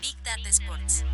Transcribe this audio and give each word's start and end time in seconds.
Big 0.00 0.16
Data 0.22 0.48
Sports. 0.48 1.04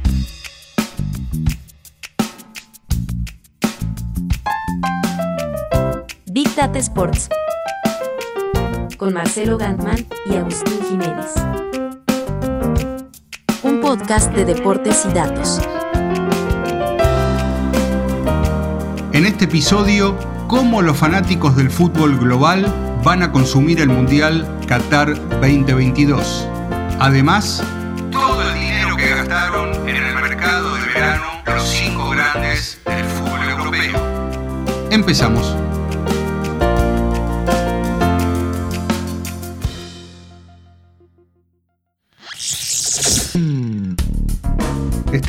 Big 6.27 6.55
Data 6.55 6.79
Sports. 6.79 7.29
Con 8.99 9.15
Marcelo 9.15 9.57
Gantman 9.57 10.07
y 10.27 10.37
Agustín 10.37 10.79
Jiménez. 10.91 11.33
Un 13.63 13.81
podcast 13.81 14.31
de 14.35 14.45
deportes 14.45 15.07
y 15.07 15.15
datos. 15.15 15.61
En 19.13 19.25
este 19.25 19.47
episodio, 19.47 20.19
cómo 20.49 20.83
los 20.83 20.99
fanáticos 20.99 21.57
del 21.57 21.71
fútbol 21.71 22.19
global 22.19 22.90
van 23.03 23.23
a 23.23 23.33
consumir 23.33 23.81
el 23.81 23.89
Mundial 23.89 24.47
Qatar 24.67 25.15
2022. 25.41 26.49
Además, 26.99 27.63
todo 28.11 28.43
el 28.43 28.55
dinero 28.55 28.97
que 28.97 29.09
gastaron 29.09 29.89
en 29.89 29.97
el 29.97 30.15
mercado 30.15 30.75
de 30.75 30.87
verano 30.87 31.23
los 31.47 31.63
cinco 31.69 32.11
grandes 32.11 32.81
del 32.85 33.05
fútbol 33.05 33.49
europeo. 33.49 34.89
Empezamos. 34.91 35.60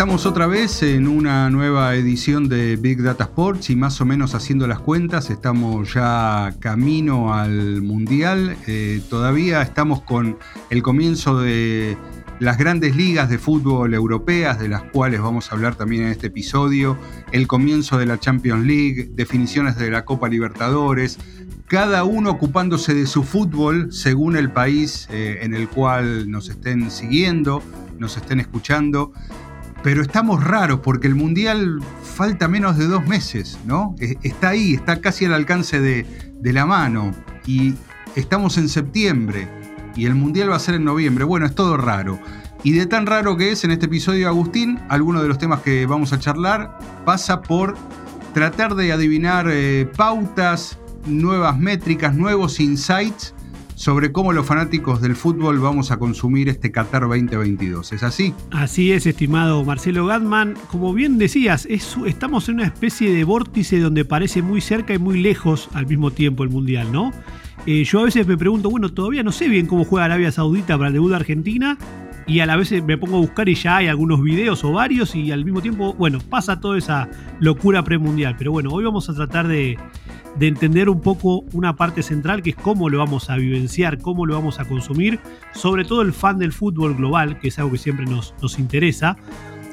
Estamos 0.02 0.26
otra 0.26 0.48
vez 0.48 0.82
en 0.82 1.08
una 1.08 1.52
nueva 1.52 1.94
edición 1.94 2.50
de 2.50 2.76
Big 2.76 3.04
Data 3.04 3.26
Sports 3.26 3.70
y 3.70 3.76
más 3.76 4.02
o 4.02 4.05
menos 4.05 4.34
haciendo 4.34 4.66
las 4.66 4.80
cuentas, 4.80 5.30
estamos 5.30 5.94
ya 5.94 6.55
camino 6.60 7.36
al 7.36 7.84
Mundial, 7.84 8.58
eh, 8.66 9.00
todavía 9.12 9.62
estamos 9.62 10.02
con 10.02 10.40
el 10.72 10.82
comienzo 10.82 11.40
de 11.40 12.00
las 12.40 12.58
grandes 12.58 12.96
ligas 12.96 13.29
de 13.29 13.38
fútbol 13.38 13.94
europeas, 13.94 14.60
de 14.60 14.70
las 14.70 14.82
cuales 14.82 15.22
vamos 15.22 15.52
a 15.52 15.55
hablar 15.55 15.76
también 15.76 16.02
en 16.02 16.10
este 16.10 16.27
episodio, 16.27 16.98
el 17.32 17.46
comienzo 17.46 17.99
de 17.99 18.07
la 18.07 18.20
Champions 18.20 18.66
League, 18.66 19.12
definiciones 19.13 19.77
de 19.77 19.91
la 19.91 20.04
Copa 20.04 20.29
Libertadores, 20.29 21.20
cada 21.68 22.05
uno 22.05 22.32
ocupándose 22.32 22.96
de 22.96 23.05
su 23.05 23.22
fútbol 23.22 23.94
según 23.94 24.35
el 24.35 24.52
país 24.52 25.07
eh, 25.12 25.41
en 25.44 25.54
el 25.54 25.70
cual 25.70 26.32
nos 26.32 26.49
estén 26.49 26.90
siguiendo, 26.90 27.62
nos 27.99 28.18
estén 28.18 28.40
escuchando. 28.40 29.13
Pero 29.84 30.01
estamos 30.01 30.43
raros 30.43 30.82
porque 30.82 31.07
el 31.07 31.15
Mundial 31.15 31.79
falta 32.04 32.48
menos 32.48 32.77
de 32.77 32.87
dos 32.87 33.05
meses, 33.07 33.57
¿no? 33.65 33.96
E- 33.99 34.18
Está 34.21 34.49
ahí, 34.49 34.76
está 34.76 35.01
casi 35.01 35.26
al 35.26 35.34
alcance 35.34 35.79
de, 35.79 36.05
de 36.40 36.54
la 36.54 36.65
mano. 36.65 37.12
Y 37.48 37.73
estamos 38.15 38.57
en 38.57 38.70
septiembre 38.70 39.48
y 39.96 40.05
el 40.05 40.13
Mundial 40.15 40.51
va 40.51 40.55
a 40.57 40.60
ser 40.60 40.76
en 40.76 40.84
noviembre. 40.84 41.23
Bueno, 41.23 41.46
es 41.48 41.55
todo 41.55 41.77
raro. 41.77 42.20
Y 42.63 42.73
de 42.73 42.85
tan 42.85 43.07
raro 43.07 43.38
que 43.38 43.51
es 43.51 43.63
en 43.63 43.71
este 43.71 43.88
episodio, 43.88 44.27
Agustín, 44.27 44.79
alguno 44.90 45.21
de 45.23 45.27
los 45.27 45.40
temas 45.40 45.62
que 45.62 45.88
vamos 45.88 46.13
a 46.13 46.20
charlar 46.20 46.77
pasa 47.05 47.41
por 47.41 47.76
tratar 48.35 48.76
de 48.76 48.91
adivinar 48.91 49.48
eh, 49.49 49.90
pautas, 49.98 50.77
nuevas 51.07 51.57
métricas, 51.57 52.13
nuevos 52.13 52.60
insights 52.60 53.34
sobre 53.82 54.12
cómo 54.12 54.32
los 54.32 54.46
fanáticos 54.46 55.01
del 55.01 55.15
fútbol 55.15 55.57
vamos 55.57 55.90
a 55.90 55.98
consumir 55.98 56.49
este 56.49 56.71
Qatar 56.71 57.01
2022. 57.07 57.93
¿Es 57.93 58.04
así? 58.04 58.32
Así 58.51 58.91
es, 58.91 59.07
estimado 59.07 59.65
Marcelo 59.65 60.05
Gatman. 60.05 60.54
Como 60.70 60.93
bien 60.93 61.18
decías, 61.18 61.65
es- 61.68 61.98
estamos 62.05 62.48
en 62.48 62.55
una 62.55 62.65
especie 62.65 63.12
de 63.12 63.23
vórtice 63.23 63.79
donde 63.79 64.06
parece 64.06 64.44
muy 64.44 64.62
cerca 64.62 64.94
y 64.94 65.00
muy 65.00 65.19
lejos 65.19 65.68
al 65.73 65.88
mismo 65.88 66.12
tiempo 66.12 66.44
el 66.44 66.51
Mundial, 66.51 66.91
¿no? 66.91 67.12
Eh, 67.66 67.84
yo 67.84 68.01
a 68.01 68.03
veces 68.03 68.28
me 68.28 68.38
pregunto, 68.38 68.69
bueno, 68.69 68.90
todavía 68.90 69.23
no 69.23 69.31
sé 69.31 69.47
bien 69.50 69.66
cómo 69.66 69.84
juega 69.84 70.06
Arabia 70.06 70.31
Saudita 70.31 70.78
para 70.78 70.90
el 70.90 70.94
debut 70.94 71.09
de 71.09 71.16
Argentina 71.16 71.78
y 72.28 72.40
a 72.40 72.46
la 72.46 72.56
vez 72.56 72.72
me 72.84 72.97
pongo 72.97 73.18
a 73.18 73.19
buscar 73.19 73.50
y 73.50 73.56
ya 73.56 73.78
hay 73.78 73.88
algunos 73.88 74.22
videos 74.22 74.64
o 74.64 74.72
varios 74.72 75.16
y 75.16 75.31
al 75.31 75.44
mismo 75.44 75.62
tiempo, 75.62 75.94
bueno, 75.94 76.19
pasa 76.30 76.59
toda 76.59 76.78
esa 76.78 77.09
locura 77.40 77.84
premundial. 77.84 78.35
Pero 78.38 78.51
bueno, 78.51 78.69
hoy 78.72 78.84
vamos 78.84 79.09
a 79.09 79.13
tratar 79.13 79.47
de, 79.47 79.78
de 80.38 80.47
entender 80.47 80.90
un 80.90 81.01
poco 81.01 81.44
una 81.53 81.75
parte 81.75 82.03
central 82.03 82.41
que 82.41 82.51
es 82.51 82.56
cómo 82.56 82.90
lo 82.90 83.00
vamos 83.00 83.29
a 83.29 83.35
vivenciar, 83.35 83.97
cómo 83.97 84.25
lo 84.25 84.35
vamos 84.35 84.59
a 84.59 84.66
consumir, 84.66 85.19
sobre 85.53 85.84
todo 85.84 86.01
el 86.01 86.13
fan 86.13 86.38
del 86.38 86.53
fútbol 86.53 86.95
global, 86.95 87.40
que 87.40 87.50
es 87.50 87.59
algo 87.59 87.72
que 87.72 87.78
siempre 87.78 88.06
nos, 88.06 88.34
nos 88.41 88.59
interesa. 88.59 89.18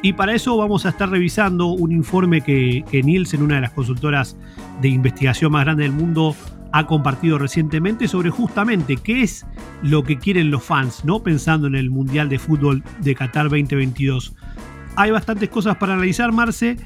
Y 0.01 0.13
para 0.13 0.33
eso 0.33 0.57
vamos 0.57 0.87
a 0.87 0.91
estar 0.91 1.11
revisando 1.11 1.67
un 1.67 1.91
informe 1.91 2.41
que, 2.41 2.85
que 2.91 3.03
Nielsen, 3.03 3.43
una 3.43 3.57
de 3.57 3.63
las 3.63 3.73
consultoras 3.73 4.37
de 4.81 4.89
investigación 4.89 5.53
más 5.53 5.65
grande 5.65 5.83
del 5.83 5.93
mundo, 5.93 6.37
ha 6.73 6.87
compartido 6.87 7.39
recientemente 7.39 8.09
sobre 8.09 8.31
justamente 8.31 8.97
qué 8.97 9.23
es 9.23 9.47
lo 9.83 10.03
que 10.03 10.19
quieren 10.19 10.51
los 10.51 10.63
fans, 10.63 11.05
¿no? 11.05 11.23
Pensando 11.23 11.67
en 11.67 11.75
el 11.75 11.91
Mundial 11.91 12.29
de 12.29 12.39
Fútbol 12.39 12.83
de 13.01 13.15
Qatar 13.15 13.45
2022. 13.45 14.35
Hay 14.97 15.11
bastantes 15.11 15.49
cosas 15.49 15.77
para 15.77 15.95
analizar, 15.95 16.33
Marce. 16.33 16.77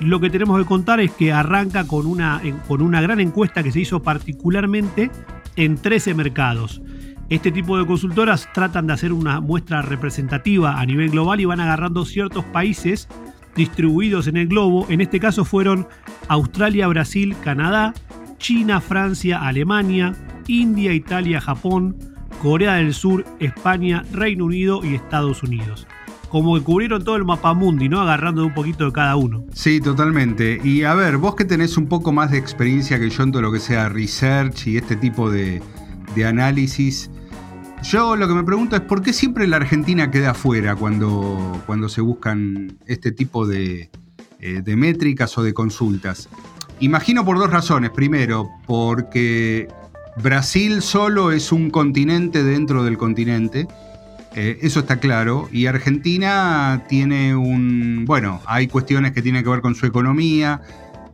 Lo 0.00 0.20
que 0.20 0.30
tenemos 0.30 0.58
que 0.58 0.66
contar 0.66 1.00
es 1.00 1.10
que 1.12 1.32
arranca 1.32 1.86
con 1.86 2.06
una, 2.06 2.40
con 2.68 2.82
una 2.82 3.00
gran 3.00 3.20
encuesta 3.20 3.62
que 3.62 3.72
se 3.72 3.80
hizo 3.80 4.02
particularmente 4.02 5.10
en 5.56 5.76
13 5.76 6.14
mercados. 6.14 6.82
Este 7.28 7.50
tipo 7.50 7.78
de 7.78 7.86
consultoras 7.86 8.48
tratan 8.52 8.86
de 8.86 8.92
hacer 8.92 9.12
una 9.12 9.40
muestra 9.40 9.80
representativa 9.80 10.78
a 10.78 10.84
nivel 10.84 11.10
global 11.10 11.40
y 11.40 11.46
van 11.46 11.60
agarrando 11.60 12.04
ciertos 12.04 12.44
países 12.44 13.08
distribuidos 13.56 14.26
en 14.26 14.36
el 14.36 14.48
globo. 14.48 14.86
En 14.90 15.00
este 15.00 15.18
caso 15.18 15.44
fueron 15.44 15.86
Australia, 16.28 16.88
Brasil, 16.88 17.34
Canadá, 17.42 17.94
China, 18.42 18.80
Francia, 18.80 19.40
Alemania, 19.40 20.14
India, 20.48 20.92
Italia, 20.92 21.40
Japón, 21.40 21.96
Corea 22.42 22.74
del 22.74 22.92
Sur, 22.92 23.24
España, 23.38 24.04
Reino 24.12 24.46
Unido 24.46 24.84
y 24.84 24.96
Estados 24.96 25.44
Unidos. 25.44 25.86
Como 26.28 26.56
que 26.56 26.62
cubrieron 26.62 27.04
todo 27.04 27.14
el 27.14 27.24
mapa 27.24 27.54
mundi, 27.54 27.88
¿no? 27.88 28.00
Agarrando 28.00 28.44
un 28.44 28.52
poquito 28.52 28.86
de 28.86 28.92
cada 28.92 29.14
uno. 29.14 29.44
Sí, 29.52 29.80
totalmente. 29.80 30.60
Y 30.64 30.82
a 30.82 30.94
ver, 30.94 31.18
vos 31.18 31.36
que 31.36 31.44
tenés 31.44 31.76
un 31.76 31.86
poco 31.86 32.10
más 32.10 32.32
de 32.32 32.38
experiencia 32.38 32.98
que 32.98 33.10
yo 33.10 33.22
en 33.22 33.30
todo 33.30 33.42
lo 33.42 33.52
que 33.52 33.60
sea 33.60 33.88
research 33.88 34.66
y 34.66 34.76
este 34.76 34.96
tipo 34.96 35.30
de, 35.30 35.62
de 36.16 36.26
análisis, 36.26 37.10
yo 37.84 38.16
lo 38.16 38.26
que 38.26 38.34
me 38.34 38.42
pregunto 38.42 38.74
es 38.74 38.82
por 38.82 39.02
qué 39.02 39.12
siempre 39.12 39.46
la 39.46 39.56
Argentina 39.58 40.10
queda 40.10 40.30
afuera 40.30 40.74
cuando, 40.74 41.62
cuando 41.66 41.88
se 41.88 42.00
buscan 42.00 42.76
este 42.86 43.12
tipo 43.12 43.46
de, 43.46 43.90
eh, 44.40 44.62
de 44.64 44.74
métricas 44.74 45.38
o 45.38 45.44
de 45.44 45.54
consultas. 45.54 46.28
Imagino 46.82 47.24
por 47.24 47.38
dos 47.38 47.48
razones. 47.48 47.90
Primero, 47.90 48.50
porque 48.66 49.68
Brasil 50.16 50.82
solo 50.82 51.30
es 51.30 51.52
un 51.52 51.70
continente 51.70 52.42
dentro 52.42 52.82
del 52.82 52.98
continente. 52.98 53.68
Eh, 54.34 54.58
eso 54.62 54.80
está 54.80 54.98
claro. 54.98 55.48
Y 55.52 55.66
Argentina 55.66 56.82
tiene 56.88 57.36
un. 57.36 58.04
Bueno, 58.04 58.40
hay 58.46 58.66
cuestiones 58.66 59.12
que 59.12 59.22
tienen 59.22 59.44
que 59.44 59.50
ver 59.50 59.60
con 59.60 59.76
su 59.76 59.86
economía, 59.86 60.60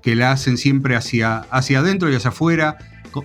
que 0.00 0.16
la 0.16 0.32
hacen 0.32 0.56
siempre 0.56 0.96
hacia, 0.96 1.40
hacia 1.50 1.80
adentro 1.80 2.10
y 2.10 2.14
hacia 2.14 2.30
afuera. 2.30 2.78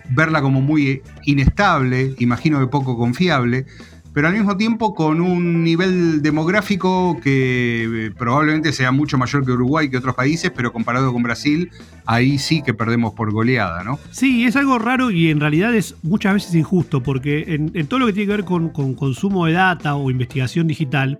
Verla 0.10 0.42
como 0.42 0.60
muy 0.60 1.02
inestable, 1.24 2.14
imagino 2.20 2.60
que 2.60 2.68
poco 2.68 2.98
confiable. 2.98 3.68
Pero 4.14 4.28
al 4.28 4.34
mismo 4.34 4.56
tiempo 4.58 4.94
con 4.94 5.22
un 5.22 5.64
nivel 5.64 6.22
demográfico 6.22 7.20
que 7.22 8.06
eh, 8.08 8.12
probablemente 8.18 8.72
sea 8.72 8.92
mucho 8.92 9.18
mayor 9.18 9.44
que 9.44 9.52
Uruguay 9.52 9.90
que 9.90 9.98
otros 9.98 10.16
países, 10.16 10.52
pero 10.56 10.72
comparado 10.72 11.12
con 11.12 11.24
Brasil, 11.24 11.72
ahí 12.06 12.38
sí 12.38 12.62
que 12.62 12.74
perdemos 12.74 13.14
por 13.14 13.32
goleada, 13.32 13.84
¿no? 13.84 14.00
Sí, 14.12 14.46
es 14.46 14.56
algo 14.56 14.78
raro 14.78 15.10
y 15.10 15.30
en 15.30 15.40
realidad 15.40 15.74
es 15.74 15.96
muchas 16.04 16.36
veces 16.36 16.54
injusto, 16.54 17.02
porque 17.02 17.56
en, 17.74 17.88
todo 17.88 18.00
lo 18.00 18.06
que 18.06 18.14
tiene 18.14 18.28
que 18.28 18.38
ver 18.38 18.46
con 18.46 18.70
consumo 18.70 19.48
de 19.48 19.54
data 19.54 19.96
o 19.96 20.12
investigación 20.12 20.68
digital, 20.68 21.18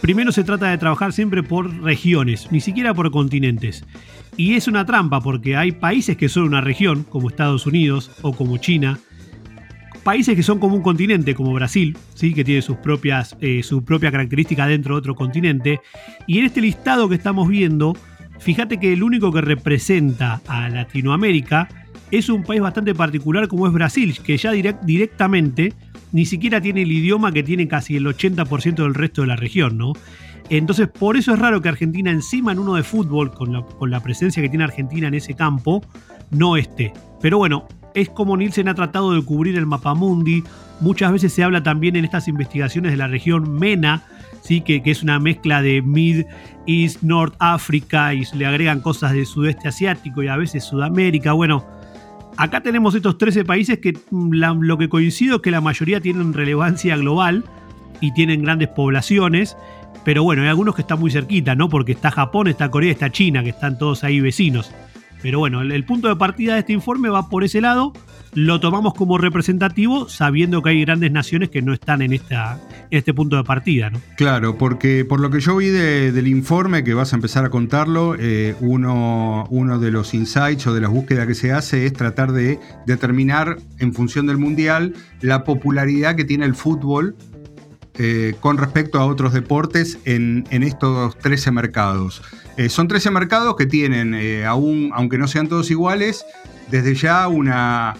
primero 0.00 0.30
se 0.30 0.44
trata 0.44 0.68
de 0.68 0.78
trabajar 0.78 1.12
siempre 1.12 1.42
por 1.42 1.82
regiones, 1.82 2.48
ni 2.50 2.60
siquiera 2.60 2.94
por 2.94 3.10
continentes. 3.10 3.84
Y 4.36 4.54
es 4.54 4.68
una 4.68 4.86
trampa 4.86 5.20
porque 5.20 5.56
hay 5.56 5.72
países 5.72 6.16
que 6.16 6.28
son 6.28 6.44
una 6.44 6.60
región, 6.60 7.04
como 7.04 7.28
Estados 7.28 7.66
Unidos 7.66 8.12
o 8.22 8.32
como 8.32 8.58
China, 8.58 9.00
países 10.08 10.34
que 10.34 10.42
son 10.42 10.58
como 10.58 10.74
un 10.74 10.80
continente, 10.80 11.34
como 11.34 11.52
Brasil, 11.52 11.94
¿sí? 12.14 12.32
que 12.32 12.42
tiene 12.42 12.62
sus 12.62 12.78
propias, 12.78 13.36
eh, 13.42 13.62
su 13.62 13.84
propia 13.84 14.10
dentro 14.10 14.94
de 14.94 14.98
otro 15.00 15.14
continente. 15.14 15.80
Y 16.26 16.38
en 16.38 16.46
este 16.46 16.62
listado 16.62 17.10
que 17.10 17.14
estamos 17.14 17.46
viendo, 17.46 17.94
fíjate 18.38 18.80
que 18.80 18.94
el 18.94 19.02
único 19.02 19.30
que 19.30 19.42
representa 19.42 20.40
a 20.46 20.70
Latinoamérica 20.70 21.68
es 22.10 22.30
un 22.30 22.42
país 22.42 22.62
bastante 22.62 22.94
particular 22.94 23.48
como 23.48 23.66
es 23.66 23.72
Brasil, 23.74 24.16
que 24.24 24.38
ya 24.38 24.54
direct- 24.54 24.80
directamente 24.80 25.74
ni 26.12 26.24
siquiera 26.24 26.58
tiene 26.58 26.80
el 26.84 26.90
idioma 26.92 27.30
que 27.30 27.42
tiene 27.42 27.68
casi 27.68 27.96
el 27.96 28.06
80% 28.06 28.76
del 28.76 28.94
resto 28.94 29.20
de 29.20 29.26
la 29.28 29.36
región, 29.36 29.76
¿no? 29.76 29.92
Entonces, 30.48 30.88
por 30.88 31.18
eso 31.18 31.34
es 31.34 31.38
raro 31.38 31.60
que 31.60 31.68
Argentina, 31.68 32.10
encima 32.10 32.52
en 32.52 32.60
uno 32.60 32.76
de 32.76 32.82
fútbol, 32.82 33.30
con 33.30 33.52
la, 33.52 33.60
con 33.60 33.90
la 33.90 34.02
presencia 34.02 34.42
que 34.42 34.48
tiene 34.48 34.64
Argentina 34.64 35.06
en 35.06 35.12
ese 35.12 35.34
campo, 35.34 35.84
no 36.30 36.56
esté. 36.56 36.94
Pero 37.20 37.36
bueno, 37.36 37.68
es 37.94 38.08
como 38.08 38.36
Nielsen 38.36 38.68
ha 38.68 38.74
tratado 38.74 39.12
de 39.12 39.22
cubrir 39.22 39.56
el 39.56 39.66
mapamundi. 39.66 40.44
Muchas 40.80 41.12
veces 41.12 41.32
se 41.32 41.42
habla 41.42 41.62
también 41.62 41.96
en 41.96 42.04
estas 42.04 42.28
investigaciones 42.28 42.92
de 42.92 42.98
la 42.98 43.08
región 43.08 43.52
MENA, 43.52 44.02
¿sí? 44.42 44.60
que, 44.60 44.82
es 44.84 45.02
una 45.02 45.18
mezcla 45.18 45.62
de 45.62 45.82
Mid, 45.82 46.24
East, 46.66 47.02
North 47.02 47.34
África 47.38 48.14
y 48.14 48.24
le 48.34 48.46
agregan 48.46 48.80
cosas 48.80 49.12
del 49.12 49.26
sudeste 49.26 49.68
asiático 49.68 50.22
y 50.22 50.28
a 50.28 50.36
veces 50.36 50.64
Sudamérica. 50.64 51.32
Bueno, 51.32 51.66
acá 52.36 52.60
tenemos 52.60 52.94
estos 52.94 53.18
13 53.18 53.44
países 53.44 53.78
que 53.78 53.98
mm, 54.10 54.32
lo 54.62 54.78
que 54.78 54.88
coincido 54.88 55.36
es 55.36 55.42
que 55.42 55.50
la 55.50 55.60
mayoría 55.60 56.00
tienen 56.00 56.32
relevancia 56.32 56.96
global, 56.96 57.44
y 58.00 58.12
tienen 58.12 58.42
grandes 58.42 58.68
poblaciones. 58.68 59.56
Pero 60.04 60.22
bueno, 60.22 60.42
hay 60.42 60.48
algunos 60.48 60.74
que 60.74 60.82
están 60.82 61.00
muy 61.00 61.10
cerquita, 61.10 61.54
¿no? 61.54 61.68
Porque 61.68 61.92
está 61.92 62.10
Japón, 62.10 62.48
está 62.48 62.70
Corea, 62.70 62.92
está 62.92 63.10
China, 63.10 63.42
que 63.42 63.50
están 63.50 63.78
todos 63.78 64.04
ahí 64.04 64.20
vecinos. 64.20 64.72
Pero 65.22 65.38
bueno, 65.40 65.62
el, 65.62 65.84
punto 65.84 66.08
de 66.08 66.16
partida 66.16 66.54
de 66.54 66.60
este 66.60 66.72
informe 66.72 67.08
va 67.08 67.28
por 67.28 67.44
ese 67.44 67.60
lado. 67.60 67.92
Lo 68.34 68.60
tomamos 68.60 68.94
como 68.94 69.18
representativo 69.18 70.08
sabiendo 70.08 70.62
que 70.62 70.70
hay 70.70 70.80
grandes 70.82 71.10
naciones 71.10 71.48
que 71.48 71.62
no 71.62 71.72
están 71.72 72.02
en, 72.02 72.12
esta, 72.12 72.60
este 72.90 73.14
punto 73.14 73.36
de 73.36 73.44
partida. 73.44 73.90
¿no? 73.90 74.00
Claro, 74.16 74.58
porque 74.58 75.04
por 75.04 75.18
lo 75.20 75.30
que 75.30 75.40
yo 75.40 75.56
vi 75.56 75.68
del 75.68 76.28
informe, 76.28 76.84
que 76.84 76.94
vas 76.94 77.12
a 77.12 77.16
empezar 77.16 77.44
a 77.44 77.50
contarlo, 77.50 78.14
eh, 78.18 78.54
uno, 78.60 79.46
uno 79.50 79.78
de 79.78 79.90
los 79.90 80.14
insights 80.14 80.66
o 80.66 80.74
de 80.74 80.80
las 80.82 80.90
búsquedas 80.90 81.26
que 81.26 81.34
se 81.34 81.52
hace 81.52 81.86
es 81.86 81.92
tratar 81.94 82.32
de 82.32 82.60
determinar 82.86 83.56
en 83.78 83.94
función 83.94 84.26
del 84.26 84.36
Mundial 84.36 84.94
la 85.20 85.42
popularidad 85.42 86.14
que 86.14 86.24
tiene 86.24 86.44
el 86.44 86.54
fútbol 86.54 87.16
eh, 88.00 88.36
con 88.38 88.58
respecto 88.58 89.00
a 89.00 89.06
otros 89.06 89.32
deportes 89.32 89.98
en, 90.04 90.46
estos 90.50 91.18
13 91.18 91.50
mercados. 91.50 92.22
Eh, 92.58 92.68
son 92.68 92.88
13 92.88 93.12
mercados 93.12 93.54
que 93.54 93.66
tienen, 93.66 94.14
eh, 94.14 94.44
aún, 94.44 94.90
aunque 94.92 95.16
no 95.16 95.28
sean 95.28 95.46
todos 95.46 95.70
iguales, 95.70 96.26
desde 96.68 96.96
ya 96.96 97.28
una, 97.28 97.94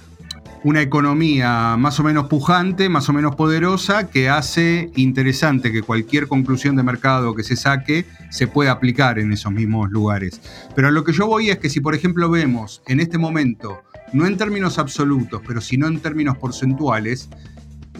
una 0.64 0.82
economía 0.82 1.76
más 1.78 2.00
o 2.00 2.02
menos 2.02 2.26
pujante, 2.26 2.88
más 2.88 3.08
o 3.08 3.12
menos 3.12 3.37
poderosa, 3.37 4.10
que 4.10 4.28
hace 4.28 4.90
interesante 4.96 5.70
que 5.70 5.82
cualquier 5.82 6.26
conclusión 6.26 6.75
de 6.75 6.82
mercado 6.82 7.37
que 7.37 7.44
se 7.44 7.55
saque 7.55 8.05
se 8.31 8.49
pueda 8.49 8.72
aplicar 8.72 9.20
en 9.20 9.32
esos 9.32 9.52
mismos 9.52 9.93
lugares. 9.93 10.40
Pero 10.75 10.88
a 10.88 10.90
lo 10.90 11.04
que 11.04 11.12
yo 11.12 11.28
voy 11.28 11.50
es 11.50 11.58
que 11.58 11.70
si 11.70 11.78
por 11.78 11.94
ejemplo 11.94 12.28
vemos 12.28 12.82
en 12.88 12.99
este 12.99 13.16
momento, 13.16 13.84
no 14.12 14.26
en 14.26 14.37
términos 14.37 14.81
absolutos, 14.81 15.40
pero 15.46 15.61
sino 15.61 15.87
en 15.87 16.00
términos 16.00 16.37
porcentuales, 16.37 17.28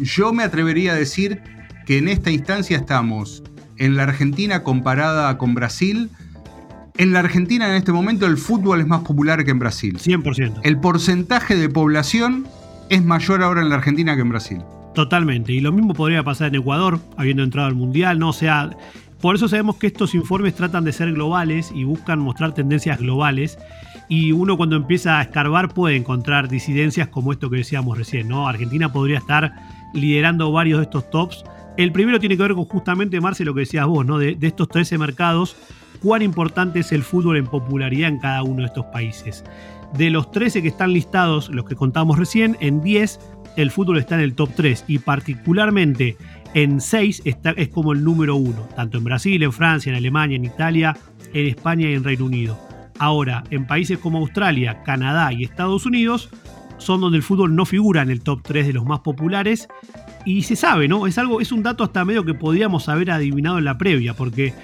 yo 0.01 0.33
me 0.33 0.43
atrevería 0.43 0.91
a 0.91 0.97
decir 0.97 1.41
que 1.87 1.99
en 1.99 2.09
esta 2.09 2.33
instancia 2.33 2.79
estamos 2.79 3.45
en 3.77 3.97
la 3.97 4.03
Argentina 4.03 4.65
comparada 4.65 5.39
con 5.39 5.55
Brasil. 5.55 6.11
En 6.99 7.13
la 7.13 7.21
Argentina 7.21 7.69
en 7.69 7.77
este 7.77 7.93
momento 7.93 8.27
el 8.27 8.37
fútbol 8.37 8.81
es 8.81 8.87
más 8.89 9.03
popular 9.03 9.45
que 9.45 9.53
en 9.53 9.61
Brasil. 9.61 9.97
100%. 9.99 10.63
El 10.65 10.81
porcentaje 10.81 11.55
de 11.55 11.69
población 11.69 12.49
es 12.91 13.05
mayor 13.05 13.45
ahora 13.45 13.63
en 13.63 13.69
la 13.69 13.77
Argentina 13.77 14.17
que 14.17 14.23
en 14.23 14.31
Brasil. 14.31 14.59
Totalmente. 14.97 15.53
Y 15.53 15.61
lo 15.61 15.71
mismo 15.71 15.95
podría 15.95 16.25
pasar 16.25 16.49
en 16.49 16.57
Ecuador, 16.57 16.99
habiendo 17.17 17.45
entrado 17.45 17.69
al 17.69 17.77
Mundial, 17.77 18.19
¿no? 18.19 18.31
O 18.31 18.33
sea, 18.33 18.71
por 19.21 19.37
eso 19.37 19.47
sabemos 19.47 19.77
que 19.77 19.87
estos 19.87 20.13
informes 20.17 20.57
tratan 20.57 20.83
de 20.83 20.93
ser 20.93 21.13
globales 21.13 21.71
y 21.73 21.85
buscan 21.85 22.19
mostrar 22.19 22.53
tendencias 22.53 22.99
globales. 22.99 23.61
Y 24.09 24.33
uno 24.33 24.57
cuando 24.57 24.75
empieza 24.75 25.21
a 25.21 25.23
escarbar 25.23 25.73
puede 25.73 25.95
encontrar 25.95 26.49
disidencias 26.49 27.07
como 27.07 27.31
esto 27.33 27.49
que 27.49 27.59
decíamos 27.59 27.97
recién, 27.97 28.27
¿no? 28.27 28.49
Argentina 28.49 28.93
podría 28.93 29.19
estar 29.19 29.55
liderando 29.95 30.51
varios 30.51 30.79
de 30.79 30.85
estos 30.85 31.09
tops 31.11 31.45
el 31.79 31.93
primero 31.93 32.19
tiene 32.19 32.37
que 32.37 32.43
ver 32.43 32.55
con 32.55 32.65
justamente, 32.65 33.21
Marce, 33.21 33.45
lo 33.45 33.55
que 33.55 33.61
decías 33.61 33.87
vos, 33.87 34.05
¿no? 34.05 34.19
De, 34.19 34.37
estos 34.41 34.69
13 34.69 34.99
mercados, 34.99 35.57
cuán 36.03 36.23
importante 36.23 36.81
es 36.81 36.93
el 36.93 37.03
fútbol 37.03 37.37
en 37.37 37.47
popularidad 37.47 38.09
en 38.09 38.19
cada 38.19 38.43
uno 38.43 38.61
de 38.61 38.67
estos 38.67 38.87
países. 38.87 39.45
De 39.95 40.11
los 40.11 40.31
13 40.31 40.63
que 40.63 40.69
están 40.69 40.93
listados, 40.93 41.49
los 41.49 41.65
que 41.65 41.75
contamos 41.75 42.19
recién, 42.19 42.57
en 42.61 42.83
10 42.83 43.21
el 43.57 43.71
fútbol 43.73 43.99
está 43.99 44.15
en 44.15 44.21
el 44.21 44.35
top 44.35 44.51
3 44.55 44.85
y 44.87 44.99
particularmente 45.01 46.17
en 46.55 46.81
6 46.81 47.23
está, 47.25 47.51
es 47.51 47.69
como 47.69 47.93
el 47.93 48.05
número 48.05 48.37
1, 48.37 48.69
tanto 48.77 48.99
en 48.99 49.05
Brasil, 49.05 49.43
en 49.43 49.53
Francia, 49.53 49.91
en 49.91 49.97
Alemania, 49.97 50.37
en 50.37 50.45
Italia, 50.45 50.97
en 51.33 51.47
España 51.47 51.91
y 51.91 51.95
en 51.95 52.05
Reino 52.05 52.27
Unido. 52.27 52.59
Ahora, 52.99 53.45
en 53.51 53.67
países 53.67 53.99
como 53.99 54.19
Australia, 54.19 54.83
Canadá 54.85 55.33
y 55.33 55.45
Estados 55.45 55.87
Unidos, 55.87 56.31
son 56.79 57.01
donde 57.01 57.19
el 57.19 57.23
fútbol 57.23 57.55
no 57.55 57.65
figura 57.67 58.03
en 58.03 58.11
el 58.11 58.23
top 58.23 58.43
3 58.43 58.67
de 58.69 58.73
los 58.73 58.85
más 58.85 59.01
populares 59.01 59.69
y 60.25 60.43
se 60.43 60.57
sabe, 60.57 60.89
¿no? 60.89 61.07
Es 61.07 61.19
algo, 61.19 61.41
es 61.41 61.53
un 61.53 61.63
dato 61.63 61.85
hasta 61.85 62.05
medio 62.05 62.25
que 62.25 62.35
podríamos 62.35 62.89
haber 62.89 63.11
adivinado 63.11 63.59
en 63.59 63.65
la 63.65 63.79
previa, 63.79 64.15
porque 64.15 64.55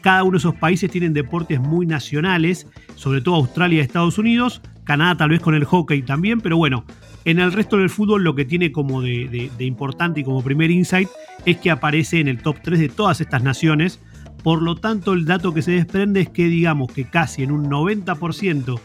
cada 0.00 0.22
uno 0.24 0.32
de 0.32 0.38
esos 0.38 0.54
países 0.54 0.90
tienen 0.90 1.12
deportes 1.12 1.60
muy 1.60 1.86
nacionales, 1.86 2.66
sobre 2.96 3.20
todo 3.20 3.36
Australia 3.36 3.78
y 3.78 3.80
Estados 3.80 4.18
Unidos, 4.18 4.60
Canadá 4.84 5.16
tal 5.16 5.30
vez 5.30 5.40
con 5.40 5.54
el 5.54 5.64
hockey 5.64 6.02
también, 6.02 6.40
pero 6.40 6.56
bueno, 6.56 6.84
en 7.24 7.38
el 7.38 7.52
resto 7.52 7.76
del 7.76 7.88
fútbol 7.88 8.24
lo 8.24 8.34
que 8.34 8.44
tiene 8.44 8.72
como 8.72 9.00
de, 9.00 9.50
importante 9.60 10.20
y 10.20 10.24
como 10.24 10.42
primer 10.42 10.70
insight 10.70 11.08
es 11.46 11.56
que 11.58 11.70
aparece 11.70 12.20
en 12.20 12.28
el 12.28 12.42
top 12.42 12.56
3 12.62 12.80
de 12.80 12.88
todas 12.88 13.20
estas 13.20 13.42
naciones, 13.42 14.00
por 14.42 14.60
lo 14.60 14.76
tanto 14.76 15.12
el 15.12 15.24
dato 15.24 15.54
que 15.54 15.62
se 15.62 15.72
desprende 15.72 16.20
es 16.20 16.30
que 16.30 16.46
digamos 16.46 16.92
que 16.92 17.04
casi 17.04 17.44
en 17.44 17.52
un 17.52 17.70
90% 17.70 18.80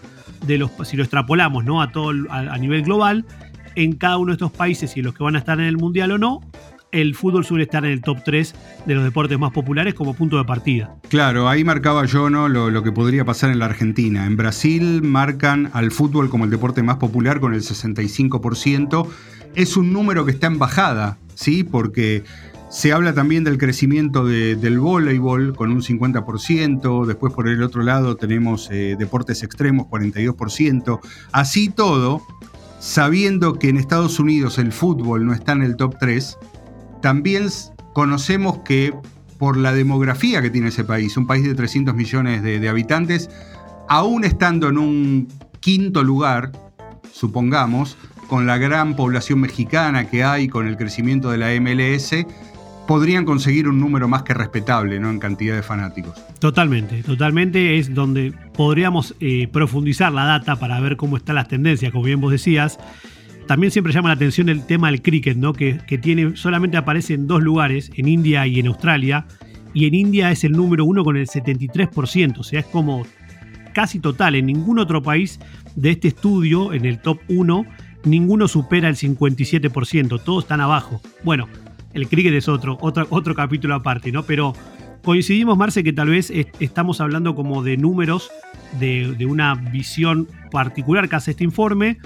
de 0.46 0.58
los, 0.58 0.72
si 0.84 0.98
lo 0.98 1.04
extrapolamos 1.04 1.66
¿no? 1.66 1.82
a 1.82 1.92
todo 1.92 2.12
a 2.30 2.58
nivel 2.58 2.84
global, 2.84 3.26
en 3.76 3.94
cada 3.94 4.18
uno 4.18 4.32
de 4.32 4.34
estos 4.34 4.52
países 4.52 4.98
y 4.98 5.02
los 5.02 5.14
que 5.14 5.24
van 5.24 5.36
a 5.36 5.40
estar 5.40 5.60
en 5.60 5.66
el 5.66 5.78
Mundial 5.78 6.12
o 6.12 6.18
no, 6.18 6.42
el 6.92 7.16
fútbol 7.16 7.46
suele 7.46 7.64
estar 7.64 7.86
en 7.86 7.92
el 7.92 8.02
top 8.02 8.20
3 8.24 8.56
de 8.86 8.96
los 8.96 9.04
deportes 9.04 9.38
más 9.38 9.52
populares 9.52 9.94
como 9.94 10.14
punto 10.14 10.38
de 10.38 10.46
partida. 10.46 10.96
Claro, 11.10 11.48
ahí 11.48 11.64
marcaba 11.64 12.06
yo 12.06 12.30
¿no? 12.30 12.48
lo, 12.50 12.84
que 12.84 12.92
podría 12.92 13.26
pasar 13.26 13.52
en 13.52 13.60
la 13.60 13.66
Argentina. 13.66 14.26
En 14.26 14.36
Brasil 14.38 15.02
marcan 15.04 15.70
al 15.74 15.92
fútbol 15.92 16.30
como 16.30 16.46
el 16.46 16.50
deporte 16.50 16.84
más 16.84 16.98
popular 16.98 17.40
con 17.40 17.54
el 17.54 17.62
65%. 17.62 19.08
Es 19.56 19.78
un 19.78 19.94
número 19.94 20.26
que 20.26 20.32
está 20.32 20.48
en 20.48 20.60
bajada, 20.60 21.18
¿sí? 21.36 21.64
Porque 21.64 22.24
se 22.78 22.94
habla 22.94 23.12
también 23.12 23.44
del 23.44 23.58
crecimiento 23.58 24.24
del 24.24 24.80
voleibol 24.80 25.56
con 25.56 25.72
un 25.72 25.82
50%, 25.82 27.08
después 27.08 27.34
por 27.34 27.48
el 27.48 27.64
otro 27.64 27.82
lado 27.82 28.18
tenemos 28.18 28.70
eh, 28.70 28.96
deportes 29.00 29.42
extremos 29.42 29.88
42%. 29.88 31.00
Así 31.32 31.70
todo, 31.70 32.22
sabiendo 32.80 33.58
que 33.58 33.70
en 33.70 33.78
Estados 33.78 34.20
Unidos 34.20 34.60
el 34.60 34.72
fútbol 34.72 35.26
no 35.26 35.34
está 35.34 35.54
en 35.54 35.64
el 35.64 35.76
top 35.76 35.96
3, 36.00 36.38
también 37.02 37.48
conocemos 37.96 38.60
que 38.60 38.94
por 39.40 39.58
la 39.58 39.74
demografía 39.74 40.44
que 40.44 40.52
tiene 40.52 40.68
ese 40.68 40.84
país, 40.84 41.18
un 41.18 41.26
país 41.26 41.46
de 41.46 41.56
300 41.56 41.96
millones 41.96 42.44
de, 42.44 42.70
habitantes, 42.70 43.32
aún 43.90 44.24
estando 44.24 44.70
en 44.70 44.78
un 44.78 45.28
quinto 45.62 46.04
lugar, 46.04 46.52
supongamos, 47.12 47.98
con 48.28 48.46
la 48.46 48.60
gran 48.60 48.96
población 48.96 49.40
mexicana 49.40 50.08
que 50.08 50.24
hay, 50.24 50.48
con 50.48 50.68
el 50.68 50.78
crecimiento 50.78 51.32
de 51.32 51.40
la 51.40 51.60
MLS, 51.60 52.14
podrían 52.88 53.26
conseguir 53.26 53.68
un 53.68 53.80
número 53.80 54.08
más 54.08 54.24
que 54.24 54.34
respetable 54.34 55.00
¿no? 55.00 55.10
en 55.10 55.20
cantidad 55.20 55.56
de 55.56 55.62
fanáticos. 55.62 56.16
Totalmente, 56.40 57.04
totalmente 57.04 57.78
es 57.78 57.94
donde 57.94 58.34
podríamos 58.56 59.16
eh, 59.20 59.48
profundizar 59.52 60.12
la 60.12 60.26
data 60.26 60.56
para 60.56 60.80
ver 60.80 60.98
cómo 60.98 61.18
están 61.18 61.36
las 61.36 61.48
tendencias, 61.48 61.92
como 61.92 62.06
bien 62.06 62.22
vos 62.22 62.32
decías. 62.32 62.80
También 63.46 63.72
siempre 63.72 63.94
llama 63.94 64.10
la 64.10 64.16
atención 64.16 64.50
el 64.50 64.66
tema 64.66 64.90
del 64.90 65.02
cricket, 65.02 65.38
¿no? 65.38 65.54
que, 65.54 65.80
que 65.86 65.98
tiene, 65.98 66.36
solamente 66.36 66.78
aparece 66.78 67.14
en 67.14 67.28
dos 67.28 67.44
lugares, 67.44 67.92
en 67.96 68.08
India 68.08 68.48
y 68.48 68.60
en 68.60 68.68
Australia, 68.68 69.26
y 69.74 69.86
en 69.86 69.94
India 69.94 70.32
es 70.32 70.44
el 70.44 70.54
número 70.54 70.86
uno 70.86 71.04
con 71.04 71.18
el 71.18 71.28
73%, 71.28 72.40
o 72.40 72.44
sea, 72.44 72.62
es 72.62 72.66
como 72.66 73.06
casi 73.74 74.00
total, 74.00 74.34
en 74.34 74.48
ningún 74.48 74.80
otro 74.80 75.04
país 75.04 75.40
de 75.76 75.92
este 75.92 76.08
estudio, 76.08 76.74
en 76.74 76.86
el 76.86 77.00
top 77.00 77.20
1, 77.30 77.64
ninguno 78.06 78.48
supera 78.48 78.90
el 78.90 78.96
57%, 78.96 80.20
todos 80.24 80.46
están 80.46 80.62
abajo. 80.62 81.00
Bueno, 81.24 81.48
el 81.94 82.08
cricket 82.08 82.34
es 82.34 82.48
otro, 82.48 82.78
otro, 82.82 83.08
otro 83.10 83.36
capítulo 83.36 83.76
aparte, 83.76 84.12
¿no? 84.12 84.24
Pero 84.24 84.54
coincidimos, 85.04 85.58
Marce, 85.58 85.84
que 85.84 85.94
tal 85.94 86.10
vez 86.10 86.32
estamos 86.60 87.02
hablando 87.02 87.36
como 87.36 87.64
de 87.64 87.78
números, 87.78 88.30
de, 88.80 89.16
de, 89.18 89.26
una 89.26 89.56
visión 89.56 90.28
particular 90.52 91.08
que 91.08 91.16
hace 91.16 91.32
este 91.32 91.44
informe, 91.44 91.98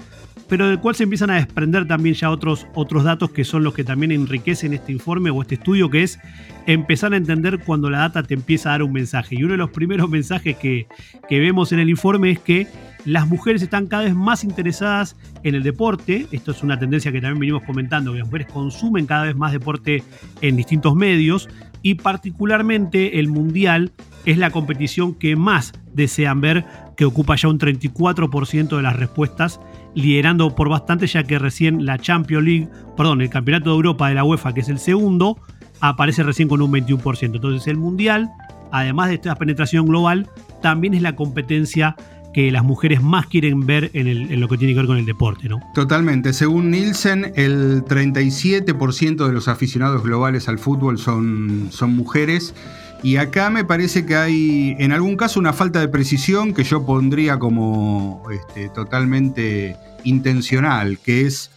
pero 0.48 0.68
del 0.68 0.80
cual 0.80 0.94
se 0.94 1.04
empiezan 1.04 1.30
a 1.30 1.36
desprender 1.36 1.88
también 1.88 2.14
ya 2.14 2.30
otros, 2.30 2.66
otros 2.74 3.04
datos 3.04 3.30
que 3.30 3.42
son 3.42 3.64
los 3.64 3.72
que 3.72 3.84
también 3.84 4.12
enriquecen 4.12 4.74
este 4.74 4.92
informe 4.92 5.30
o 5.30 5.40
este 5.40 5.54
estudio, 5.54 5.88
que 5.88 6.02
es 6.02 6.18
empezar 6.66 7.14
a 7.14 7.16
entender 7.16 7.60
cuando 7.64 7.88
la 7.88 8.00
data 8.00 8.22
te 8.22 8.34
empieza 8.34 8.68
a 8.68 8.72
dar 8.72 8.82
un 8.82 8.92
mensaje. 8.92 9.34
Y 9.34 9.44
uno 9.44 9.52
de 9.52 9.58
los 9.58 9.70
primeros 9.70 10.10
mensajes 10.10 10.56
que, 10.56 10.86
que 11.26 11.38
vemos 11.40 11.72
en 11.72 11.78
el 11.78 11.88
informe 11.88 12.30
es 12.32 12.38
que 12.38 12.66
las 13.04 13.28
mujeres 13.28 13.62
están 13.62 13.86
cada 13.86 14.04
vez 14.04 14.14
más 14.14 14.44
interesadas 14.44 15.16
en 15.42 15.54
el 15.54 15.62
deporte. 15.62 16.26
Esto 16.30 16.52
es 16.52 16.62
una 16.62 16.78
tendencia 16.78 17.12
que 17.12 17.20
también 17.20 17.40
venimos 17.40 17.62
comentando, 17.64 18.12
que 18.12 18.18
las 18.18 18.26
mujeres 18.26 18.48
consumen 18.52 19.06
cada 19.06 19.24
vez 19.24 19.36
más 19.36 19.52
deporte 19.52 20.02
en 20.40 20.56
distintos 20.56 20.94
medios 20.94 21.48
y 21.82 21.94
particularmente 21.94 23.18
el 23.18 23.28
Mundial 23.28 23.92
es 24.24 24.38
la 24.38 24.50
competición 24.50 25.14
que 25.14 25.34
más 25.34 25.72
desean 25.92 26.40
ver, 26.40 26.64
que 26.96 27.04
ocupa 27.04 27.34
ya 27.34 27.48
un 27.48 27.58
34% 27.58 28.76
de 28.76 28.82
las 28.82 28.96
respuestas, 28.96 29.60
liderando 29.94 30.54
por 30.54 30.68
bastante 30.68 31.06
ya 31.08 31.24
que 31.24 31.38
recién 31.38 31.84
la 31.84 31.98
Champions 31.98 32.44
League, 32.44 32.68
perdón, 32.96 33.20
el 33.20 33.30
Campeonato 33.30 33.70
de 33.70 33.76
Europa 33.76 34.08
de 34.08 34.14
la 34.14 34.24
UEFA, 34.24 34.54
que 34.54 34.60
es 34.60 34.68
el 34.68 34.78
segundo, 34.78 35.38
aparece 35.80 36.22
recién 36.22 36.48
con 36.48 36.62
un 36.62 36.72
21%. 36.72 37.34
Entonces 37.34 37.66
el 37.66 37.76
Mundial, 37.76 38.30
además 38.70 39.08
de 39.08 39.16
esta 39.16 39.34
penetración 39.34 39.86
global, 39.86 40.28
también 40.62 40.94
es 40.94 41.02
la 41.02 41.16
competencia 41.16 41.96
que 42.32 42.50
las 42.50 42.64
mujeres 42.64 43.02
más 43.02 43.26
quieren 43.26 43.66
ver 43.66 43.90
en, 43.94 44.40
lo 44.40 44.48
que 44.48 44.58
tiene 44.58 44.72
que 44.72 44.80
ver 44.80 44.86
con 44.86 44.96
el 44.96 45.06
deporte, 45.06 45.48
¿no? 45.48 45.60
Totalmente. 45.74 46.32
Según 46.32 46.70
Nielsen, 46.70 47.32
el 47.36 47.84
37% 47.84 49.26
de 49.26 49.32
los 49.32 49.48
aficionados 49.48 50.02
globales 50.02 50.48
al 50.48 50.58
fútbol 50.58 50.98
son, 50.98 51.68
son 51.70 51.94
mujeres. 51.94 52.54
Y 53.02 53.16
acá 53.16 53.50
me 53.50 53.64
parece 53.64 54.06
que 54.06 54.16
hay, 54.16 54.76
en 54.78 54.92
algún 54.92 55.16
caso, 55.16 55.40
una 55.40 55.52
falta 55.52 55.80
de 55.80 55.88
precisión 55.88 56.54
que 56.54 56.64
yo 56.64 56.86
pondría 56.86 57.38
como 57.38 58.22
este, 58.30 58.68
totalmente 58.68 59.76
intencional, 60.04 60.98
que 60.98 61.26
es 61.26 61.50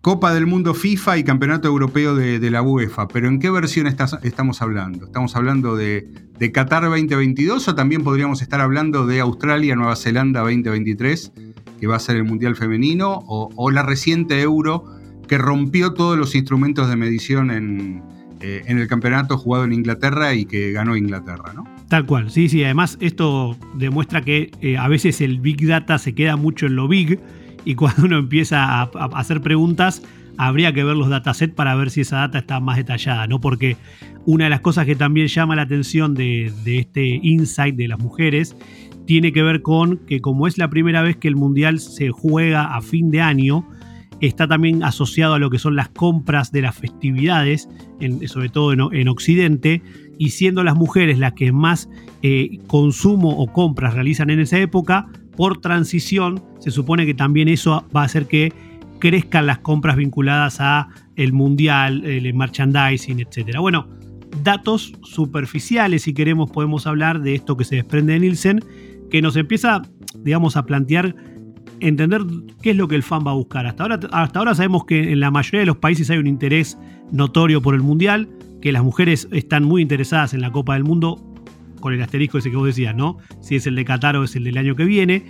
Copa 0.00 0.32
del 0.32 0.46
Mundo 0.46 0.72
FIFA 0.72 1.18
y 1.18 1.24
Campeonato 1.24 1.68
Europeo 1.68 2.14
de, 2.14 2.50
la 2.50 2.62
UEFA. 2.62 3.06
Pero 3.08 3.28
¿en 3.28 3.38
qué 3.38 3.50
versión 3.50 3.86
estamos 3.86 4.62
hablando? 4.62 5.04
¿Estamos 5.04 5.36
hablando 5.36 5.76
de, 5.76 6.08
de, 6.40 6.52
Qatar 6.52 6.82
2022 6.84 7.68
o 7.68 7.74
también 7.74 8.02
podríamos 8.02 8.42
estar 8.42 8.60
hablando 8.60 9.06
de 9.06 9.20
Australia, 9.20 9.76
Nueva 9.76 9.94
Zelanda 9.94 10.40
2023, 10.40 11.32
que 11.78 11.86
va 11.86 11.96
a 11.96 12.00
ser 12.00 12.16
el 12.16 12.24
Mundial 12.24 12.56
Femenino, 12.56 13.20
o, 13.26 13.70
la 13.70 13.82
reciente 13.82 14.40
Euro 14.40 14.84
que 15.28 15.38
rompió 15.38 15.94
todos 15.94 16.18
los 16.18 16.34
instrumentos 16.34 16.88
de 16.88 16.96
medición 16.96 17.50
en, 17.50 18.02
eh, 18.40 18.62
en 18.66 18.78
el 18.78 18.88
campeonato 18.88 19.38
jugado 19.38 19.64
en 19.64 19.72
Inglaterra 19.72 20.34
y 20.34 20.44
que 20.44 20.72
ganó 20.72 20.96
Inglaterra, 20.96 21.52
¿no? 21.54 21.64
Tal 21.90 22.06
cual, 22.06 22.30
sí, 22.30 22.48
sí. 22.48 22.62
Además, 22.64 22.96
esto 23.00 23.56
demuestra 23.74 24.22
que 24.22 24.52
eh, 24.60 24.78
a 24.78 24.86
veces 24.86 25.20
el 25.20 25.40
Big 25.40 25.66
Data 25.66 25.98
se 25.98 26.14
queda 26.14 26.36
mucho 26.36 26.66
en 26.66 26.76
lo 26.76 26.86
big 26.86 27.18
y 27.64 27.74
cuando 27.74 28.04
uno 28.04 28.18
empieza 28.18 28.82
a, 28.82 28.90
hacer 29.14 29.40
preguntas, 29.40 30.02
habría 30.46 30.72
que 30.72 30.82
ver 30.84 30.96
los 30.96 31.10
datasets 31.10 31.52
para 31.54 31.74
ver 31.74 31.90
si 31.90 32.00
esa 32.00 32.16
data 32.16 32.38
está 32.38 32.60
más 32.60 32.78
detallada, 32.78 33.26
¿no? 33.26 33.42
Porque 33.42 33.76
una 34.24 34.44
de 34.44 34.50
las 34.50 34.62
cosas 34.62 34.86
que 34.86 34.96
también 34.96 35.26
llama 35.26 35.54
la 35.54 35.62
atención 35.62 36.14
de, 36.14 36.50
este 36.64 37.20
insight 37.22 37.76
de 37.76 37.88
las 37.88 37.98
mujeres 37.98 38.56
tiene 39.04 39.32
que 39.32 39.42
ver 39.42 39.60
con 39.60 39.98
que 40.06 40.22
como 40.22 40.46
es 40.46 40.56
la 40.56 40.70
primera 40.70 41.02
vez 41.02 41.18
que 41.18 41.28
el 41.28 41.36
Mundial 41.36 41.78
se 41.78 42.08
juega 42.08 42.74
a 42.74 42.80
fin 42.80 43.10
de 43.10 43.20
año, 43.20 43.68
está 44.22 44.48
también 44.48 44.82
asociado 44.82 45.34
a 45.34 45.38
lo 45.38 45.50
que 45.50 45.58
son 45.58 45.76
las 45.76 45.90
compras 45.90 46.52
de 46.52 46.62
las 46.62 46.74
festividades, 46.74 47.68
sobre 48.24 48.48
todo 48.48 48.72
en, 48.72 49.08
Occidente, 49.08 49.82
y 50.16 50.30
siendo 50.30 50.64
las 50.64 50.74
mujeres 50.74 51.18
las 51.18 51.34
que 51.34 51.52
más 51.52 51.90
eh, 52.22 52.60
consumo 52.66 53.28
o 53.28 53.52
compras 53.52 53.92
realizan 53.92 54.30
en 54.30 54.40
esa 54.40 54.58
época, 54.58 55.06
por 55.36 55.60
transición, 55.60 56.42
se 56.60 56.70
supone 56.70 57.04
que 57.04 57.14
también 57.14 57.48
eso 57.48 57.84
va 57.94 58.02
a 58.02 58.04
hacer 58.04 58.26
que 58.26 58.69
crezcan 59.00 59.46
las 59.46 59.58
compras 59.58 59.96
vinculadas 59.96 60.60
a 60.60 60.88
el 61.16 61.32
mundial, 61.32 62.04
el 62.04 62.32
merchandising, 62.34 63.20
etc. 63.20 63.58
Bueno, 63.58 63.88
datos 64.42 64.92
superficiales, 65.02 66.02
si 66.02 66.14
queremos, 66.14 66.50
podemos 66.50 66.86
hablar 66.86 67.20
de 67.20 67.34
esto 67.34 67.56
que 67.56 67.64
se 67.64 67.76
desprende 67.76 68.12
de 68.12 68.20
Nielsen, 68.20 68.60
que 69.10 69.20
nos 69.20 69.36
empieza, 69.36 69.82
digamos, 70.22 70.56
a 70.56 70.64
plantear 70.64 71.16
entender 71.80 72.22
qué 72.62 72.70
es 72.70 72.76
lo 72.76 72.88
que 72.88 72.94
el 72.94 73.02
fan 73.02 73.24
va 73.26 73.32
a 73.32 73.34
buscar. 73.34 73.66
Hasta 73.66 73.82
ahora, 73.82 74.00
hasta 74.12 74.38
ahora 74.38 74.54
sabemos 74.54 74.84
que 74.84 75.12
en 75.12 75.20
la 75.20 75.30
mayoría 75.30 75.60
de 75.60 75.66
los 75.66 75.78
países 75.78 76.10
hay 76.10 76.18
un 76.18 76.26
interés 76.26 76.78
notorio 77.10 77.60
por 77.60 77.74
el 77.74 77.80
mundial, 77.80 78.28
que 78.60 78.72
las 78.72 78.84
mujeres 78.84 79.28
están 79.32 79.64
muy 79.64 79.82
interesadas 79.82 80.34
en 80.34 80.42
la 80.42 80.52
Copa 80.52 80.74
del 80.74 80.84
Mundo, 80.84 81.24
con 81.80 81.94
el 81.94 82.02
asterisco 82.02 82.38
ese 82.38 82.50
que 82.50 82.56
vos 82.56 82.66
decías, 82.66 82.94
¿no? 82.94 83.16
Si 83.40 83.56
es 83.56 83.66
el 83.66 83.74
de 83.74 83.84
Qatar 83.84 84.16
o 84.16 84.24
es 84.24 84.36
el 84.36 84.44
del 84.44 84.58
año 84.58 84.76
que 84.76 84.84
viene. 84.84 85.24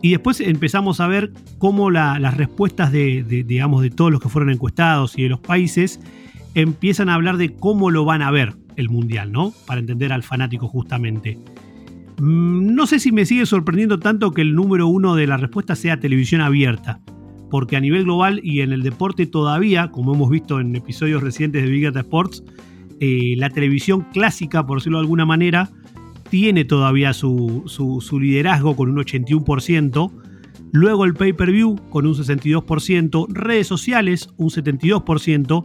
Y 0.00 0.10
después 0.10 0.40
empezamos 0.40 1.00
a 1.00 1.08
ver 1.08 1.32
cómo 1.58 1.90
las 1.90 2.36
respuestas 2.36 2.92
de, 2.92 3.24
digamos, 3.46 3.82
de 3.82 3.90
todos 3.90 4.12
los 4.12 4.20
que 4.20 4.28
fueron 4.28 4.50
encuestados 4.50 5.18
y 5.18 5.24
de 5.24 5.28
los 5.28 5.40
países 5.40 6.00
empiezan 6.54 7.08
a 7.08 7.14
hablar 7.14 7.36
de 7.36 7.54
cómo 7.54 7.90
lo 7.90 8.04
van 8.04 8.22
a 8.22 8.30
ver 8.30 8.54
el 8.76 8.88
Mundial, 8.90 9.32
¿no? 9.32 9.52
Para 9.66 9.80
entender 9.80 10.12
al 10.12 10.22
fanático 10.22 10.68
justamente. 10.68 11.36
Mm, 12.20 12.74
no 12.74 12.86
sé 12.86 13.00
si 13.00 13.10
me 13.10 13.26
sigue 13.26 13.44
sorprendiendo 13.44 13.98
tanto 13.98 14.32
que 14.32 14.42
el 14.42 14.54
número 14.54 14.86
uno 14.86 15.16
de 15.16 15.26
la 15.26 15.36
respuesta 15.36 15.74
sea 15.74 15.98
televisión 15.98 16.40
abierta, 16.40 17.00
porque 17.50 17.76
a 17.76 17.80
nivel 17.80 18.04
global 18.04 18.40
y 18.42 18.60
en 18.60 18.72
el 18.72 18.82
deporte 18.82 19.26
todavía, 19.26 19.90
como 19.90 20.14
hemos 20.14 20.30
visto 20.30 20.60
en 20.60 20.76
episodios 20.76 21.22
recientes 21.22 21.64
de 21.64 21.70
Big 21.70 21.84
Data 21.84 22.00
Sports, 22.00 22.44
eh, 23.00 23.34
la 23.36 23.50
televisión 23.50 24.06
clásica, 24.12 24.64
por 24.66 24.78
decirlo 24.78 24.98
de 24.98 25.02
alguna 25.02 25.24
manera, 25.24 25.70
tiene 26.30 26.64
todavía 26.64 27.12
su, 27.12 27.64
liderazgo 28.20 28.76
con 28.76 28.90
un 28.90 28.96
81%, 28.96 30.12
luego 30.72 31.04
el 31.04 31.14
pay-per-view 31.14 31.76
con 31.90 32.06
un 32.06 32.14
62%, 32.14 33.26
redes 33.28 33.66
sociales 33.66 34.28
un 34.36 34.50
72% 34.50 35.64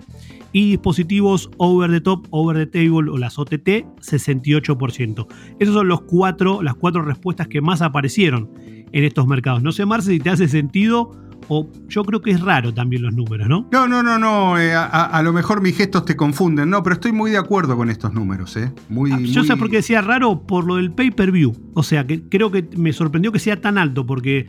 y 0.51 0.69
dispositivos 0.69 1.49
over 1.57 1.89
the 1.89 2.01
top, 2.01 2.27
over 2.29 2.55
the 2.55 2.67
table 2.67 3.09
o 3.09 3.17
las 3.17 3.39
OTT 3.39 3.85
68%. 3.99 5.27
Esas 5.59 5.73
son 5.73 5.87
los 5.87 6.01
cuatro, 6.01 6.61
las 6.61 6.75
cuatro 6.75 7.01
respuestas 7.01 7.47
que 7.47 7.61
más 7.61 7.81
aparecieron 7.81 8.49
en 8.91 9.03
estos 9.03 9.27
mercados. 9.27 9.63
No 9.63 9.71
sé, 9.71 9.85
Marce, 9.85 10.11
si 10.11 10.19
te 10.19 10.29
hace 10.29 10.47
sentido 10.47 11.22
o 11.47 11.69
yo 11.87 12.03
creo 12.03 12.21
que 12.21 12.31
es 12.31 12.41
raro 12.41 12.73
también 12.73 13.01
los 13.01 13.13
números, 13.13 13.47
¿no? 13.47 13.67
No, 13.71 13.87
no, 13.87 14.03
no, 14.03 14.17
no. 14.17 14.57
Eh, 14.59 14.73
a, 14.73 15.21
lo 15.23 15.33
mejor 15.33 15.61
mis 15.61 15.75
gestos 15.75 16.05
te 16.05 16.15
confunden. 16.15 16.69
No, 16.69 16.83
pero 16.83 16.95
estoy 16.95 17.11
muy 17.11 17.31
de 17.31 17.37
acuerdo 17.37 17.75
con 17.75 17.89
estos 17.89 18.13
números, 18.13 18.55
¿eh? 18.57 18.71
Muy, 18.89 19.11
ah, 19.11 19.19
yo 19.21 19.43
sé 19.43 19.57
por 19.57 19.69
qué 19.69 19.77
decía 19.77 20.01
raro 20.01 20.41
por 20.45 20.65
lo 20.65 20.77
del 20.77 20.91
pay-per-view. 20.91 21.53
O 21.73 21.83
sea, 21.83 22.05
que 22.05 22.23
creo 22.23 22.51
que 22.51 22.67
me 22.75 22.93
sorprendió 22.93 23.31
que 23.31 23.39
sea 23.39 23.59
tan 23.61 23.77
alto, 23.77 24.05
porque 24.05 24.47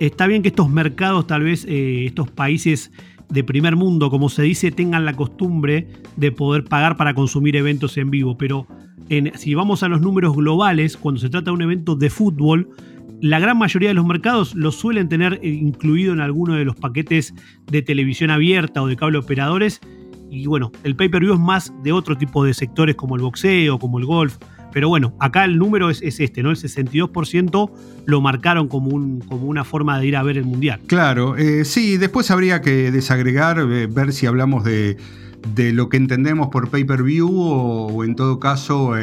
está 0.00 0.26
bien 0.26 0.42
que 0.42 0.48
estos 0.48 0.70
mercados, 0.70 1.26
tal 1.26 1.42
vez, 1.42 1.64
eh, 1.68 2.06
estos 2.06 2.30
países 2.30 2.90
de 3.28 3.42
primer 3.42 3.76
mundo, 3.76 4.10
como 4.10 4.28
se 4.28 4.42
dice, 4.42 4.70
tengan 4.70 5.04
la 5.04 5.14
costumbre 5.14 5.88
de 6.16 6.32
poder 6.32 6.64
pagar 6.64 6.96
para 6.96 7.14
consumir 7.14 7.56
eventos 7.56 7.96
en 7.96 8.10
vivo. 8.10 8.38
Pero 8.38 8.66
si 9.34 9.54
vamos 9.54 9.82
a 9.82 9.88
los 9.88 10.00
números 10.00 10.34
globales, 10.34 10.96
cuando 10.96 11.20
se 11.20 11.28
trata 11.28 11.46
de 11.46 11.54
un 11.54 11.62
evento 11.62 11.96
de 11.96 12.10
fútbol, 12.10 12.70
la 13.20 13.38
gran 13.38 13.58
mayoría 13.58 13.88
de 13.88 13.94
los 13.94 14.06
mercados 14.06 14.54
lo 14.54 14.70
suelen 14.72 15.08
tener 15.08 15.40
eh, 15.42 15.48
incluido 15.48 16.12
en 16.12 16.20
alguno 16.20 16.54
de 16.54 16.64
los 16.64 16.76
paquetes 16.76 17.34
de 17.70 17.82
televisión 17.82 18.30
abierta 18.30 18.82
o 18.82 18.86
de 18.86 18.96
cable 18.96 19.18
operadores. 19.18 19.80
Y 20.30 20.46
bueno, 20.46 20.72
el 20.82 20.96
pay-per-view 20.96 21.34
es 21.34 21.40
más 21.40 21.72
de 21.82 21.92
otro 21.92 22.16
tipo 22.16 22.44
de 22.44 22.52
sectores 22.52 22.96
como 22.96 23.16
el 23.16 23.22
boxeo, 23.22 23.78
como 23.78 23.98
el 23.98 24.04
golf. 24.04 24.36
Pero 24.72 24.90
bueno, 24.90 25.16
acá 25.20 25.44
el 25.44 25.56
número 25.56 25.88
es, 25.88 26.02
este, 26.02 26.42
¿no? 26.42 26.50
El 26.50 26.56
62% 26.56 27.70
lo 28.04 28.20
marcaron 28.20 28.68
como, 28.68 28.90
un, 28.90 29.20
como 29.20 29.46
una 29.46 29.64
forma 29.64 29.98
de 29.98 30.06
ir 30.06 30.16
a 30.16 30.22
ver 30.22 30.36
el 30.36 30.44
mundial. 30.44 30.80
Claro, 30.86 31.36
eh, 31.36 31.64
sí, 31.64 31.96
después 31.96 32.30
habría 32.30 32.60
que 32.60 32.90
desagregar, 32.90 33.58
eh, 33.58 33.86
ver 33.86 34.12
si 34.12 34.26
hablamos 34.26 34.64
de, 34.64 34.98
lo 35.72 35.88
que 35.88 35.96
entendemos 35.96 36.48
por 36.48 36.68
pay-per-view 36.68 37.30
o, 37.32 38.04
en 38.04 38.16
todo 38.16 38.40
caso 38.40 38.94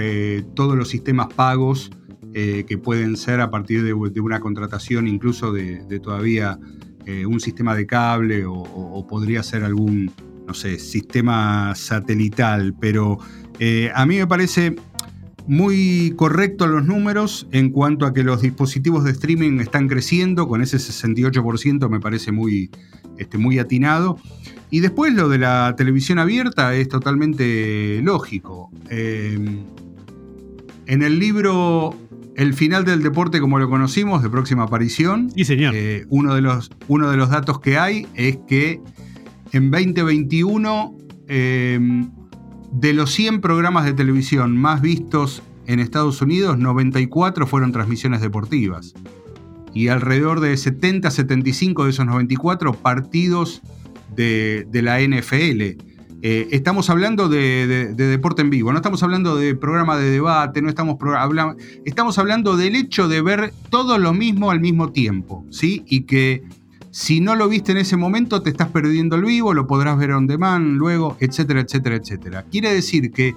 todos 0.55 0.75
los 0.75 0.89
sistemas 0.89 1.27
pagos 1.33 1.89
eh, 2.35 2.65
que 2.67 2.79
pueden 2.79 3.15
ser 3.15 3.41
a 3.41 3.51
partir 3.51 3.83
de, 3.83 3.93
una 3.93 4.39
contratación 4.39 5.07
incluso 5.07 5.51
de, 5.51 5.99
todavía 5.99 6.57
eh, 7.05 7.27
un 7.27 7.39
sistema 7.39 7.75
de 7.75 7.85
cable 7.85 8.45
o, 8.47 9.05
podría 9.07 9.43
ser 9.43 9.63
algún, 9.63 10.11
no 10.47 10.55
sé, 10.55 10.79
sistema 10.79 11.75
satelital, 11.75 12.73
pero 12.79 13.19
eh, 13.59 13.91
a 13.93 14.07
mí 14.07 14.17
me 14.17 14.25
parece 14.25 14.75
muy 15.45 16.15
correcto 16.15 16.65
los 16.65 16.83
números 16.83 17.47
en 17.51 17.69
cuanto 17.69 18.07
a 18.07 18.15
que 18.15 18.23
los 18.23 18.41
dispositivos 18.41 19.03
de 19.03 19.11
streaming 19.11 19.59
están 19.59 19.87
creciendo, 19.87 20.47
con 20.47 20.63
ese 20.63 20.77
68% 20.77 21.87
me 21.87 21.99
parece 21.99 22.31
muy, 22.31 22.71
este, 23.19 23.37
muy 23.37 23.59
atinado. 23.59 24.17
Y 24.71 24.79
después 24.79 25.13
lo 25.13 25.29
de 25.29 25.37
la 25.37 25.75
televisión 25.77 26.17
abierta 26.17 26.73
es 26.73 26.89
totalmente 26.89 28.01
lógico. 28.01 28.71
en 28.89 29.67
el 30.87 31.19
libro 31.19 31.95
el 32.35 32.53
final 32.53 32.85
del 32.85 33.03
deporte 33.03 33.39
como 33.39 33.59
lo 33.59 33.69
conocimos, 33.69 34.23
de 34.23 34.29
próxima 34.29 34.63
aparición. 34.63 35.31
Sí, 35.35 35.45
señor. 35.45 35.73
Eh, 35.75 36.05
uno, 36.09 36.35
de 36.35 36.41
los, 36.41 36.71
uno 36.87 37.09
de 37.09 37.17
los 37.17 37.29
datos 37.29 37.59
que 37.59 37.77
hay 37.77 38.07
es 38.15 38.37
que 38.47 38.81
en 39.51 39.69
2021, 39.69 40.97
em, 41.27 42.09
de 42.71 42.93
los 42.93 43.11
100 43.11 43.41
programas 43.41 43.85
de 43.85 43.93
televisión 43.93 44.57
más 44.57 44.81
vistos 44.81 45.43
en 45.67 45.79
Estados 45.79 46.21
Unidos, 46.21 46.57
94 46.57 47.45
fueron 47.45 47.71
transmisiones 47.71 48.21
deportivas. 48.21 48.93
Y 49.73 49.87
alrededor 49.87 50.39
de 50.39 50.57
70, 50.57 51.09
75 51.09 51.85
de 51.85 51.89
esos 51.91 52.05
94 52.05 52.73
partidos 52.73 53.61
de, 54.15 54.67
de 54.69 54.81
la 54.81 54.99
NFL. 55.01 55.92
Eh, 56.25 56.47
estamos 56.55 56.89
hablando 56.89 57.27
de, 57.27 57.93
deporte 57.95 58.43
en 58.43 58.49
vivo, 58.49 58.71
no 58.71 58.77
estamos 58.77 59.03
hablando 59.03 59.35
de 59.35 59.55
programa 59.55 59.97
de 59.97 60.09
debate, 60.09 60.61
no 60.61 60.69
estamos, 60.69 60.95
hablando, 61.17 61.61
estamos 61.83 62.17
hablando 62.17 62.55
del 62.55 62.77
hecho 62.77 63.09
de 63.09 63.21
ver 63.21 63.53
todo 63.69 63.97
lo 63.97 64.13
mismo 64.13 64.49
al 64.49 64.61
mismo 64.61 64.93
tiempo, 64.93 65.45
¿sí? 65.49 65.83
Y 65.85 66.03
que 66.03 66.41
si 66.91 67.19
no 67.19 67.35
lo 67.35 67.49
viste 67.49 67.73
en 67.73 67.79
ese 67.79 67.97
momento 67.97 68.41
te 68.41 68.51
estás 68.51 68.69
perdiendo 68.69 69.17
el 69.17 69.25
vivo, 69.25 69.53
lo 69.53 69.67
podrás 69.67 69.97
ver 69.97 70.13
on 70.13 70.25
demand 70.25 70.77
luego, 70.77 71.17
etcétera, 71.19 71.59
etcétera, 71.59 71.97
etcétera. 71.97 72.45
Quiere 72.49 72.73
decir 72.73 73.11
que 73.11 73.35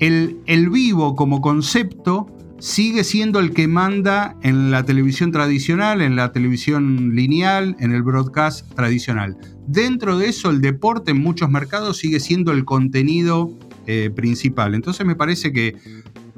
el, 0.00 0.40
el 0.46 0.70
vivo 0.70 1.14
como 1.14 1.40
concepto 1.40 2.26
sigue 2.60 3.04
siendo 3.04 3.40
el 3.40 3.52
que 3.52 3.66
manda 3.66 4.36
en 4.42 4.70
la 4.70 4.84
televisión 4.84 5.32
tradicional, 5.32 6.00
en 6.02 6.14
la 6.14 6.30
televisión 6.32 7.14
lineal, 7.14 7.74
en 7.80 7.92
el 7.92 8.02
broadcast 8.02 8.72
tradicional. 8.74 9.36
Dentro 9.66 10.18
de 10.18 10.28
eso, 10.28 10.50
el 10.50 10.60
deporte 10.60 11.10
en 11.10 11.20
muchos 11.20 11.50
mercados 11.50 11.96
sigue 11.96 12.20
siendo 12.20 12.52
el 12.52 12.64
contenido 12.64 13.58
eh, 13.86 14.10
principal. 14.14 14.74
Entonces 14.74 15.06
me 15.06 15.16
parece 15.16 15.52
que 15.52 15.76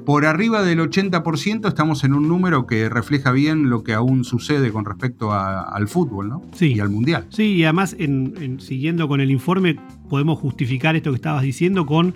por 0.05 0.25
arriba 0.25 0.63
del 0.63 0.79
80% 0.79 1.67
estamos 1.67 2.03
en 2.03 2.13
un 2.13 2.27
número 2.27 2.67
que 2.67 2.89
refleja 2.89 3.31
bien 3.31 3.69
lo 3.69 3.83
que 3.83 3.93
aún 3.93 4.23
sucede 4.23 4.71
con 4.71 4.85
respecto 4.85 5.31
al 5.33 5.87
fútbol 5.87 6.29
¿no? 6.29 6.41
sí. 6.53 6.73
y 6.73 6.79
al 6.79 6.89
mundial. 6.89 7.25
Sí, 7.29 7.53
y 7.53 7.63
además, 7.63 7.95
siguiendo 8.59 9.07
con 9.07 9.21
el 9.21 9.31
informe, 9.31 9.77
podemos 10.09 10.39
justificar 10.39 10.95
esto 10.95 11.11
que 11.11 11.15
estabas 11.15 11.43
diciendo 11.43 11.85
con 11.85 12.15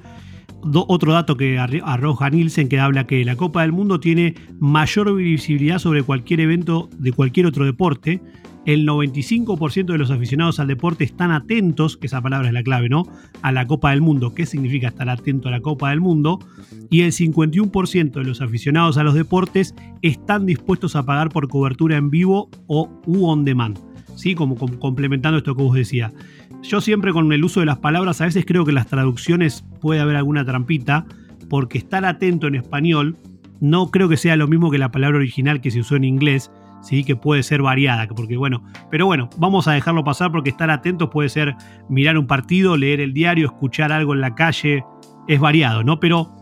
otro 0.62 1.14
dato 1.14 1.38
que 1.38 1.58
arroja 1.60 2.30
Nielsen 2.30 2.68
que 2.68 2.80
habla 2.80 3.08
que 3.08 3.24
la 3.24 3.36
Copa 3.36 3.62
del 3.62 3.72
Mundo 3.72 4.00
tiene 4.00 4.36
mayor 4.60 5.16
visibilidad 5.16 5.80
sobre 5.80 6.04
cualquier 6.04 6.42
evento 6.42 6.90
de 6.98 7.12
cualquier 7.12 7.46
otro 7.46 7.66
deporte. 7.66 8.22
el 8.66 8.86
95% 8.86 9.86
de 9.86 9.98
los 9.98 10.12
aficionados 10.12 10.60
al 10.60 10.68
deporte 10.68 11.06
están 11.06 11.32
atentos, 11.32 11.96
que 11.96 12.08
esa 12.08 12.22
palabra 12.22 12.50
es 12.50 12.54
la 12.54 12.64
clave, 12.64 12.90
¿no? 12.90 13.04
A 13.42 13.54
la 13.54 13.66
Copa 13.66 13.92
del 13.92 14.02
Mundo. 14.02 14.34
¿Qué 14.36 14.46
significa 14.46 14.90
estar 14.90 15.08
atento 15.08 15.48
a 15.48 15.52
la 15.52 15.62
Copa 15.62 15.90
del 15.92 16.02
Mundo? 16.02 16.40
Y 16.90 17.02
el 17.04 17.14
51% 17.14 18.12
de 18.12 18.26
los 18.26 18.42
aficionados 18.42 18.98
a 18.98 19.04
los 19.04 19.14
deportes 19.14 19.74
están 20.02 20.46
dispuestos 20.46 20.98
a 20.98 21.06
pagar 21.06 21.30
por 21.30 21.48
cobertura 21.48 21.96
en 21.96 22.10
vivo 22.10 22.50
o 22.68 22.90
u 23.06 23.26
on 23.28 23.46
demand. 23.46 23.80
¿Sí? 24.16 24.36
Como 24.36 24.56
complementando 24.56 25.38
esto 25.38 25.56
que 25.56 25.64
vos 25.64 25.76
decía. 25.76 26.12
Yo 26.68 26.82
siempre 26.82 27.14
con 27.14 27.32
el 27.32 27.46
uso 27.46 27.62
de 27.62 27.66
las 27.66 27.78
palabras, 27.78 28.20
a 28.20 28.26
veces 28.26 28.44
creo 28.46 28.66
que 28.66 28.74
las 28.74 28.88
traducciones 28.88 29.64
puede 29.80 30.02
haber 30.02 30.18
alguna 30.18 30.44
trampita, 30.44 31.06
porque 31.50 31.78
estar 31.78 32.04
atento 32.04 32.48
en 32.48 32.56
español 32.56 33.16
no 33.62 33.90
creo 33.90 34.10
que 34.10 34.18
sea 34.18 34.36
lo 34.36 34.50
mismo 34.50 34.70
que 34.70 34.78
la 34.78 34.92
palabra 34.92 35.18
original 35.18 35.62
que 35.62 35.72
se 35.72 35.80
usó 35.80 35.96
en 35.96 36.04
inglés, 36.04 36.52
¿sí? 36.82 37.06
que 37.06 37.16
puede 37.16 37.44
ser 37.44 37.62
variada, 37.62 38.06
porque 38.10 38.36
bueno, 38.36 38.66
pero 38.92 39.06
bueno, 39.06 39.30
vamos 39.38 39.70
a 39.70 39.72
dejarlo 39.72 40.04
pasar 40.04 40.30
porque 40.30 40.50
estar 40.50 40.70
atentos 40.70 41.10
puede 41.10 41.30
ser 41.30 41.56
mirar 41.88 42.18
un 42.18 42.28
partido, 42.28 42.76
leer 42.76 43.00
el 43.00 43.14
diario, 43.14 43.46
escuchar 43.46 43.94
algo 43.94 44.14
en 44.14 44.20
la 44.20 44.36
calle, 44.36 44.84
es 45.30 45.40
variado, 45.40 45.86
¿no? 45.86 46.02
Pero 46.02 46.36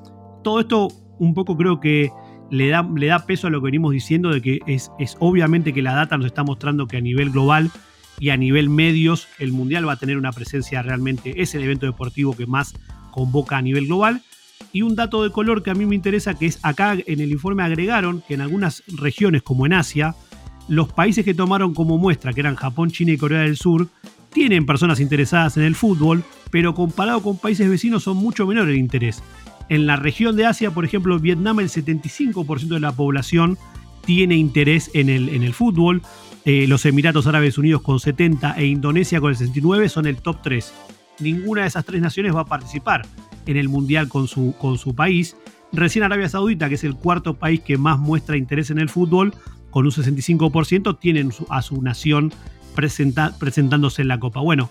todo 0.43 0.59
esto 0.59 0.87
un 1.19 1.35
poco 1.35 1.55
creo 1.55 1.79
que 1.79 2.09
le 2.49 2.69
da, 2.69 2.81
le 2.95 3.05
da 3.05 3.27
peso 3.27 3.45
a 3.45 3.51
lo 3.51 3.61
que 3.61 3.65
venimos 3.65 3.91
diciendo 3.91 4.31
de 4.31 4.41
que 4.41 4.59
es, 4.65 4.91
es 4.97 5.17
obviamente 5.19 5.71
que 5.71 5.83
la 5.83 5.93
data 5.93 6.17
nos 6.17 6.25
está 6.25 6.43
mostrando 6.43 6.87
que 6.87 6.97
a 6.97 7.01
nivel 7.01 7.29
global 7.29 7.69
y 8.19 8.29
a 8.29 8.37
nivel 8.37 8.69
medios 8.69 9.27
el 9.39 9.51
Mundial 9.51 9.87
va 9.87 9.93
a 9.93 9.97
tener 9.97 10.17
una 10.17 10.31
presencia 10.31 10.81
realmente, 10.81 11.41
es 11.41 11.55
el 11.55 11.63
evento 11.63 11.85
deportivo 11.85 12.35
que 12.35 12.45
más 12.45 12.73
convoca 13.11 13.57
a 13.57 13.61
nivel 13.61 13.87
global 13.87 14.21
y 14.71 14.81
un 14.81 14.95
dato 14.95 15.23
de 15.23 15.31
color 15.31 15.63
que 15.63 15.71
a 15.71 15.73
mí 15.73 15.85
me 15.85 15.95
interesa, 15.95 16.33
que 16.33 16.47
es 16.47 16.59
acá 16.63 16.97
en 17.05 17.19
el 17.19 17.31
informe 17.31 17.63
agregaron 17.63 18.21
que 18.27 18.33
en 18.33 18.41
algunas 18.41 18.83
regiones, 18.87 19.41
como 19.41 19.65
en 19.65 19.73
Asia, 19.73 20.15
los 20.67 20.91
países 20.91 21.23
que 21.23 21.33
tomaron 21.33 21.73
como 21.73 21.97
muestra, 21.97 22.33
que 22.33 22.41
eran 22.41 22.55
Japón, 22.55 22.91
China 22.91 23.11
y 23.11 23.17
Corea 23.17 23.41
del 23.41 23.57
Sur, 23.57 23.87
tienen 24.31 24.65
personas 24.65 24.99
interesadas 24.99 25.55
en 25.55 25.63
el 25.63 25.75
fútbol, 25.75 26.23
pero 26.51 26.73
comparado 26.73 27.21
con 27.21 27.37
países 27.37 27.69
vecinos 27.69 28.03
son 28.03 28.17
mucho 28.17 28.45
menor 28.45 28.67
el 28.67 28.75
interés. 28.75 29.23
En 29.69 29.87
la 29.87 29.95
región 29.95 30.35
de 30.35 30.45
Asia, 30.45 30.71
por 30.71 30.83
ejemplo, 30.83 31.17
Vietnam, 31.19 31.59
el 31.61 31.69
75% 31.69 32.67
de 32.67 32.79
la 32.79 32.91
población 32.91 33.57
tiene 34.05 34.35
interés 34.35 34.91
en 34.93 35.09
el, 35.09 35.29
en 35.29 35.43
el 35.43 35.53
fútbol. 35.53 36.01
Eh, 36.45 36.67
los 36.67 36.85
Emiratos 36.85 37.25
Árabes 37.25 37.57
Unidos 37.57 37.81
con 37.81 37.99
70 37.99 38.53
e 38.57 38.67
Indonesia 38.67 39.19
con 39.19 39.31
el 39.31 39.35
69 39.35 39.89
son 39.89 40.05
el 40.05 40.17
top 40.17 40.37
3. 40.43 40.73
Ninguna 41.19 41.61
de 41.61 41.67
esas 41.67 41.85
tres 41.85 42.01
naciones 42.01 42.35
va 42.35 42.41
a 42.41 42.45
participar 42.45 43.01
en 43.47 43.57
el 43.57 43.67
Mundial 43.67 44.09
con 44.09 44.27
su, 44.27 44.53
con 44.59 44.77
su 44.77 44.93
país. 44.93 45.35
Recién 45.71 46.03
Arabia 46.03 46.29
Saudita, 46.29 46.69
que 46.69 46.75
es 46.75 46.83
el 46.83 46.95
cuarto 46.95 47.33
país 47.33 47.61
que 47.61 47.79
más 47.79 47.97
muestra 47.97 48.37
interés 48.37 48.69
en 48.69 48.77
el 48.77 48.89
fútbol, 48.89 49.33
con 49.71 49.85
un 49.85 49.91
65%, 49.91 50.99
tienen 50.99 51.31
a 51.49 51.61
su 51.63 51.81
nación 51.81 52.31
presentándose 52.75 54.03
en 54.03 54.07
la 54.07 54.19
Copa. 54.19 54.41
Bueno, 54.41 54.69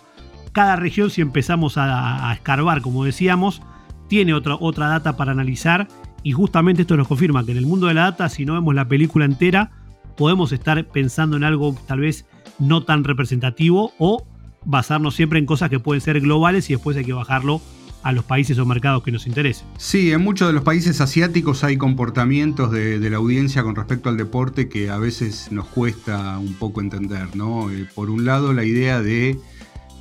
cada 0.52 0.76
región, 0.76 1.10
si 1.10 1.22
empezamos 1.22 1.76
a, 1.76 2.32
escarbar, 2.32 2.82
como 2.82 3.04
decíamos, 3.04 3.62
tiene 4.08 4.32
otra 4.34 4.88
data 4.88 5.16
para 5.16 5.32
analizar 5.32 5.88
y 6.22 6.32
justamente 6.32 6.82
esto 6.82 6.96
nos 6.96 7.08
confirma 7.08 7.44
que 7.44 7.52
en 7.52 7.58
el 7.58 7.66
mundo 7.66 7.88
de 7.88 7.94
la 7.94 8.02
data, 8.02 8.28
si 8.28 8.46
no 8.46 8.54
vemos 8.54 8.74
la 8.74 8.86
película 8.86 9.24
entera, 9.24 9.72
podemos 10.16 10.52
estar 10.52 10.84
pensando 10.86 11.36
en 11.36 11.44
algo 11.44 11.76
tal 11.86 12.00
vez 12.00 12.26
no 12.58 12.84
tan 12.84 13.04
representativo 13.04 13.92
o 13.98 14.24
basarnos 14.64 15.14
siempre 15.14 15.38
en 15.38 15.46
cosas 15.46 15.70
que 15.70 15.80
pueden 15.80 16.00
ser 16.00 16.20
globales 16.20 16.70
y 16.70 16.74
después 16.74 16.96
hay 16.96 17.04
que 17.04 17.12
bajarlo 17.12 17.60
a 18.02 18.12
los 18.12 18.24
países 18.24 18.58
o 18.58 18.66
mercados 18.66 19.02
que 19.02 19.10
nos 19.10 19.26
interesen. 19.26 19.66
Sí, 19.78 20.12
en 20.12 20.20
muchos 20.22 20.46
de 20.48 20.52
los 20.52 20.62
países 20.62 21.00
asiáticos 21.00 21.64
hay 21.64 21.78
comportamientos 21.78 22.70
de, 22.70 22.98
la 23.10 23.16
audiencia 23.16 23.62
con 23.62 23.74
respecto 23.74 24.10
al 24.10 24.18
deporte 24.18 24.68
que 24.68 24.90
a 24.90 24.98
veces 24.98 25.50
nos 25.50 25.66
cuesta 25.66 26.38
un 26.38 26.54
poco 26.54 26.82
entender, 26.82 27.34
¿no? 27.34 27.70
Eh, 27.70 27.88
por 27.94 28.10
un 28.10 28.26
lado, 28.26 28.52
la 28.52 28.64
idea 28.64 29.00
de 29.00 29.38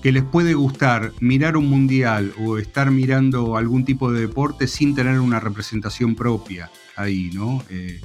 que 0.02 0.12
les 0.12 0.24
puede 0.24 0.54
gustar 0.54 1.14
mirar 1.22 1.56
un 1.56 1.70
mundial 1.70 2.34
o 2.38 2.58
estar 2.58 2.92
mirando 2.92 3.56
algún 3.56 3.86
tipo 3.86 4.12
de 4.12 4.20
deporte 4.20 4.68
sin 4.68 4.96
tener 4.96 5.22
una 5.22 5.40
representación 5.40 6.16
propia 6.16 6.70
ahí, 6.98 7.32
¿no? 7.34 7.64
Eh, 7.70 8.02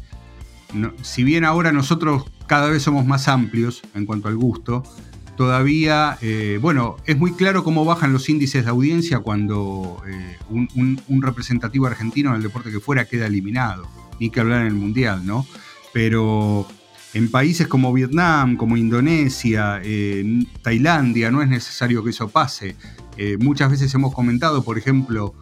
si 1.02 1.24
bien 1.24 1.44
ahora 1.44 1.72
nosotros 1.72 2.24
cada 2.46 2.68
vez 2.68 2.82
somos 2.82 3.06
más 3.06 3.28
amplios 3.28 3.82
en 3.94 4.06
cuanto 4.06 4.28
al 4.28 4.36
gusto, 4.36 4.82
todavía, 5.36 6.18
eh, 6.20 6.58
bueno, 6.60 6.96
es 7.06 7.16
muy 7.16 7.32
claro 7.32 7.62
cómo 7.62 7.84
bajan 7.84 8.12
los 8.12 8.28
índices 8.28 8.64
de 8.64 8.70
audiencia 8.70 9.20
cuando 9.20 10.02
eh, 10.06 10.36
un, 10.50 11.22
representativo 11.22 11.86
argentino 11.86 12.30
en 12.30 12.36
el 12.36 12.42
deporte 12.42 12.70
que 12.70 12.80
fuera 12.80 13.04
queda 13.04 13.26
eliminado, 13.26 13.88
ni 14.18 14.30
que 14.30 14.40
hablar 14.40 14.62
en 14.62 14.68
el 14.68 14.74
Mundial, 14.74 15.24
¿no? 15.24 15.46
Pero 15.92 16.66
en 17.14 17.30
países 17.30 17.68
como 17.68 17.92
Vietnam, 17.92 18.56
como 18.56 18.76
Indonesia, 18.76 19.80
Tailandia, 20.62 21.30
no 21.30 21.40
es 21.40 21.48
necesario 21.48 22.04
que 22.04 22.10
eso 22.10 22.28
pase. 22.28 22.76
Eh, 23.18 23.36
muchas 23.40 23.70
veces 23.70 23.92
hemos 23.94 24.14
comentado, 24.14 24.62
por 24.62 24.78
ejemplo, 24.78 25.34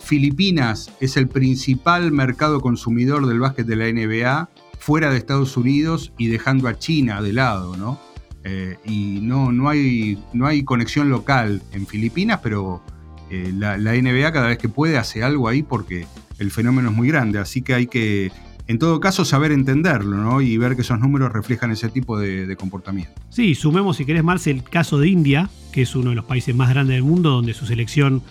Filipinas 0.00 0.90
es 1.00 1.16
el 1.16 1.28
principal 1.28 2.10
mercado 2.10 2.60
consumidor 2.60 3.26
del 3.26 3.38
básquet 3.38 3.66
de 3.66 3.76
la 3.76 3.86
NBA 3.92 4.48
fuera 4.78 5.10
de 5.10 5.18
Estados 5.18 5.56
Unidos 5.56 6.12
y 6.18 6.28
dejando 6.28 6.68
a 6.68 6.78
China 6.78 7.20
de 7.20 7.32
lado, 7.32 7.76
¿no? 7.76 8.00
Eh, 8.44 8.78
y 8.86 9.20
no, 9.20 9.52
no, 9.52 9.68
hay, 9.68 10.18
no 10.32 10.46
hay 10.46 10.62
conexión 10.62 11.10
local 11.10 11.60
en 11.72 11.86
Filipinas, 11.86 12.40
pero 12.42 12.82
eh, 13.30 13.52
la, 13.54 13.76
NBA 13.76 14.32
cada 14.32 14.48
vez 14.48 14.58
que 14.58 14.68
puede 14.68 14.96
hace 14.96 15.22
algo 15.22 15.48
ahí 15.48 15.62
porque 15.62 16.06
el 16.38 16.50
fenómeno 16.50 16.90
es 16.90 16.96
muy 16.96 17.08
grande, 17.08 17.38
así 17.38 17.62
que 17.62 17.74
hay 17.74 17.86
que, 17.88 18.30
en 18.66 18.78
todo 18.78 19.00
caso, 19.00 19.24
saber 19.24 19.52
entenderlo 19.52 20.16
¿no? 20.16 20.40
y 20.40 20.56
ver 20.56 20.76
que 20.76 20.82
esos 20.82 20.98
números 21.00 21.32
reflejan 21.32 21.72
ese 21.72 21.88
tipo 21.88 22.18
de, 22.18 22.56
comportamiento. 22.56 23.12
Sí, 23.28 23.54
sumemos, 23.54 23.96
si 23.96 24.06
querés, 24.06 24.24
Marce, 24.24 24.50
el 24.50 24.62
caso 24.62 24.98
de 24.98 25.08
India, 25.08 25.50
que 25.72 25.82
es 25.82 25.94
uno 25.94 26.10
de 26.10 26.16
los 26.16 26.24
países 26.24 26.54
más 26.54 26.70
grandes 26.70 26.94
del 26.94 27.04
mundo, 27.04 27.30
donde 27.30 27.52
su 27.52 27.66
selección, 27.66 28.22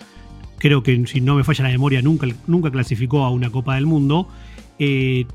creo 0.58 0.82
que 0.82 1.06
si 1.06 1.20
no 1.20 1.36
me 1.36 1.44
falla 1.44 1.64
la 1.64 1.70
memoria, 1.70 2.02
nunca, 2.02 2.26
nunca 2.46 2.70
clasificó 2.70 3.24
a 3.24 3.30
una 3.30 3.50
Copa 3.50 3.76
del 3.76 3.86
Mundo. 3.86 4.28
Eh, 4.80 5.26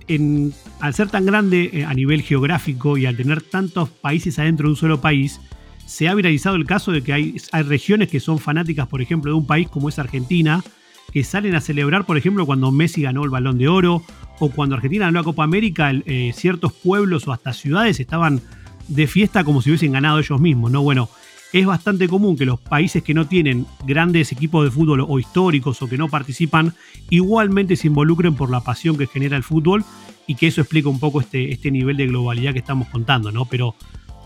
al 0.80 0.94
ser 0.94 1.10
tan 1.10 1.26
grande 1.26 1.70
eh, 1.74 1.86
a 1.86 1.94
nivel 1.94 2.22
geográfico 2.22 2.98
y 2.98 3.06
al 3.06 3.18
tener 3.18 3.42
tantos 3.42 3.90
países 3.90 4.40
adentro 4.40 4.68
de 4.68 4.72
un 4.72 4.78
solo 4.78 5.02
país, 5.02 5.42
se 5.86 6.08
ha 6.08 6.16
viralizado 6.16 6.56
el 6.56 6.66
caso 6.66 6.92
de 6.92 7.02
que 7.02 7.12
hay, 7.12 7.36
hay 7.52 7.64
regiones 7.64 8.10
que 8.10 8.20
son 8.20 8.40
fanáticas, 8.40 8.88
por 8.88 9.02
ejemplo, 9.02 9.32
de 9.32 9.38
un 9.38 9.46
país 9.46 9.68
como 9.68 9.90
es 9.90 10.00
Argentina, 10.00 10.64
que 11.12 11.24
salen 11.24 11.56
a 11.56 11.62
celebrar, 11.62 12.06
por 12.06 12.18
ejemplo, 12.18 12.46
cuando 12.46 12.72
Messi 12.72 13.02
ganó 13.02 13.24
el 13.24 13.30
balón 13.30 13.58
de 13.58 13.68
oro 13.68 14.02
o 14.40 14.50
cuando 14.50 14.76
Argentina 14.76 15.06
ganó 15.06 15.20
la 15.20 15.24
Copa 15.24 15.44
América, 15.44 15.92
eh, 16.06 16.32
ciertos 16.34 16.74
pueblos 16.74 17.28
o 17.28 17.34
hasta 17.34 17.54
ciudades 17.54 18.00
estaban 18.00 18.42
de 18.88 19.08
fiesta 19.08 19.44
como 19.44 19.62
si 19.62 19.70
hubiesen 19.70 19.92
ganado 19.92 20.20
ellos 20.20 20.40
mismos, 20.40 20.72
¿no? 20.72 20.82
Bueno, 20.82 21.10
es 21.54 21.68
bastante 21.68 22.08
común 22.08 22.36
que 22.36 22.46
los 22.46 22.60
países 22.60 23.04
que 23.04 23.14
no 23.14 23.28
tienen 23.28 23.68
grandes 23.86 24.32
equipos 24.32 24.66
de 24.66 24.72
fútbol 24.72 25.06
o 25.08 25.20
históricos 25.20 25.82
o 25.82 25.88
que 25.88 26.00
no 26.00 26.10
participan 26.10 26.74
igualmente 27.12 27.76
se 27.76 27.88
involucren 27.88 28.34
por 28.34 28.50
la 28.50 28.62
pasión 28.62 28.98
que 28.98 29.06
genera 29.06 29.38
el 29.38 29.44
fútbol 29.44 29.86
y 30.26 30.34
que 30.34 30.48
eso 30.48 30.62
explica 30.62 30.90
un 30.90 31.00
poco 31.00 31.22
este, 31.22 31.52
este 31.52 31.70
nivel 31.70 31.96
de 31.98 32.08
globalidad 32.08 32.54
que 32.54 32.60
estamos 32.60 32.88
contando, 32.88 33.32
¿no? 33.32 33.46
Pero 33.46 33.76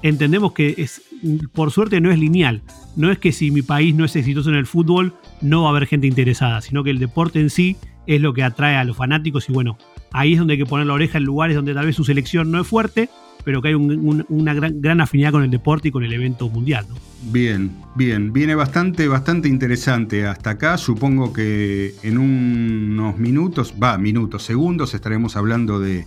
entendemos 0.03 0.53
que 0.53 0.75
es, 0.77 1.01
por 1.51 1.71
suerte 1.71 1.99
no 1.99 2.11
es 2.11 2.17
lineal. 2.17 2.61
No 2.95 3.11
es 3.11 3.17
que 3.17 3.33
si 3.33 3.51
mi 3.51 3.61
país 3.61 3.93
no 3.93 4.05
es 4.05 4.15
exitoso 4.15 4.49
en 4.49 4.55
el 4.55 4.65
fútbol, 4.65 5.13
no 5.41 5.63
va 5.63 5.67
a 5.67 5.71
haber 5.71 5.87
gente 5.87 6.07
interesada, 6.07 6.61
sino 6.61 6.83
que 6.83 6.91
el 6.91 6.99
deporte 6.99 7.41
en 7.41 7.49
sí 7.49 7.75
es 8.05 8.21
lo 8.21 8.33
que 8.33 8.43
atrae 8.43 8.77
a 8.77 8.85
los 8.85 8.95
fanáticos 8.95 9.49
y 9.49 9.51
bueno, 9.53 9.77
ahí 10.13 10.33
es 10.33 10.39
donde 10.39 10.53
hay 10.53 10.59
que 10.59 10.65
poner 10.65 10.87
la 10.87 10.93
oreja 10.93 11.17
en 11.17 11.25
lugares 11.25 11.57
donde 11.57 11.73
tal 11.73 11.87
vez 11.87 11.95
su 11.97 12.05
selección 12.05 12.51
no 12.51 12.61
es 12.61 12.67
fuerte 12.67 13.09
pero 13.47 13.62
que 13.62 13.69
hay 13.69 13.75
una 13.75 14.53
gran, 14.53 14.99
afinidad 14.99 15.31
con 15.31 15.41
el 15.41 15.49
deporte 15.49 15.88
y 15.88 15.91
con 15.91 16.03
el 16.03 16.12
evento 16.12 16.49
mundial. 16.49 16.86
Bien, 17.31 17.71
bien, 17.95 18.33
viene 18.33 18.55
bastante, 18.55 19.07
bastante 19.07 19.47
interesante 19.47 20.27
hasta 20.27 20.49
acá. 20.49 20.77
Supongo 20.77 21.31
que 21.31 21.95
en 22.03 22.17
unos 22.17 23.17
minutos, 23.17 23.73
va, 23.81 23.97
minutos, 23.97 24.43
segundos, 24.43 24.93
estaremos 24.93 25.38
hablando 25.38 25.79
de, 25.79 26.05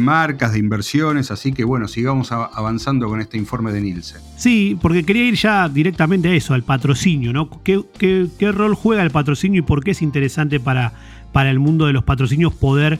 marcas, 0.00 0.54
de 0.54 0.58
inversiones, 0.58 1.30
así 1.30 1.52
que 1.52 1.62
bueno, 1.62 1.86
sigamos 1.86 2.32
avanzando 2.32 3.06
con 3.06 3.20
este 3.20 3.38
informe 3.38 3.70
de 3.70 3.80
Nielsen. 3.80 4.20
Sí, 4.36 4.76
porque 4.82 5.04
quería 5.04 5.26
ir 5.26 5.36
ya 5.36 5.68
directamente 5.68 6.28
a 6.28 6.34
eso, 6.34 6.54
al 6.54 6.64
patrocinio, 6.64 7.32
¿no? 7.32 7.50
¿Qué, 7.62 7.84
qué 7.96 8.50
rol 8.50 8.74
juega 8.74 9.04
el 9.04 9.12
patrocinio 9.12 9.60
y 9.60 9.62
por 9.62 9.84
qué 9.84 9.92
es 9.92 10.02
interesante 10.02 10.58
para, 10.58 10.92
para 11.30 11.52
el 11.52 11.60
mundo 11.60 11.86
de 11.86 11.92
los 11.92 12.02
patrocinios 12.02 12.52
poder 12.52 12.98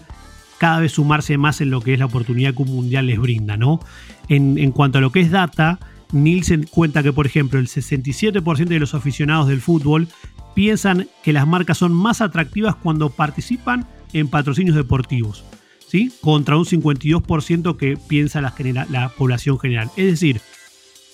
cada 0.59 0.81
vez 0.81 0.93
sumarse 0.93 1.39
más 1.39 1.61
en 1.61 1.71
lo 1.71 1.81
que 1.81 1.95
es 1.95 1.99
la 1.99 2.07
oportunidad 2.07 2.55
que 2.55 2.63
un 2.63 2.71
mundial 2.71 3.07
les 3.07 3.19
brinda, 3.19 3.57
¿no? 3.57 3.81
En, 4.29 4.73
cuanto 4.73 4.99
a 4.99 5.01
lo 5.01 5.13
que 5.13 5.21
es 5.21 5.31
data, 5.31 5.79
Nielsen 6.13 6.67
cuenta 6.71 7.03
que, 7.03 7.13
por 7.13 7.27
ejemplo, 7.27 7.59
el 7.59 7.69
67% 7.69 8.65
de 8.65 8.79
los 8.79 8.95
aficionados 8.95 9.49
del 9.49 9.61
fútbol 9.61 10.09
piensan 10.55 11.09
que 11.23 11.33
las 11.33 11.47
marcas 11.47 11.79
son 11.79 11.93
más 11.93 12.21
atractivas 12.21 12.77
cuando 12.77 13.11
participan 13.11 13.87
en 14.13 14.29
patrocinios 14.29 14.77
deportivos, 14.77 15.45
¿sí? 15.87 16.13
Contra 16.21 16.57
un 16.57 16.65
52% 16.65 17.77
que 17.77 17.97
piensa 17.97 18.41
la, 18.41 18.55
la, 18.89 19.09
población 19.11 19.59
general. 19.59 19.91
Es 19.97 20.07
decir, 20.07 20.41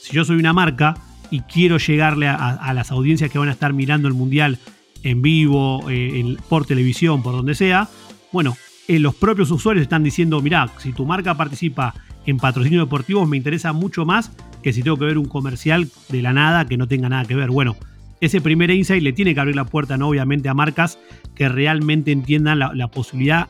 si 0.02 0.14
yo 0.14 0.24
soy 0.24 0.36
una 0.36 0.52
marca 0.52 0.96
y 1.30 1.40
quiero 1.40 1.78
llegarle 1.78 2.28
a, 2.28 2.72
las 2.74 2.90
audiencias 2.90 3.30
que 3.30 3.38
van 3.38 3.48
a 3.48 3.52
estar 3.52 3.72
mirando 3.72 4.08
el 4.08 4.14
mundial 4.14 4.58
en 5.02 5.22
vivo, 5.22 5.88
eh, 5.88 6.36
por 6.48 6.66
televisión, 6.66 7.22
por 7.22 7.32
donde 7.32 7.54
sea, 7.54 7.88
bueno, 8.32 8.56
eh, 8.90 8.98
los 8.98 9.14
propios 9.14 9.52
usuarios 9.52 9.84
están 9.84 10.02
diciendo, 10.02 10.42
mirá, 10.42 10.68
si 10.78 10.92
tu 10.92 11.06
marca 11.06 11.36
participa 11.36 11.94
en 12.26 12.38
patrocinio 12.38 12.80
deportivos 12.80 13.28
me 13.28 13.36
interesa 13.36 13.72
mucho 13.72 14.04
más 14.04 14.32
que 14.64 14.72
si 14.72 14.82
tengo 14.82 14.96
que 14.96 15.04
ver 15.04 15.16
un 15.16 15.28
comercial 15.28 15.88
de 16.08 16.22
la 16.22 16.32
nada 16.32 16.66
que 16.66 16.76
no 16.76 16.88
tenga 16.88 17.08
nada 17.08 17.24
que 17.24 17.36
ver. 17.36 17.50
Bueno, 17.50 17.76
ese 18.20 18.40
primer 18.40 18.68
insight 18.72 19.00
le 19.00 19.12
tiene 19.12 19.32
que 19.32 19.38
abrir 19.38 19.54
la 19.54 19.64
puerta, 19.64 19.96
¿no? 19.96 20.08
Obviamente, 20.08 20.48
a 20.48 20.54
marcas 20.54 20.98
que 21.36 21.48
realmente 21.48 22.10
entiendan 22.10 22.58
la, 22.58 22.88
posibilidad 22.88 23.46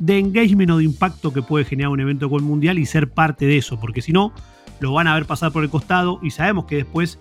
de 0.00 0.18
engagement 0.18 0.72
o 0.72 0.78
de 0.78 0.84
impacto 0.84 1.32
que 1.32 1.42
puede 1.42 1.64
generar 1.64 1.92
un 1.92 2.00
evento 2.00 2.28
con 2.28 2.40
el 2.40 2.46
mundial 2.48 2.76
y 2.80 2.84
ser 2.84 3.12
parte 3.12 3.46
de 3.46 3.58
eso, 3.58 3.78
porque 3.78 4.02
si 4.02 4.10
no, 4.10 4.32
lo 4.80 4.92
van 4.92 5.06
a 5.06 5.14
ver 5.14 5.24
pasar 5.24 5.52
por 5.52 5.62
el 5.62 5.70
costado 5.70 6.18
y 6.20 6.32
sabemos 6.32 6.64
que 6.64 6.74
después 6.74 7.20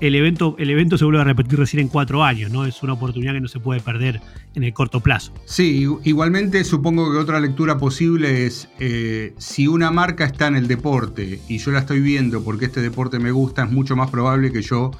el 0.00 0.14
evento, 0.14 0.56
el 0.58 0.70
evento 0.70 0.98
se 0.98 1.04
vuelve 1.04 1.20
a 1.20 1.24
repetir 1.24 1.58
recién 1.58 1.80
en 1.80 1.88
cuatro 1.88 2.22
años, 2.24 2.50
¿no? 2.50 2.66
Es 2.66 2.82
una 2.82 2.92
oportunidad 2.94 3.32
que 3.32 3.40
no 3.40 3.48
se 3.48 3.60
puede 3.60 3.80
perder 3.80 4.20
en 4.54 4.64
el 4.64 4.72
corto 4.72 5.00
plazo. 5.00 5.32
Sí, 5.44 5.86
igualmente 6.04 6.62
supongo 6.64 7.10
que 7.12 7.18
otra 7.18 7.40
lectura 7.40 7.78
posible 7.78 8.46
es 8.46 8.68
eh, 8.78 9.34
si 9.38 9.66
una 9.66 9.90
marca 9.90 10.24
está 10.24 10.48
en 10.48 10.56
el 10.56 10.68
deporte 10.68 11.40
y 11.48 11.58
yo 11.58 11.70
la 11.70 11.80
estoy 11.80 12.00
viendo 12.00 12.42
porque 12.44 12.66
este 12.66 12.80
deporte 12.80 13.18
me 13.18 13.30
gusta, 13.30 13.64
es 13.64 13.70
mucho 13.70 13.96
más 13.96 14.10
probable 14.10 14.52
que 14.52 14.62
yo 14.62 14.90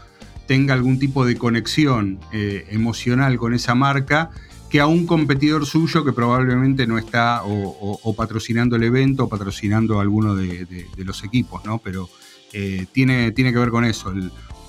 tenga 0.47 0.75
algún 0.75 0.99
tipo 0.99 1.27
de 1.27 1.37
conexión 1.37 2.19
eh, 2.33 2.67
emocional 2.71 3.37
con 3.37 3.53
esa 3.53 3.75
marca 3.75 4.31
que 4.71 4.81
a 4.81 4.87
un 4.87 5.07
competidor 5.07 5.67
suyo 5.67 6.05
que 6.05 6.13
probablemente 6.13 6.87
no 6.87 6.99
está 6.99 7.43
o, 7.45 8.15
patrocinando 8.17 8.77
el 8.77 8.83
evento 8.83 9.25
o 9.25 9.29
patrocinando 9.29 10.01
alguno 10.01 10.35
de, 10.35 10.87
los 10.97 11.23
equipos, 11.23 11.65
¿no? 11.65 11.79
Pero 11.79 12.09
eh, 12.53 12.87
tiene, 12.93 13.31
tiene 13.33 13.53
que 13.53 13.59
ver 13.59 13.71
con 13.71 13.85
eso. 13.85 14.13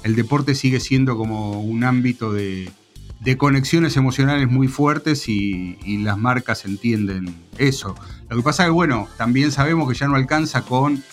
El 0.03 0.15
deporte 0.15 0.55
sigue 0.55 0.79
siendo 0.79 1.17
como 1.17 1.61
un 1.61 1.83
ámbito 1.83 2.31
de, 2.33 2.71
conexiones 3.37 3.97
emocionales 3.97 4.49
muy 4.49 4.67
fuertes 4.67 5.27
y, 5.27 5.97
las 5.99 6.17
marcas 6.17 6.65
entienden 6.65 7.35
eso. 7.57 7.95
Lo 8.29 8.37
que 8.37 8.43
pasa 8.43 8.63
es 8.63 8.67
que, 8.67 8.73
bueno, 8.73 9.07
también 9.17 9.51
sabemos 9.51 9.89
que 9.89 9.97
ya 9.97 10.07
no 10.07 10.15
alcanza 10.15 10.61
con 10.61 11.03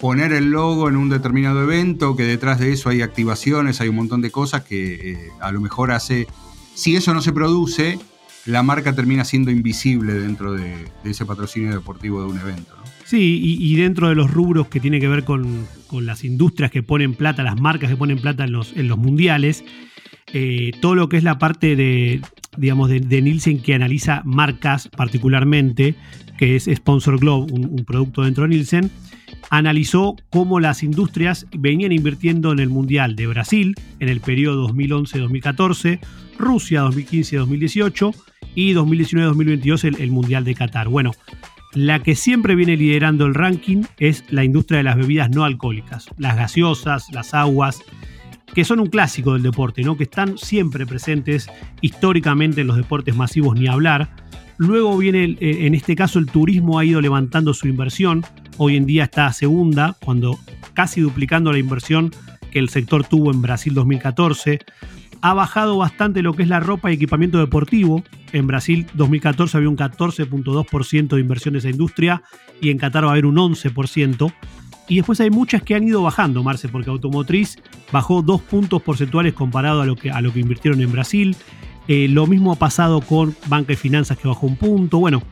poner 0.00 0.32
el 0.32 0.50
logo 0.50 0.88
en 0.88 0.96
un 0.96 1.08
determinado 1.08 1.62
evento, 1.62 2.16
que 2.16 2.24
detrás 2.24 2.58
de 2.58 2.72
eso 2.72 2.90
hay 2.90 3.02
activaciones, 3.02 3.80
hay 3.80 3.88
un 3.88 3.96
montón 3.96 4.20
de 4.20 4.30
cosas 4.30 4.64
que 4.64 5.12
eh, 5.12 5.30
a 5.40 5.52
lo 5.52 5.60
mejor 5.60 5.90
hace, 5.90 6.26
si 6.74 6.96
eso 6.96 7.14
no 7.14 7.22
se 7.22 7.32
produce, 7.32 7.98
la 8.46 8.62
marca 8.62 8.94
termina 8.94 9.24
siendo 9.24 9.50
invisible 9.50 10.14
dentro 10.14 10.52
de, 10.52 10.88
ese 11.04 11.24
patrocinio 11.26 11.72
deportivo 11.72 12.20
de 12.20 12.28
un 12.28 12.38
evento. 12.38 12.74
Sí, 13.06 13.40
y, 13.40 13.76
dentro 13.76 14.08
de 14.08 14.16
los 14.16 14.32
rubros 14.32 14.66
que 14.66 14.80
tiene 14.80 14.98
que 14.98 15.06
ver 15.06 15.22
con, 15.22 15.68
las 15.92 16.24
industrias 16.24 16.72
que 16.72 16.82
ponen 16.82 17.14
plata, 17.14 17.44
las 17.44 17.60
marcas 17.60 17.88
que 17.88 17.96
ponen 17.96 18.18
plata 18.18 18.42
en 18.42 18.50
los, 18.50 18.76
en 18.76 18.88
los 18.88 18.98
mundiales, 18.98 19.64
eh, 20.32 20.72
todo 20.82 20.96
lo 20.96 21.08
que 21.08 21.16
es 21.16 21.22
la 21.22 21.38
parte 21.38 21.76
de, 21.76 22.20
digamos, 22.56 22.90
de, 22.90 23.22
Nielsen 23.22 23.62
que 23.62 23.74
analiza 23.74 24.22
marcas 24.24 24.88
particularmente, 24.88 25.94
que 26.36 26.56
es 26.56 26.68
Sponsor 26.74 27.20
Globe, 27.20 27.52
un, 27.52 27.84
producto 27.84 28.24
dentro 28.24 28.42
de 28.42 28.48
Nielsen, 28.48 28.90
analizó 29.50 30.16
cómo 30.30 30.58
las 30.58 30.82
industrias 30.82 31.46
venían 31.56 31.92
invirtiendo 31.92 32.50
en 32.50 32.58
el 32.58 32.70
Mundial 32.70 33.14
de 33.14 33.28
Brasil 33.28 33.76
en 34.00 34.08
el 34.08 34.18
periodo 34.18 34.68
2011-2014, 34.68 36.00
Rusia 36.40 36.82
2015-2018 36.82 38.16
y 38.56 38.74
2019-2022 38.74 39.84
el, 39.84 40.02
el 40.02 40.10
Mundial 40.10 40.42
de 40.42 40.56
Qatar. 40.56 40.88
Bueno, 40.88 41.12
la 41.76 42.02
que 42.02 42.14
siempre 42.14 42.54
viene 42.54 42.74
liderando 42.74 43.26
el 43.26 43.34
ranking 43.34 43.82
es 43.98 44.24
la 44.30 44.44
industria 44.44 44.78
de 44.78 44.84
las 44.84 44.96
bebidas 44.96 45.28
no 45.28 45.44
alcohólicas, 45.44 46.08
las 46.16 46.34
gaseosas, 46.34 47.12
las 47.12 47.34
aguas, 47.34 47.82
que 48.54 48.64
son 48.64 48.80
un 48.80 48.86
clásico 48.86 49.34
del 49.34 49.42
deporte, 49.42 49.82
¿no? 49.82 49.94
que 49.94 50.04
están 50.04 50.38
siempre 50.38 50.86
presentes 50.86 51.50
históricamente 51.82 52.62
en 52.62 52.68
los 52.68 52.78
deportes 52.78 53.14
masivos, 53.14 53.60
ni 53.60 53.66
hablar. 53.66 54.08
Luego 54.56 54.96
viene, 54.96 55.36
en 55.38 55.74
este 55.74 55.94
caso, 55.94 56.18
el 56.18 56.24
turismo 56.24 56.78
ha 56.78 56.84
ido 56.86 57.02
levantando 57.02 57.52
su 57.52 57.68
inversión. 57.68 58.24
Hoy 58.56 58.76
en 58.76 58.86
día 58.86 59.04
está 59.04 59.26
a 59.26 59.34
segunda, 59.34 59.98
cuando 60.02 60.38
casi 60.72 61.02
duplicando 61.02 61.52
la 61.52 61.58
inversión 61.58 62.10
que 62.50 62.58
el 62.58 62.70
sector 62.70 63.04
tuvo 63.04 63.30
en 63.30 63.42
Brasil 63.42 63.74
2014 63.74 64.60
ha 65.20 65.34
bajado 65.34 65.76
bastante 65.76 66.22
lo 66.22 66.34
que 66.34 66.42
es 66.42 66.48
la 66.48 66.60
ropa 66.60 66.90
y 66.90 66.94
equipamiento 66.94 67.38
deportivo. 67.38 68.02
En 68.32 68.46
Brasil 68.46 68.86
2014 68.94 69.56
había 69.56 69.68
un 69.68 69.76
14.2% 69.76 71.08
de 71.08 71.20
inversión 71.20 71.52
de 71.52 71.58
esa 71.58 71.70
industria 71.70 72.22
y 72.60 72.70
en 72.70 72.78
Qatar 72.78 73.04
va 73.04 73.08
a 73.08 73.12
haber 73.12 73.26
un 73.26 73.36
11%. 73.36 74.32
Y 74.88 74.96
después 74.96 75.20
hay 75.20 75.30
muchas 75.30 75.62
que 75.62 75.74
han 75.74 75.82
ido 75.82 76.02
bajando, 76.02 76.42
Marce, 76.42 76.68
porque 76.68 76.90
automotriz 76.90 77.58
bajó 77.90 78.22
dos 78.22 78.40
puntos 78.42 78.82
porcentuales 78.82 79.34
comparado 79.34 79.82
a 79.82 79.86
lo 79.86 79.96
que, 79.96 80.10
a 80.10 80.20
lo 80.20 80.32
que 80.32 80.40
invirtieron 80.40 80.80
en 80.80 80.92
Brasil. 80.92 81.36
Eh, 81.88 82.08
lo 82.08 82.26
mismo 82.26 82.52
ha 82.52 82.56
pasado 82.56 83.00
con 83.00 83.34
banca 83.48 83.72
y 83.72 83.76
finanzas 83.76 84.16
que 84.18 84.28
bajó 84.28 84.46
un 84.46 84.56
punto. 84.56 84.98
Bueno, 84.98 85.22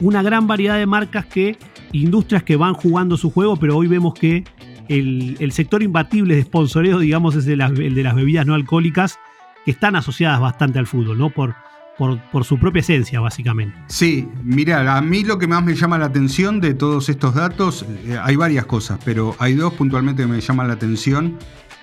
una 0.00 0.22
gran 0.22 0.46
variedad 0.46 0.78
de 0.78 0.86
marcas 0.86 1.26
que, 1.26 1.56
industrias 1.92 2.42
que 2.42 2.56
van 2.56 2.74
jugando 2.74 3.16
su 3.16 3.30
juego, 3.30 3.56
pero 3.56 3.76
hoy 3.76 3.86
vemos 3.86 4.14
que 4.14 4.44
el, 4.88 5.52
sector 5.52 5.82
imbatible 5.82 6.34
de 6.34 6.42
sponsoreo, 6.42 6.98
digamos, 6.98 7.36
es 7.36 7.46
el 7.46 7.58
de 7.94 8.02
las 8.02 8.14
bebidas 8.14 8.46
no 8.46 8.54
alcohólicas 8.54 9.18
que 9.64 9.70
están 9.70 9.96
asociadas 9.96 10.40
bastante 10.40 10.78
al 10.78 10.86
fútbol, 10.86 11.18
¿no? 11.18 11.30
Por, 11.30 11.54
por, 11.96 12.44
su 12.44 12.58
propia 12.58 12.80
esencia, 12.80 13.20
básicamente. 13.20 13.76
Sí, 13.86 14.28
mira, 14.42 14.96
a 14.96 15.00
mí 15.00 15.22
lo 15.24 15.38
que 15.38 15.46
más 15.46 15.64
me 15.64 15.74
llama 15.74 15.98
la 15.98 16.06
atención 16.06 16.60
de 16.60 16.74
todos 16.74 17.08
estos 17.08 17.34
datos, 17.34 17.86
eh, 18.04 18.18
hay 18.20 18.36
varias 18.36 18.66
cosas, 18.66 18.98
pero 19.04 19.36
hay 19.38 19.54
dos 19.54 19.74
puntualmente 19.74 20.22
que 20.22 20.28
me 20.28 20.40
llaman 20.40 20.68
la 20.68 20.74
atención 20.74 21.38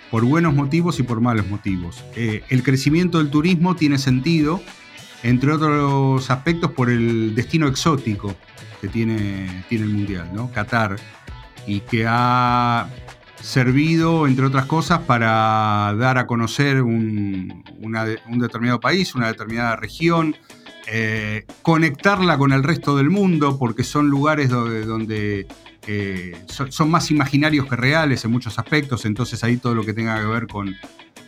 por 0.10 0.26
buenos 0.26 0.54
motivos 0.54 1.00
y 1.00 1.04
por 1.04 1.22
malos 1.22 1.48
motivos. 1.48 2.04
Eh, 2.16 2.44
el 2.50 2.64
crecimiento 2.64 3.20
del 3.20 3.30
turismo 3.30 3.76
tiene 3.76 3.98
sentido, 3.98 4.62
entre 5.24 5.54
otros 5.54 6.30
aspectos, 6.30 6.72
por 6.72 6.90
el 6.90 7.34
destino 7.34 7.68
exótico 7.68 8.36
que 8.82 8.90
tiene, 8.90 9.64
tiene 9.70 9.86
el 9.86 9.92
Mundial, 9.92 10.30
¿no? 10.34 10.52
Qatar, 10.52 10.98
y 11.66 11.80
que 11.82 12.06
ha 12.08 12.90
servido, 13.42 14.28
entre 14.28 14.46
otras 14.46 14.66
cosas, 14.66 15.00
para 15.00 15.94
dar 15.98 16.18
a 16.18 16.28
conocer 16.28 16.82
un, 16.82 17.64
determinado 18.38 18.80
país, 18.80 19.16
una 19.16 19.28
determinada 19.28 19.76
región, 19.76 20.36
eh, 20.88 21.46
conectarla 21.62 22.38
con 22.38 22.54
el 22.54 22.64
resto 22.64 22.98
del 22.98 23.10
mundo, 23.10 23.58
porque 23.58 23.84
son 23.84 24.10
lugares 24.10 24.50
donde, 24.50 25.48
eh, 25.88 26.34
son, 26.48 26.90
más 26.90 27.12
imaginarios 27.12 27.68
que 27.68 27.76
reales 27.76 28.26
en 28.26 28.32
muchos 28.32 28.60
aspectos, 28.60 29.06
entonces 29.06 29.44
ahí 29.44 29.58
todo 29.58 29.76
lo 29.76 29.86
que 29.86 29.94
tenga 29.94 30.20
que 30.20 30.26
ver 30.26 30.48
con 30.48 30.76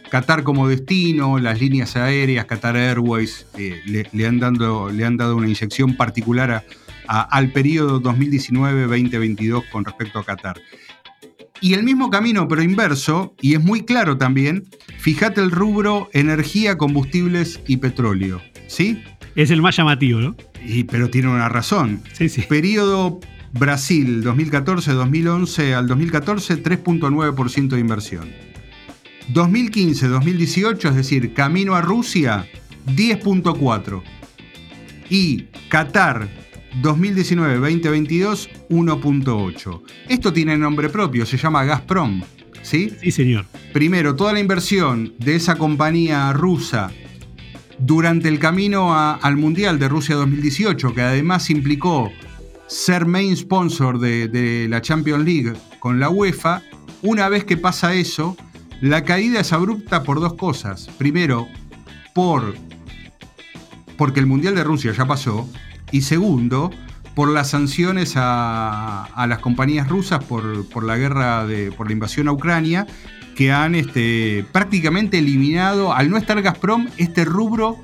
Qatar 0.09 0.43
como 0.43 0.67
destino, 0.67 1.39
las 1.39 1.59
líneas 1.59 1.95
aéreas, 1.95 2.45
Qatar 2.45 2.77
Airways, 2.77 3.47
eh, 3.57 3.81
le, 4.11 4.27
han 4.27 4.39
dado, 4.39 4.91
le 4.91 5.05
han 5.05 5.17
dado 5.17 5.35
una 5.35 5.47
inyección 5.47 5.97
particular 5.97 6.63
al 7.07 7.51
periodo 7.51 7.99
2019-2022 8.01 9.69
con 9.71 9.83
respecto 9.83 10.19
a 10.19 10.23
Qatar. 10.23 10.61
Y 11.63 11.75
el 11.75 11.83
mismo 11.83 12.09
camino, 12.09 12.45
pero 12.49 12.61
inverso, 12.61 13.35
y 13.39 13.53
es 13.53 13.63
muy 13.63 13.85
claro 13.85 14.17
también, 14.17 14.65
fíjate 14.97 15.39
el 15.39 15.49
rubro 15.49 16.09
energía, 16.11 16.77
combustibles 16.77 17.61
y 17.65 17.77
petróleo. 17.77 18.41
¿Sí? 18.67 19.01
Es 19.37 19.49
el 19.49 19.61
más 19.61 19.77
llamativo, 19.77 20.19
¿no? 20.19 20.35
Y, 20.61 20.83
pero 20.83 21.09
tiene 21.09 21.29
una 21.29 21.47
razón. 21.47 22.01
Sí, 22.11 22.27
sí. 22.27 22.41
Periodo 22.41 23.21
Brasil 23.53 24.25
2014-2011 24.25 25.73
al 25.73 25.87
2014, 25.87 26.61
3.9% 26.61 27.69
de 27.69 27.79
inversión. 27.79 28.29
2015-2018, 29.31 30.89
es 30.89 30.95
decir, 30.95 31.33
camino 31.33 31.75
a 31.75 31.81
Rusia, 31.81 32.45
10.4%. 32.87 34.03
Y 35.09 35.45
Qatar 35.69 36.27
2019-2022, 36.81 38.49
1.8. 38.69 39.81
Esto 40.09 40.33
tiene 40.33 40.57
nombre 40.57 40.89
propio, 40.89 41.25
se 41.25 41.37
llama 41.37 41.63
Gazprom. 41.63 42.21
¿Sí? 42.61 42.91
Sí, 43.01 43.11
señor. 43.11 43.45
Primero, 43.73 44.15
toda 44.15 44.33
la 44.33 44.39
inversión 44.39 45.13
de 45.19 45.35
esa 45.35 45.57
compañía 45.57 46.31
rusa 46.33 46.91
durante 47.77 48.29
el 48.29 48.39
camino 48.39 48.95
al 48.95 49.37
Mundial 49.37 49.79
de 49.79 49.89
Rusia 49.89 50.15
2018, 50.15 50.93
que 50.93 51.01
además 51.01 51.49
implicó 51.49 52.11
ser 52.67 53.05
main 53.05 53.35
sponsor 53.35 53.99
de, 53.99 54.27
de 54.29 54.67
la 54.69 54.81
Champions 54.81 55.25
League 55.25 55.53
con 55.79 55.99
la 55.99 56.09
UEFA, 56.09 56.63
una 57.01 57.27
vez 57.27 57.43
que 57.43 57.57
pasa 57.57 57.93
eso, 57.93 58.37
la 58.79 59.03
caída 59.03 59.41
es 59.41 59.51
abrupta 59.51 60.03
por 60.03 60.21
dos 60.21 60.35
cosas. 60.35 60.89
Primero, 60.97 61.47
por 62.15 62.55
porque 63.97 64.19
el 64.19 64.25
Mundial 64.25 64.55
de 64.55 64.63
Rusia 64.63 64.91
ya 64.91 65.05
pasó 65.05 65.47
y 65.93 66.01
segundo, 66.01 66.71
por 67.13 67.29
las 67.29 67.51
sanciones 67.51 68.15
a, 68.15 69.25
las 69.29 69.39
compañías 69.39 69.87
rusas 69.87 70.23
por, 70.23 70.83
la 70.83 70.97
guerra, 70.97 71.45
de, 71.45 71.71
por 71.71 71.85
la 71.87 71.93
invasión 71.93 72.27
a 72.27 72.31
Ucrania, 72.31 72.87
que 73.35 73.51
han 73.51 73.75
este, 73.75 74.43
prácticamente 74.51 75.19
eliminado, 75.19 75.93
al 75.93 76.09
no 76.09 76.17
estar 76.17 76.41
Gazprom, 76.41 76.87
este 76.97 77.25
rubro 77.25 77.77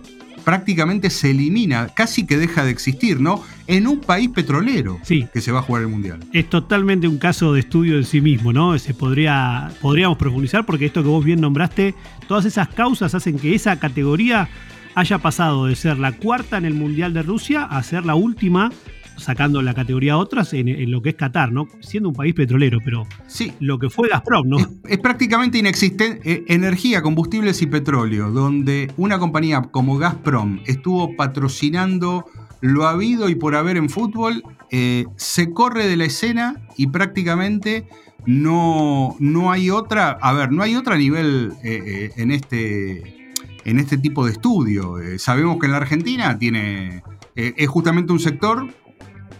prácticamente 0.43 1.11
se 1.11 1.29
elimina, 1.29 1.89
casi 1.89 2.25
que 2.25 2.37
deja 2.37 2.63
de 2.65 2.71
existir, 2.71 3.19
¿no? 3.19 3.43
En 3.67 3.85
un 3.85 3.99
país 3.99 4.29
petrolero 4.29 4.99
sí. 5.03 5.27
que 5.31 5.41
se 5.41 5.51
va 5.51 5.59
a 5.59 5.61
jugar 5.61 5.83
el 5.83 5.89
Mundial. 5.89 6.21
Es 6.33 6.49
totalmente 6.49 7.07
un 7.07 7.19
caso 7.19 7.53
de 7.53 7.59
estudio 7.59 7.95
en 7.95 8.05
sí 8.05 8.21
mismo, 8.21 8.51
¿no? 8.51 8.79
Se 8.79 8.95
podría, 8.95 9.71
podríamos 9.81 10.17
profundizar 10.17 10.65
porque 10.65 10.87
esto 10.87 11.03
que 11.03 11.09
vos 11.09 11.23
bien 11.23 11.41
nombraste, 11.41 11.93
todas 12.27 12.45
esas 12.45 12.69
causas 12.69 13.13
hacen 13.13 13.37
que 13.37 13.53
esa 13.53 13.77
categoría 13.77 14.49
haya 14.95 15.17
pasado 15.19 15.65
de 15.65 15.75
ser 15.75 15.97
la 15.99 16.13
cuarta 16.13 16.57
en 16.57 16.65
el 16.65 16.73
Mundial 16.73 17.13
de 17.13 17.23
Rusia 17.23 17.63
a 17.63 17.81
ser 17.83 18.05
la 18.05 18.15
última 18.15 18.71
sacando 19.19 19.61
la 19.61 19.73
categoría 19.73 20.17
otras 20.17 20.53
en, 20.53 20.89
lo 20.91 21.01
que 21.01 21.09
es 21.09 21.15
Qatar, 21.15 21.51
¿no? 21.51 21.67
Siendo 21.81 22.09
un 22.09 22.15
país 22.15 22.33
petrolero, 22.33 22.79
pero 22.83 23.05
sí. 23.27 23.53
lo 23.59 23.77
que 23.77 23.89
fue 23.89 24.09
Gazprom, 24.09 24.47
¿no? 24.47 24.57
Es, 24.87 24.97
prácticamente 24.99 25.57
inexistente 25.57 26.31
eh, 26.31 26.43
energía, 26.47 27.01
combustibles 27.01 27.61
y 27.61 27.67
petróleo, 27.67 28.31
donde 28.31 28.91
una 28.97 29.19
compañía 29.19 29.61
como 29.61 29.97
Gazprom 29.97 30.61
estuvo 30.65 31.15
patrocinando 31.15 32.25
lo 32.61 32.87
habido 32.87 33.29
y 33.29 33.35
por 33.35 33.55
haber 33.55 33.77
en 33.77 33.89
fútbol, 33.89 34.43
eh, 34.71 35.05
se 35.15 35.51
corre 35.51 35.87
de 35.87 35.97
la 35.97 36.05
escena 36.05 36.61
y 36.75 36.87
prácticamente 36.87 37.87
no, 38.25 39.15
no 39.19 39.51
hay 39.51 39.69
otra, 39.69 40.11
a 40.11 40.33
ver, 40.33 40.51
no 40.51 40.61
hay 40.61 40.75
otra 40.75 40.97
nivel 40.97 41.53
eh, 41.63 42.11
en 42.17 42.31
este 42.31 43.18
en 43.65 43.79
este 43.79 43.97
tipo 43.97 44.25
de 44.25 44.31
estudio. 44.31 44.95
sabemos 45.17 45.59
que 45.59 45.65
en 45.65 45.71
la 45.71 45.77
Argentina 45.79 46.37
tiene, 46.37 47.03
es 47.35 47.67
justamente 47.67 48.11
un 48.11 48.19
sector 48.19 48.67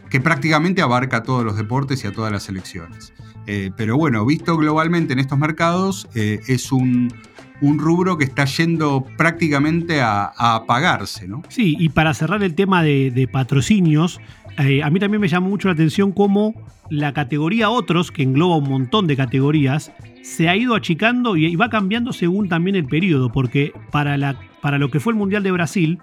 que 0.10 0.20
prácticamente 0.20 0.82
abarca 0.82 1.18
a 1.18 1.24
todos 1.24 1.46
los 1.46 1.56
deportes 1.56 2.04
y 2.04 2.08
a 2.08 2.12
todas 2.12 2.32
las 2.32 2.44
selecciones. 2.44 3.14
Eh, 3.48 3.72
pero 3.76 3.98
bueno, 3.98 4.26
visto 4.26 4.58
globalmente 4.58 5.14
en 5.14 5.20
estos 5.20 5.38
mercados, 5.38 6.08
eh, 6.16 6.40
es 6.48 6.72
un, 6.72 7.14
rubro 7.62 8.18
que 8.18 8.24
está 8.24 8.46
yendo 8.46 9.06
prácticamente 9.18 10.02
a, 10.02 10.32
apagarse, 10.38 11.28
¿no? 11.28 11.42
Sí, 11.50 11.76
y 11.78 11.90
para 11.90 12.14
cerrar 12.14 12.42
el 12.44 12.56
tema 12.56 12.84
de, 12.84 13.30
patrocinios, 13.32 14.20
eh, 14.60 14.84
a 14.84 14.90
mí 14.90 15.00
también 15.00 15.22
me 15.22 15.28
llama 15.28 15.48
mucho 15.48 15.70
la 15.70 15.74
atención 15.74 16.12
cómo 16.12 16.54
la 16.90 17.14
categoría 17.14 17.70
otros, 17.70 18.12
que 18.12 18.24
engloba 18.24 18.58
un 18.58 18.68
montón 18.68 19.08
de 19.08 19.16
categorías, 19.16 19.94
se 20.22 20.50
ha 20.50 20.56
ido 20.56 20.76
achicando 20.76 21.38
y, 21.38 21.56
va 21.56 21.70
cambiando 21.70 22.12
según 22.12 22.50
también 22.50 22.76
el 22.76 22.86
periodo, 22.86 23.32
porque 23.32 23.74
para, 23.92 24.18
la, 24.18 24.36
para 24.62 24.78
lo 24.78 24.90
que 24.90 25.00
fue 25.00 25.14
el 25.14 25.18
Mundial 25.18 25.44
de 25.44 25.52
Brasil, 25.52 26.00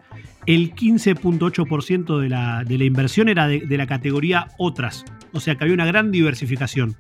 el 0.47 0.75
15.8% 0.75 2.19
de 2.19 2.29
la, 2.29 2.65
de 2.65 2.79
la 2.79 2.85
inversión 2.85 3.29
era 3.29 3.47
de, 3.47 3.77
la 3.77 3.87
categoría 3.87 4.49
otras. 4.59 5.05
O 5.33 5.41
sea 5.41 5.57
que 5.57 5.65
había 5.65 5.75
una 5.75 5.87
gran 5.87 6.11
diversificación. 6.11 6.97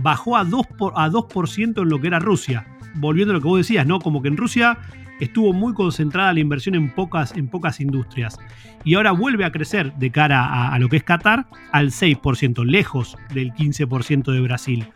Bajó 0.00 0.36
a 0.36 0.44
2%, 0.44 0.76
por, 0.76 0.94
a 0.96 1.08
2 1.08 1.26
en 1.58 1.88
lo 1.88 2.00
que 2.00 2.08
era 2.08 2.18
Rusia. 2.18 2.66
Volviendo 2.94 3.32
a 3.32 3.34
lo 3.34 3.40
que 3.40 3.48
vos 3.48 3.58
decías, 3.58 3.86
¿no? 3.86 4.00
Como 4.00 4.22
que 4.22 4.28
en 4.28 4.36
Rusia 4.36 4.78
estuvo 5.20 5.52
muy 5.52 5.74
concentrada 5.74 6.32
la 6.32 6.40
inversión 6.40 6.74
en 6.74 6.90
pocas, 6.90 7.36
en 7.36 7.48
pocas 7.48 7.80
industrias. 7.80 8.38
Y 8.84 8.94
ahora 8.94 9.12
vuelve 9.12 9.44
a 9.44 9.52
crecer 9.52 9.92
de 9.94 10.10
cara 10.10 10.72
a, 10.72 10.78
lo 10.78 10.88
que 10.88 10.96
es 10.96 11.04
Qatar 11.04 11.46
al 11.72 11.90
6%, 11.90 12.64
lejos 12.64 13.16
del 13.32 13.52
15% 13.52 14.32
de 14.32 14.40
Brasil. 14.40 14.86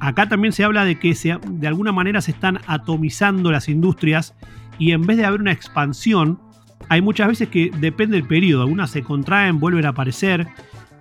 Acá 0.00 0.28
también 0.28 0.52
se 0.52 0.64
habla 0.64 0.84
de 0.84 0.98
que 0.98 1.14
de 1.48 1.66
alguna 1.66 1.92
manera 1.92 2.20
se 2.20 2.32
están 2.32 2.60
atomizando 2.66 3.50
las 3.50 3.68
industrias 3.68 4.34
y 4.78 4.92
en 4.92 5.06
vez 5.06 5.16
de 5.16 5.24
haber 5.24 5.40
una 5.40 5.52
expansión, 5.52 6.40
hay 6.88 7.00
muchas 7.00 7.28
veces 7.28 7.48
que 7.48 7.70
depende 7.78 8.16
del 8.16 8.26
periodo, 8.26 8.62
algunas 8.62 8.90
se 8.90 9.02
contraen, 9.02 9.60
vuelven 9.60 9.86
a 9.86 9.90
aparecer. 9.90 10.48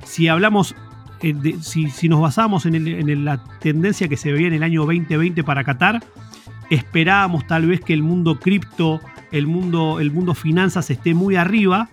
Si 0.04 0.28
hablamos, 0.28 0.76
eh, 1.22 1.34
si, 1.62 2.10
nos 2.10 2.22
basamos 2.22 2.66
en, 2.66 3.26
la 3.26 3.44
tendencia 3.60 4.08
que 4.08 4.18
se 4.18 4.32
veía 4.32 4.48
en 4.48 4.54
el 4.54 4.64
año 4.64 4.82
2020 4.82 5.44
para 5.44 5.64
Qatar, 5.64 6.02
esperábamos 6.72 7.46
tal 7.46 7.68
vez 7.68 7.82
que 7.82 7.94
el 7.94 8.02
mundo 8.02 8.40
cripto, 8.40 9.02
el 9.32 9.46
mundo, 9.46 10.00
el 10.00 10.10
mundo 10.10 10.34
finanzas 10.34 10.90
esté 10.90 11.14
muy 11.14 11.36
arriba 11.36 11.90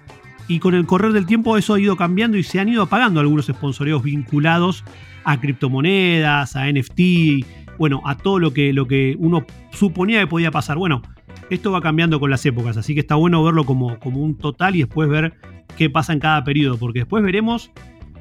y 0.46 0.60
con 0.60 0.74
el 0.74 0.86
correr 0.86 1.12
del 1.12 1.26
tiempo 1.26 1.58
eso 1.58 1.74
ha 1.74 1.80
ido 1.80 1.96
cambiando 1.96 2.38
y 2.38 2.44
se 2.44 2.60
han 2.60 2.68
ido 2.68 2.84
apagando 2.84 3.20
algunos 3.20 3.46
sponsoreos 3.46 4.04
vinculados 4.04 4.84
a 5.24 5.38
criptomonedas, 5.40 6.54
a 6.54 6.72
NFT, 6.72 7.44
bueno, 7.76 8.00
a 8.06 8.16
todo 8.16 8.38
lo 8.38 8.52
que, 8.52 8.72
lo 8.72 8.86
que 8.86 9.16
uno 9.18 9.44
suponía 9.72 10.20
que 10.20 10.26
podía 10.28 10.52
pasar. 10.52 10.78
Bueno, 10.78 11.02
esto 11.50 11.72
va 11.72 11.80
cambiando 11.80 12.20
con 12.20 12.30
las 12.30 12.46
épocas, 12.46 12.76
así 12.76 12.94
que 12.94 13.00
está 13.00 13.16
bueno 13.16 13.42
verlo 13.42 13.64
como, 13.64 13.98
como 13.98 14.22
un 14.22 14.36
total 14.36 14.76
y 14.76 14.80
después 14.80 15.08
ver 15.08 15.34
qué 15.76 15.90
pasa 15.90 16.12
en 16.12 16.20
cada 16.20 16.44
periodo, 16.44 16.78
porque 16.78 17.00
después 17.00 17.22
veremos, 17.24 17.72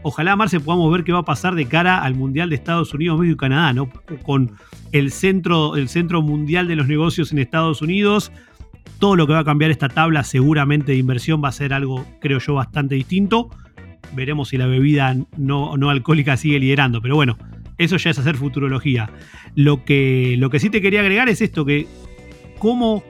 ojalá 0.01 0.35
Marce 0.35 0.59
podamos 0.59 0.91
ver 0.91 1.03
qué 1.03 1.11
va 1.11 1.19
a 1.19 1.25
pasar 1.25 1.55
de 1.55 1.65
cara 1.65 2.01
al 2.01 2.15
Mundial 2.15 2.49
de 2.49 2.55
Estados 2.55 2.93
Unidos, 2.93 3.19
México 3.19 3.33
y 3.33 3.37
Canadá, 3.37 3.73
¿no? 3.73 3.89
Con 4.23 4.51
el 4.91 5.11
centro, 5.11 5.75
el 5.75 5.89
centro 5.89 6.21
mundial 6.21 6.67
de 6.67 6.75
los 6.75 6.87
negocios 6.87 7.31
en 7.31 7.39
Estados 7.39 7.81
Unidos. 7.81 8.31
Todo 8.99 9.15
lo 9.15 9.27
que 9.27 9.33
va 9.33 9.39
a 9.39 9.45
cambiar 9.45 9.71
esta 9.71 9.89
tabla 9.89 10.23
seguramente 10.23 10.93
de 10.93 10.97
inversión 10.97 11.41
va 11.43 11.49
a 11.49 11.51
ser 11.51 11.73
algo, 11.73 12.05
creo 12.19 12.39
yo, 12.39 12.53
bastante 12.55 12.95
distinto. 12.95 13.49
Veremos 14.13 14.49
si 14.49 14.57
la 14.57 14.67
bebida 14.67 15.15
no, 15.37 15.77
no 15.77 15.89
alcohólica 15.89 16.37
sigue 16.37 16.59
liderando, 16.59 17.01
pero 17.01 17.15
bueno, 17.15 17.37
eso 17.77 17.97
ya 17.97 18.09
es 18.09 18.19
hacer 18.19 18.37
futurología. 18.37 19.11
Lo 19.55 19.83
que, 19.83 20.35
lo 20.37 20.49
que 20.49 20.59
sí 20.59 20.69
te 20.69 20.81
quería 20.81 21.01
agregar 21.01 21.29
es 21.29 21.41
esto, 21.41 21.65
que 21.65 21.87
cómo 22.57 23.03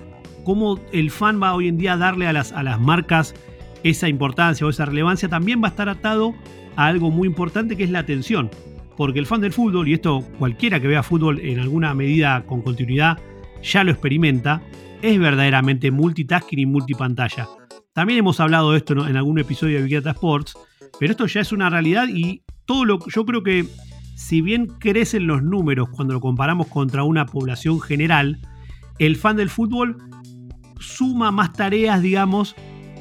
cómo 0.47 0.80
el 0.93 1.12
fan 1.12 1.43
va 1.43 1.54
hoy 1.54 1.67
en 1.67 1.78
día 1.78 1.91
a 1.91 1.97
darle 1.97 2.26
a 2.26 2.32
las, 2.32 2.54
a 2.54 2.63
las 2.63 2.80
marcas 2.80 3.36
esa 3.84 4.08
importancia 4.08 4.65
o 4.65 4.69
esa 4.69 4.86
relevancia, 4.86 5.28
también 5.28 5.62
va 5.62 5.67
a 5.67 5.71
estar 5.71 5.89
atado 5.89 6.34
a 6.78 6.86
algo 6.86 7.12
muy 7.12 7.28
importante 7.28 7.76
que 7.76 7.84
es 7.84 7.90
la 7.90 8.00
atención. 8.00 8.50
Porque 8.96 9.20
el 9.20 9.26
fan 9.26 9.42
del 9.42 9.52
fútbol, 9.52 9.88
y 9.88 9.94
esto 9.94 10.22
cualquiera 10.40 10.80
que 10.80 10.88
vea 10.88 11.04
fútbol 11.04 11.40
en 11.42 11.60
alguna 11.60 11.94
medida 11.94 12.44
con 12.46 12.62
continuidad 12.62 13.20
ya 13.62 13.84
lo 13.84 13.92
experimenta, 13.92 14.62
es 15.02 15.20
verdaderamente 15.20 15.92
multitasking 15.92 16.60
y 16.60 16.66
multipantalla. 16.66 17.48
También 17.94 18.20
hemos 18.20 18.40
hablado 18.40 18.72
de 18.72 18.78
esto 18.78 19.08
en 19.08 19.18
algún 19.18 19.40
episodio 19.40 19.78
de 19.78 19.84
Big 19.84 20.08
Sports, 20.08 20.54
pero 21.00 21.12
esto 21.12 21.26
ya 21.28 21.42
es 21.42 21.52
una 21.52 21.70
realidad 21.70 22.08
y 22.08 22.44
todo 22.66 22.86
lo 22.86 23.00
yo 23.08 23.26
creo 23.26 23.44
que 23.44 23.66
si 24.16 24.42
bien 24.42 24.68
crecen 24.68 25.28
los 25.28 25.44
números 25.44 25.90
cuando 25.90 26.16
lo 26.16 26.22
comparamos 26.22 26.68
contra 26.68 27.04
una 27.04 27.26
población 27.26 27.80
general, 27.80 28.40
el 29.00 29.16
fan 29.16 29.36
del 29.36 29.50
fútbol 29.50 29.98
suma 30.80 31.32
más 31.32 31.54
tareas, 31.54 32.02
digamos, 32.02 32.56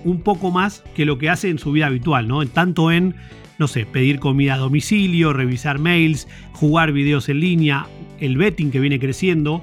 un 0.05 0.21
poco 0.23 0.51
más 0.51 0.85
que 0.95 1.07
lo 1.07 1.19
que 1.19 1.31
hace 1.31 1.49
en 1.49 1.59
su 1.59 1.73
vida 1.73 1.87
habitual, 1.87 2.29
¿no? 2.29 2.45
Tanto 2.47 2.91
en, 2.93 3.15
no 3.59 3.69
sé, 3.69 3.87
pedir 3.87 4.19
comida 4.19 4.55
a 4.55 4.59
domicilio, 4.59 5.33
revisar 5.33 5.79
mails, 5.79 6.29
jugar 6.53 6.92
videos 6.92 7.29
en 7.29 7.40
línea, 7.40 7.87
el 8.21 8.37
betting 8.37 8.71
que 8.71 8.81
viene 8.81 8.99
creciendo. 8.99 9.62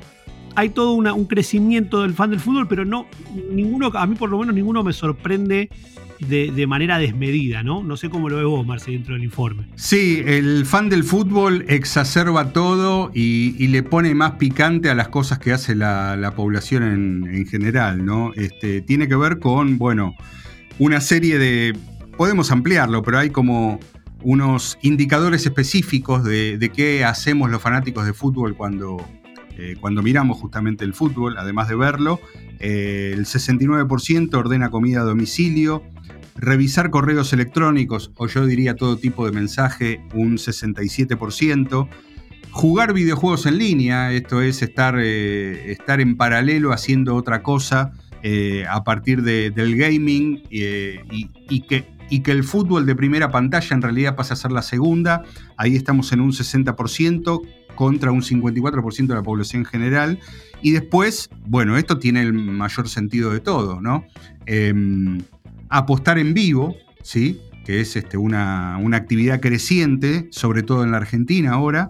Hay 0.56 0.69
todo 0.69 0.93
un 0.93 1.25
crecimiento 1.25 2.03
del 2.03 2.13
fan 2.13 2.29
del 2.29 2.39
fútbol, 2.39 2.67
pero 2.67 2.86
no, 2.86 3.08
ninguno, 3.51 3.91
a 3.93 4.06
mí 4.06 4.15
por 4.15 4.29
lo 4.29 4.38
menos 4.38 4.53
ninguno 4.53 4.84
me 4.84 4.93
sorprende 4.93 5.69
de, 6.27 6.67
manera 6.67 6.97
desmedida, 6.97 7.63
¿no? 7.63 7.84
No 7.84 7.97
sé 7.97 8.10
cómo 8.10 8.29
lo 8.29 8.38
ves 8.38 8.45
vos, 8.45 8.65
Marce, 8.65 8.91
dentro 8.91 9.15
del 9.15 9.23
informe. 9.23 9.67
Sí, 9.75 10.21
el 10.25 10.65
fan 10.65 10.89
del 10.89 11.03
fútbol 11.03 11.65
exacerba 11.67 12.53
todo 12.53 13.12
y, 13.13 13.67
le 13.67 13.84
pone 13.84 14.13
más 14.13 14.34
picante 14.34 14.89
a 14.89 14.95
las 14.95 15.08
cosas 15.08 15.39
que 15.39 15.51
hace 15.51 15.75
la, 15.75 16.34
población 16.36 16.84
en, 16.84 17.45
general, 17.47 18.06
¿no? 18.06 18.32
Este, 18.36 18.82
tiene 18.82 19.08
que 19.08 19.15
ver 19.15 19.39
con, 19.39 19.77
bueno, 19.77 20.15
una 20.79 21.01
serie 21.01 21.38
de... 21.38 21.75
Podemos 22.17 22.52
ampliarlo, 22.52 23.02
pero 23.02 23.19
hay 23.19 23.30
como 23.32 23.80
unos 24.21 24.78
indicadores 24.82 25.45
específicos 25.45 26.23
de, 26.23 26.71
qué 26.73 27.04
hacemos 27.04 27.49
los 27.49 27.62
fanáticos 27.62 28.06
de 28.06 28.13
fútbol 28.13 28.56
cuando, 28.56 29.06
eh, 29.58 29.76
cuando 29.80 30.02
miramos 30.02 30.38
justamente 30.38 30.86
el 30.86 30.93
fútbol, 30.93 31.38
además 31.38 31.67
de 31.67 31.76
verlo. 31.76 32.19
Eh, 32.60 33.12
el 33.13 33.26
69% 33.26 34.34
ordena 34.36 34.69
comida 34.69 35.02
a 35.02 35.04
domicilio, 35.04 35.84
revisar 36.36 36.89
correos 36.89 37.34
electrónicos, 37.34 38.12
o 38.15 38.28
yo 38.28 38.45
diría 38.45 38.76
todo 38.76 38.97
tipo 38.97 39.26
de 39.26 39.32
mensaje, 39.32 40.02
un 40.13 40.38
67%. 40.38 41.89
Jugar 42.52 42.93
videojuegos 42.93 43.45
en 43.47 43.58
línea, 43.58 44.13
esto 44.13 44.41
es 44.41 44.62
estar, 44.62 44.95
eh, 44.99 45.71
estar 45.71 45.99
en 45.99 46.15
paralelo 46.15 46.71
haciendo 46.71 47.15
otra 47.15 47.41
cosa 47.41 47.91
eh, 48.21 48.63
a 48.69 48.86
partir 48.86 49.23
del 49.23 49.76
gaming 49.76 50.43
y, 50.49 51.62
que, 51.67 51.84
y 52.13 52.19
que 52.19 52.30
el 52.30 52.43
fútbol 52.43 52.86
de 52.86 52.95
primera 52.95 53.32
pantalla 53.32 53.76
en 53.76 53.82
realidad 53.82 54.15
pasa 54.15 54.36
a 54.36 54.38
ser 54.38 54.52
la 54.52 54.62
segunda. 54.62 55.23
Ahí 55.58 55.76
estamos 55.76 56.12
en 56.12 56.21
un 56.21 56.32
60% 56.32 57.41
contra 57.73 58.12
un 58.12 58.21
54% 58.21 59.08
de 59.08 59.15
la 59.15 59.23
población 59.23 59.65
general. 59.65 60.19
Y 60.62 60.73
después, 60.73 61.32
bueno, 61.47 61.76
esto 61.76 61.97
tiene 61.97 62.21
el 62.21 62.34
mayor 62.34 62.88
sentido 62.88 63.32
de 63.32 63.39
todo, 63.39 63.82
¿no? 63.82 64.06
Em, 64.45 65.23
apostar 65.69 66.19
en 66.19 66.36
vivo, 66.36 66.76
¿sí? 67.02 67.41
que 67.65 67.82
es 67.82 67.95
este, 67.95 68.17
una, 68.17 68.76
actividad 68.95 69.39
creciente, 69.39 70.28
sobre 70.30 70.62
todo 70.62 70.84
en 70.84 70.91
la 70.91 70.97
Argentina 70.97 71.54
ahora. 71.54 71.89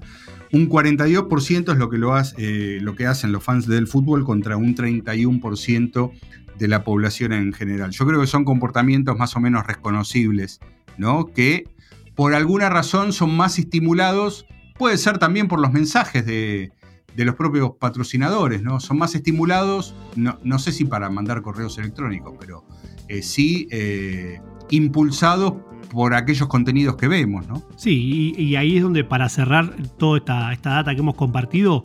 Un 0.54 0.70
42% 0.70 1.74
es 1.74 1.78
lo 1.78 1.90
que, 1.90 1.98
lo 1.98 2.14
hace, 2.14 2.36
eh, 2.38 2.80
lo 2.80 2.96
que 2.96 3.08
hacen 3.08 3.34
los 3.34 3.44
fans 3.44 3.68
del 3.68 3.88
fútbol 3.88 4.24
contra 4.24 4.56
un 4.56 4.74
31% 4.74 6.12
de 6.58 6.68
la 6.68 6.84
población 6.84 7.34
en 7.34 7.54
general. 7.54 7.92
Yo 7.92 8.06
creo 8.06 8.22
que 8.22 8.28
son 8.28 8.46
comportamientos 8.46 9.18
más 9.18 9.36
o 9.36 9.40
menos 9.40 9.66
reconocibles, 9.66 10.60
¿no? 10.98 11.28
que 11.28 11.68
por 12.16 12.36
alguna 12.36 12.70
razón 12.70 13.14
son 13.14 13.36
más 13.36 13.58
estimulados, 13.58 14.46
puede 14.78 14.98
ser 14.98 15.18
también 15.18 15.48
por 15.48 15.60
los 15.60 15.72
mensajes 15.72 16.26
de, 16.26 16.72
los 17.16 17.36
propios 17.36 17.72
patrocinadores, 17.80 18.62
¿no? 18.62 18.80
Son 18.80 18.98
más 18.98 19.16
estimulados, 19.16 19.96
no, 20.16 20.40
no 20.44 20.60
sé 20.60 20.72
si 20.72 20.86
para 20.86 21.10
mandar 21.10 21.42
correos 21.42 21.78
electrónicos, 21.78 22.34
pero 22.40 22.66
eh, 23.08 23.22
sí 23.22 23.68
eh, 23.72 24.40
impulsados 24.70 25.54
por 25.90 26.16
aquellos 26.16 26.48
contenidos 26.48 26.96
que 26.96 27.08
vemos, 27.08 27.48
¿no? 27.48 27.64
Sí, 27.76 28.34
y, 28.36 28.56
ahí 28.56 28.78
es 28.78 28.84
donde 28.84 29.04
para 29.04 29.30
cerrar 29.30 29.76
toda 29.98 30.18
esta, 30.18 30.54
esta 30.54 30.72
data 30.72 30.94
que 30.96 31.02
hemos 31.02 31.16
compartido, 31.16 31.84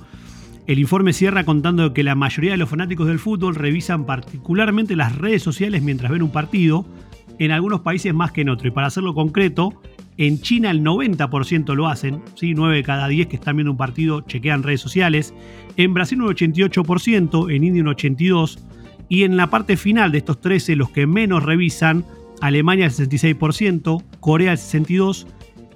el 0.68 0.78
informe 0.78 1.14
cierra 1.14 1.44
contando 1.44 1.94
que 1.94 2.02
la 2.02 2.14
mayoría 2.14 2.50
de 2.50 2.59
los 2.59 2.68
fanáticos 2.68 3.07
del 3.09 3.18
fútbol 3.18 3.54
revisan 3.54 4.04
particularmente 4.04 4.96
las 4.96 5.16
redes 5.16 5.42
sociales 5.42 5.81
mientras 5.83 6.12
ven 6.12 6.22
un 6.22 6.31
partido, 6.31 6.85
en 7.38 7.52
algunos 7.52 7.81
países 7.81 8.12
más 8.12 8.33
que 8.33 8.42
en 8.42 8.50
otros. 8.50 8.66
Y 8.66 8.74
para 8.74 8.88
hacerlo 8.88 9.14
concreto, 9.14 9.81
en 10.18 10.42
China 10.42 10.70
el 10.70 10.85
90% 10.85 11.74
lo 11.74 11.88
hacen, 11.88 12.20
¿sí? 12.35 12.52
9 12.52 12.76
de 12.76 12.83
cada 12.83 13.09
10 13.09 13.28
que 13.28 13.37
están 13.37 13.57
viendo 13.57 13.70
un 13.70 13.78
partido 13.78 14.20
chequean 14.20 14.62
redes 14.62 14.83
sociales. 14.83 15.33
En 15.78 15.94
Brasil 15.94 16.20
un 16.20 16.28
88%, 16.28 17.50
en 17.50 17.64
India 17.64 17.83
un 17.83 17.88
82%. 17.88 18.59
Y 19.09 19.22
en 19.22 19.38
la 19.38 19.48
parte 19.48 19.78
final 19.78 20.12
de 20.12 20.18
estos 20.18 20.38
13, 20.38 20.76
los 20.76 20.90
que 20.90 21.07
menos 21.07 21.44
revisan, 21.44 22.04
Alemania 22.42 22.85
el 22.85 22.92
66%, 22.92 24.04
Corea 24.20 24.52
el 24.52 24.59
62% 24.59 25.26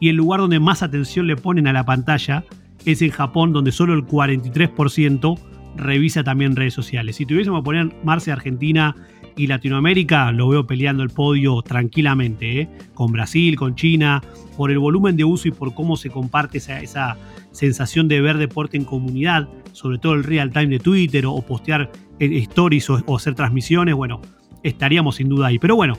y 0.00 0.10
el 0.10 0.16
lugar 0.16 0.40
donde 0.40 0.60
más 0.60 0.82
atención 0.82 1.26
le 1.26 1.36
ponen 1.36 1.66
a 1.66 1.72
la 1.72 1.86
pantalla 1.86 2.44
es 2.86 3.02
en 3.02 3.10
Japón, 3.10 3.52
donde 3.52 3.72
solo 3.72 3.94
el 3.94 4.06
43% 4.06 5.38
revisa 5.76 6.22
también 6.24 6.56
redes 6.56 6.74
sociales. 6.74 7.16
Si 7.16 7.26
tuviésemos 7.26 7.60
que 7.60 7.64
poner 7.64 7.92
Marce 8.04 8.32
Argentina 8.32 8.94
y 9.36 9.46
Latinoamérica, 9.46 10.30
lo 10.32 10.48
veo 10.48 10.66
peleando 10.66 11.02
el 11.02 11.10
podio 11.10 11.62
tranquilamente, 11.62 12.60
¿eh? 12.60 12.68
con 12.94 13.12
Brasil, 13.12 13.56
con 13.56 13.74
China, 13.74 14.22
por 14.56 14.70
el 14.70 14.78
volumen 14.78 15.16
de 15.16 15.24
uso 15.24 15.48
y 15.48 15.52
por 15.52 15.74
cómo 15.74 15.96
se 15.96 16.10
comparte 16.10 16.58
esa, 16.58 17.16
sensación 17.52 18.08
de 18.08 18.20
ver 18.20 18.38
deporte 18.38 18.78
en 18.78 18.84
comunidad, 18.84 19.48
sobre 19.72 19.98
todo 19.98 20.14
el 20.14 20.24
real 20.24 20.52
time 20.52 20.68
de 20.68 20.78
Twitter 20.78 21.26
o, 21.26 21.40
postear 21.42 21.90
eh, 22.18 22.38
stories 22.38 22.88
o, 22.88 23.16
hacer 23.16 23.34
transmisiones, 23.34 23.94
bueno, 23.94 24.20
estaríamos 24.62 25.16
sin 25.16 25.28
duda 25.28 25.48
ahí. 25.48 25.58
Pero 25.58 25.76
bueno, 25.76 25.98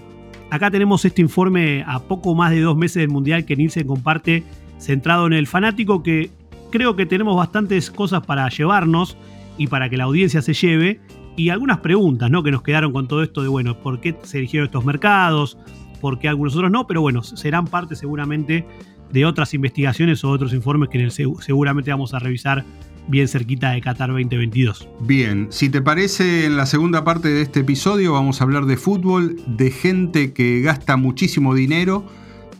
acá 0.49 0.71
tenemos 0.71 1.05
este 1.05 1.21
informe 1.21 1.83
a 1.85 1.99
poco 1.99 2.33
más 2.33 2.51
de 2.51 2.61
dos 2.61 2.75
meses 2.75 3.01
del 3.01 3.09
Mundial 3.09 3.45
que 3.45 3.55
Nielsen 3.55 3.85
comparte, 3.85 4.43
centrado 4.79 5.27
en 5.27 5.33
el 5.33 5.45
fanático, 5.45 6.01
que 6.01 6.31
creo 6.73 6.95
que 6.95 7.05
tenemos 7.05 7.38
bastantes 7.38 7.91
cosas 7.91 8.25
para 8.25 8.49
llevarnos 8.49 9.15
y 9.59 9.67
para 9.67 9.89
que 9.89 9.95
la 9.95 10.05
audiencia 10.05 10.41
se 10.41 10.55
lleve 10.55 11.01
y 11.38 11.49
algunas 11.49 11.81
preguntas 11.81 12.31
¿no? 12.31 12.41
que 12.41 12.49
nos 12.49 12.63
quedaron 12.63 12.91
con 12.91 13.07
todo 13.07 13.21
esto 13.21 13.43
de, 13.43 13.47
bueno, 13.47 13.77
¿por 13.77 14.01
qué 14.01 14.17
se 14.23 14.39
eligieron 14.39 14.65
estos 14.65 14.83
mercados? 14.83 15.55
¿Por 16.01 16.17
qué 16.17 16.29
algunos 16.29 16.55
otros 16.55 16.71
no? 16.71 16.88
Pero 16.88 17.01
bueno, 17.01 17.21
serán 17.21 17.67
parte 17.67 17.95
seguramente 17.95 18.65
de 19.12 19.23
otras 19.23 19.53
investigaciones 19.53 20.23
o 20.23 20.31
otros 20.31 20.51
informes 20.51 20.89
que 20.89 21.12
seguramente 21.12 21.91
vamos 21.91 22.15
a 22.15 22.19
revisar 22.19 22.65
bien 23.07 23.27
cerquita 23.27 23.69
de 23.69 23.79
Qatar 23.79 24.09
2022. 24.09 24.88
Bien, 25.01 25.49
si 25.51 25.69
te 25.69 25.79
parece, 25.79 26.47
en 26.47 26.57
la 26.57 26.65
segunda 26.65 27.03
parte 27.03 27.27
de 27.27 27.43
este 27.43 27.59
episodio 27.59 28.13
vamos 28.13 28.41
a 28.41 28.45
hablar 28.45 28.65
de 28.65 28.77
fútbol, 28.77 29.36
de 29.45 29.69
gente 29.69 30.33
que 30.33 30.62
gasta 30.62 30.97
muchísimo 30.97 31.53
dinero, 31.53 32.03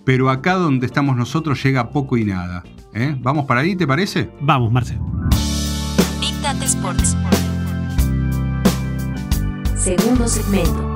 pero 0.06 0.30
acá 0.30 0.54
donde 0.54 0.86
estamos 0.86 1.18
nosotros 1.18 1.64
llega 1.64 1.90
poco 1.90 2.16
y 2.16 2.26
nada. 2.26 2.64
¿Eh? 2.94 3.16
¿Vamos 3.20 3.46
para 3.46 3.62
ahí, 3.62 3.76
te 3.76 3.88
parece? 3.88 4.30
Vamos, 4.42 4.72
Marce. 4.72 4.98
Big 6.20 6.40
Data 6.42 6.66
Sports. 6.66 7.16
Segundo 9.76 10.28
segmento. 10.28 10.94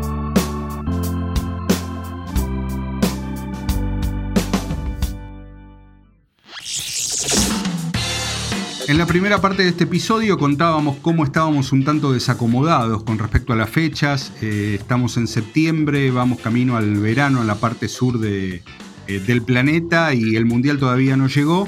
En 8.87 8.97
la 8.97 9.05
primera 9.05 9.41
parte 9.41 9.63
de 9.63 9.69
este 9.69 9.83
episodio 9.83 10.37
contábamos 10.37 10.95
cómo 11.01 11.25
estábamos 11.25 11.73
un 11.73 11.83
tanto 11.83 12.13
desacomodados 12.13 13.03
con 13.03 13.19
respecto 13.19 13.51
a 13.51 13.57
las 13.57 13.69
fechas. 13.69 14.31
Eh, 14.41 14.77
estamos 14.79 15.17
en 15.17 15.27
septiembre, 15.27 16.09
vamos 16.09 16.39
camino 16.39 16.77
al 16.77 16.95
verano 16.95 17.41
en 17.41 17.47
la 17.47 17.55
parte 17.55 17.89
sur 17.89 18.17
de, 18.17 18.63
eh, 19.07 19.19
del 19.19 19.41
planeta 19.41 20.13
y 20.13 20.37
el 20.37 20.45
Mundial 20.45 20.79
todavía 20.79 21.17
no 21.17 21.27
llegó 21.27 21.67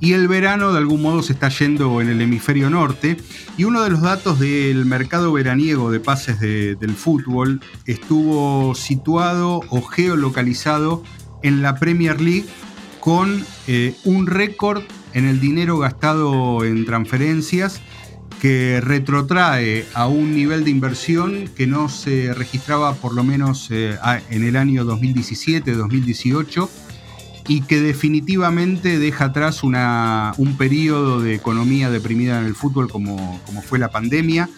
y 0.00 0.12
el 0.12 0.28
verano 0.28 0.72
de 0.72 0.78
algún 0.78 1.02
modo 1.02 1.22
se 1.22 1.32
está 1.32 1.48
yendo 1.48 2.00
en 2.00 2.08
el 2.08 2.20
hemisferio 2.20 2.70
norte. 2.70 3.16
Y 3.56 3.64
uno 3.64 3.82
de 3.82 3.90
los 3.90 4.00
datos 4.00 4.38
del 4.38 4.84
mercado 4.84 5.32
veraniego 5.32 5.90
de 5.90 6.00
pases 6.00 6.40
del 6.40 6.94
fútbol 6.94 7.60
estuvo 7.86 8.74
situado 8.74 9.60
o 9.68 9.82
geolocalizado 9.82 11.02
en 11.42 11.62
la 11.62 11.76
Premier 11.76 12.20
League 12.20 12.46
con 13.00 13.44
eh, 13.66 13.94
un 14.04 14.26
récord 14.26 14.82
en 15.14 15.24
el 15.24 15.40
dinero 15.40 15.78
gastado 15.78 16.64
en 16.64 16.84
transferencias 16.84 17.80
que 18.40 18.80
retrotrae 18.80 19.84
a 19.94 20.06
un 20.06 20.34
nivel 20.34 20.64
de 20.64 20.70
inversión 20.70 21.48
que 21.56 21.66
no 21.66 21.88
se 21.88 22.32
registraba 22.34 22.94
por 22.94 23.14
lo 23.14 23.24
menos 23.24 23.68
eh, 23.70 23.96
en 24.30 24.44
el 24.44 24.56
año 24.56 24.84
2017-2018 24.84 26.68
y 27.48 27.62
que 27.62 27.80
definitivamente 27.80 28.98
deja 28.98 29.26
atrás 29.26 29.64
una, 29.64 30.34
un 30.36 30.56
periodo 30.56 31.20
de 31.20 31.34
economía 31.34 31.90
deprimida 31.90 32.38
en 32.38 32.44
el 32.44 32.54
fútbol 32.54 32.88
como, 32.90 33.40
como 33.46 33.62
fue 33.62 33.78
la 33.78 33.88
pandemia. 33.88 34.50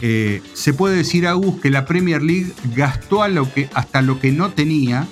Eh, 0.00 0.40
se 0.54 0.72
puede 0.72 0.96
decir, 0.96 1.26
Agus, 1.26 1.60
que 1.60 1.70
la 1.70 1.84
Premier 1.84 2.22
League 2.22 2.52
gastó 2.74 3.22
hasta 3.22 4.00
lo 4.00 4.20
que 4.20 4.32
no 4.32 4.50
tenía 4.50 5.06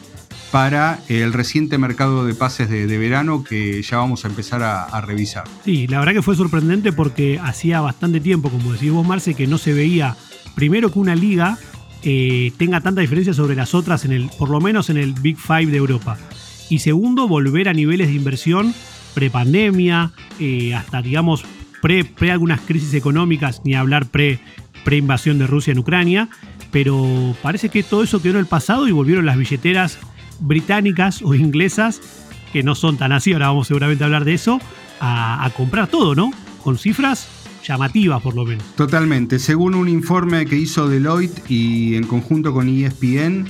para 0.53 1.01
el 1.09 1.35
reciente 1.35 1.77
mercado 1.77 2.25
de 2.25 2.35
pases 2.35 2.71
de, 2.71 2.87
verano 2.99 3.45
que 3.45 3.83
ya 3.83 3.99
vamos 3.99 4.25
a 4.25 4.29
empezar 4.29 4.63
a, 4.63 4.99
revisar. 5.03 5.45
Sí, 5.65 5.87
la 5.89 5.99
verdad 5.99 6.15
que 6.15 6.23
fue 6.23 6.37
sorprendente 6.37 6.93
porque 6.93 7.39
hacía 7.43 7.83
bastante 7.83 8.21
tiempo, 8.21 8.49
como 8.49 8.73
decís 8.73 8.91
vos, 8.91 9.07
Marce, 9.07 9.35
que 9.35 9.47
no 9.47 9.59
se 9.59 9.75
veía, 9.75 10.17
primero 10.55 10.91
que 10.91 11.01
una 11.01 11.15
liga 11.15 11.59
eh, 12.03 12.53
tenga 12.57 12.81
tanta 12.81 13.03
diferencia 13.03 13.35
sobre 13.35 13.57
las 13.57 13.75
otras, 13.75 14.07
en 14.07 14.13
el, 14.13 14.31
por 14.39 14.49
lo 14.49 14.61
menos 14.61 14.89
en 14.89 14.97
el 14.97 15.13
Big 15.13 15.37
Five 15.37 15.67
de 15.67 15.77
Europa 15.77 16.17
y 16.69 16.81
segundo, 16.81 17.29
volver 17.29 17.69
a 17.69 17.73
niveles 17.73 18.09
de 18.09 18.15
inversión 18.15 18.75
prepandemia, 19.15 20.13
eh, 20.39 20.75
hasta 20.75 21.03
digamos 21.03 21.45
pre, 21.83 22.05
pre, 22.05 22.31
algunas 22.31 22.61
crisis 22.61 22.95
económicas, 22.95 23.63
ni 23.65 23.75
hablar 23.75 24.07
pre, 24.07 24.41
pre 24.85 24.97
invasión 24.97 25.39
de 25.39 25.47
Rusia 25.47 25.73
en 25.73 25.79
Ucrania, 25.79 26.29
pero 26.71 27.35
parece 27.43 27.69
que 27.69 27.83
todo 27.83 28.03
eso 28.03 28.23
quedó 28.23 28.35
en 28.35 28.41
el 28.41 28.47
pasado 28.47 28.87
y 28.87 28.93
volvieron 28.93 29.27
las 29.27 29.37
billeteras 29.37 29.99
británicas 30.41 31.23
o 31.23 31.35
inglesas, 31.35 32.01
que 32.53 32.63
no 32.63 32.75
son 32.75 32.97
tan 32.97 33.13
así, 33.13 33.33
ahora 33.33 33.49
vamos 33.49 33.67
seguramente 33.67 34.05
a 34.05 34.07
hablar 34.07 34.25
de 34.25 34.35
eso, 34.35 34.61
a, 35.01 35.45
a 35.45 35.51
comprar 35.51 35.89
todo, 35.89 36.15
¿no? 36.15 36.31
Con 36.63 36.79
cifras 36.79 37.29
llamativas 37.67 38.23
por 38.23 38.35
lo 38.35 38.45
menos. 38.45 38.65
Totalmente, 38.77 39.39
según 39.39 39.75
un 39.75 39.89
informe 39.89 40.47
que 40.47 40.57
hizo 40.57 40.89
Deloitte 40.89 41.43
y 41.51 41.97
en 41.97 42.07
conjunto 42.07 42.53
con 42.53 42.69
ESPN, 42.69 43.47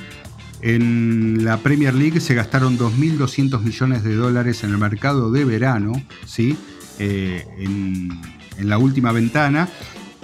en 0.62 1.44
la 1.44 1.58
Premier 1.58 1.94
League 1.94 2.20
se 2.20 2.34
gastaron 2.34 2.78
2.200 2.78 3.60
millones 3.62 4.02
de 4.02 4.14
dólares 4.14 4.64
en 4.64 4.70
el 4.70 4.78
mercado 4.78 5.30
de 5.30 5.44
verano, 5.44 5.92
¿sí? 6.26 6.56
Eh, 6.98 7.46
en, 7.58 8.20
la 8.58 8.76
última 8.78 9.12
ventana. 9.12 9.68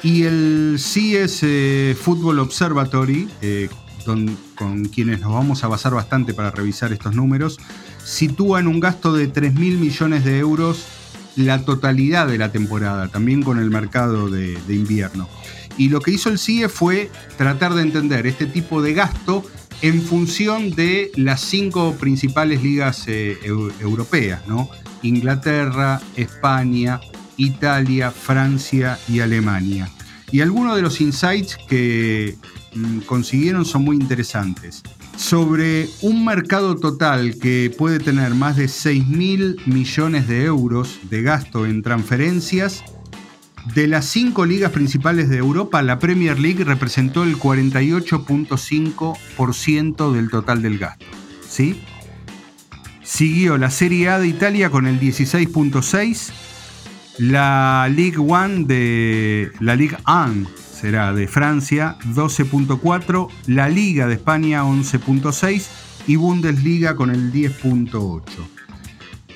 Y 0.02 0.24
el 0.24 0.76
CS 0.76 1.42
eh, 1.44 1.96
Football 1.98 2.40
Observatory, 2.40 3.28
eh, 3.42 3.68
con 4.04 4.84
quienes 4.86 5.20
nos 5.20 5.32
vamos 5.32 5.62
a 5.62 5.68
basar 5.68 5.94
bastante 5.94 6.34
para 6.34 6.50
revisar 6.50 6.92
estos 6.92 7.14
números, 7.14 7.58
sitúa 8.04 8.58
en 8.58 8.66
un 8.66 8.80
gasto 8.80 9.12
de 9.12 9.32
3.000 9.32 9.54
millones 9.78 10.24
de 10.24 10.38
euros 10.40 10.84
la 11.36 11.64
totalidad 11.64 12.26
de 12.26 12.38
la 12.38 12.50
temporada, 12.50 13.08
también 13.08 13.42
con 13.42 13.58
el 13.58 13.70
mercado 13.70 14.28
de, 14.28 14.58
de 14.66 14.74
invierno. 14.74 15.28
Y 15.76 15.88
lo 15.88 16.00
que 16.00 16.10
hizo 16.10 16.28
el 16.28 16.38
CIE 16.38 16.68
fue 16.68 17.10
tratar 17.36 17.74
de 17.74 17.82
entender 17.82 18.26
este 18.26 18.46
tipo 18.46 18.82
de 18.82 18.94
gasto 18.94 19.44
en 19.82 20.02
función 20.02 20.70
de 20.70 21.10
las 21.16 21.40
cinco 21.40 21.94
principales 21.98 22.62
ligas 22.62 23.04
eh, 23.08 23.38
europeas. 23.44 24.42
Inglaterra, 25.02 26.00
España, 26.16 27.00
Italia, 27.36 28.10
Francia 28.10 28.98
y 29.08 29.20
Alemania. 29.20 29.90
Y 30.30 30.40
algunos 30.40 30.76
de 30.76 30.82
los 30.82 31.00
insights 31.00 31.56
que 31.68 32.36
mm, 32.74 33.00
consiguieron 33.00 33.64
son 33.64 33.84
muy 33.84 33.96
interesantes. 33.96 34.82
Sobre 35.16 35.88
un 36.02 36.24
mercado 36.24 36.74
total 36.74 37.36
que 37.38 37.72
puede 37.76 38.00
tener 38.00 38.34
más 38.34 38.56
de 38.56 38.66
6 38.66 39.06
mil 39.06 39.60
millones 39.66 40.26
de 40.26 40.44
euros 40.44 40.98
de 41.08 41.22
gasto 41.22 41.66
en 41.66 41.82
transferencias, 41.82 42.82
de 43.72 43.86
las 43.86 44.06
cinco 44.06 44.44
ligas 44.44 44.72
principales 44.72 45.30
de 45.30 45.38
Europa, 45.38 45.80
la 45.82 45.98
Premier 45.98 46.38
League 46.38 46.62
representó 46.64 47.22
el 47.22 47.38
48.5% 47.38 50.12
del 50.12 50.28
total 50.28 50.60
del 50.62 50.78
gasto. 50.78 51.06
¿sí? 51.48 51.80
Siguió 53.02 53.56
la 53.58 53.70
Serie 53.70 54.10
A 54.10 54.18
de 54.18 54.28
Italia 54.28 54.70
con 54.70 54.86
el 54.86 55.00
16.6%, 55.00 56.32
la 57.18 57.88
Ligue 57.94 58.18
1 58.18 58.66
de 58.66 59.52
la 59.60 59.76
Ligue 59.76 59.98
1 60.06 60.48
será 60.74 61.12
de 61.12 61.28
Francia 61.28 61.98
12.4%, 62.06 63.28
la 63.46 63.68
Liga 63.68 64.06
de 64.06 64.14
España 64.14 64.64
11.6% 64.64 65.66
y 66.06 66.16
Bundesliga 66.16 66.96
con 66.96 67.10
el 67.10 67.30
10.8%. 67.32 68.53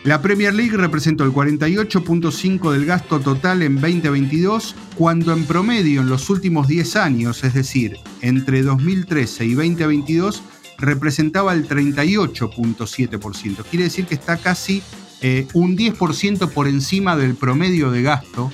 La 0.04 0.22
Premier 0.22 0.54
League 0.54 0.76
representó 0.76 1.24
el 1.24 1.32
48.5 1.32 2.72
del 2.72 2.86
gasto 2.86 3.18
total 3.20 3.62
en 3.62 3.74
2022, 3.74 4.76
cuando 4.94 5.32
en 5.32 5.44
promedio 5.44 6.02
en 6.02 6.08
los 6.08 6.30
últimos 6.30 6.68
10 6.68 6.96
años, 6.96 7.42
es 7.42 7.54
decir, 7.54 7.98
entre 8.20 8.62
2013 8.62 9.44
y 9.44 9.54
2022, 9.54 10.42
representaba 10.78 11.52
el 11.52 11.68
38.7%. 11.68 13.64
Quiere 13.68 13.84
decir 13.84 14.06
que 14.06 14.14
está 14.14 14.36
casi 14.36 14.82
eh, 15.20 15.48
un 15.52 15.76
10% 15.76 16.48
por 16.50 16.68
encima 16.68 17.16
del 17.16 17.34
promedio 17.34 17.90
de 17.90 18.02
gasto 18.02 18.52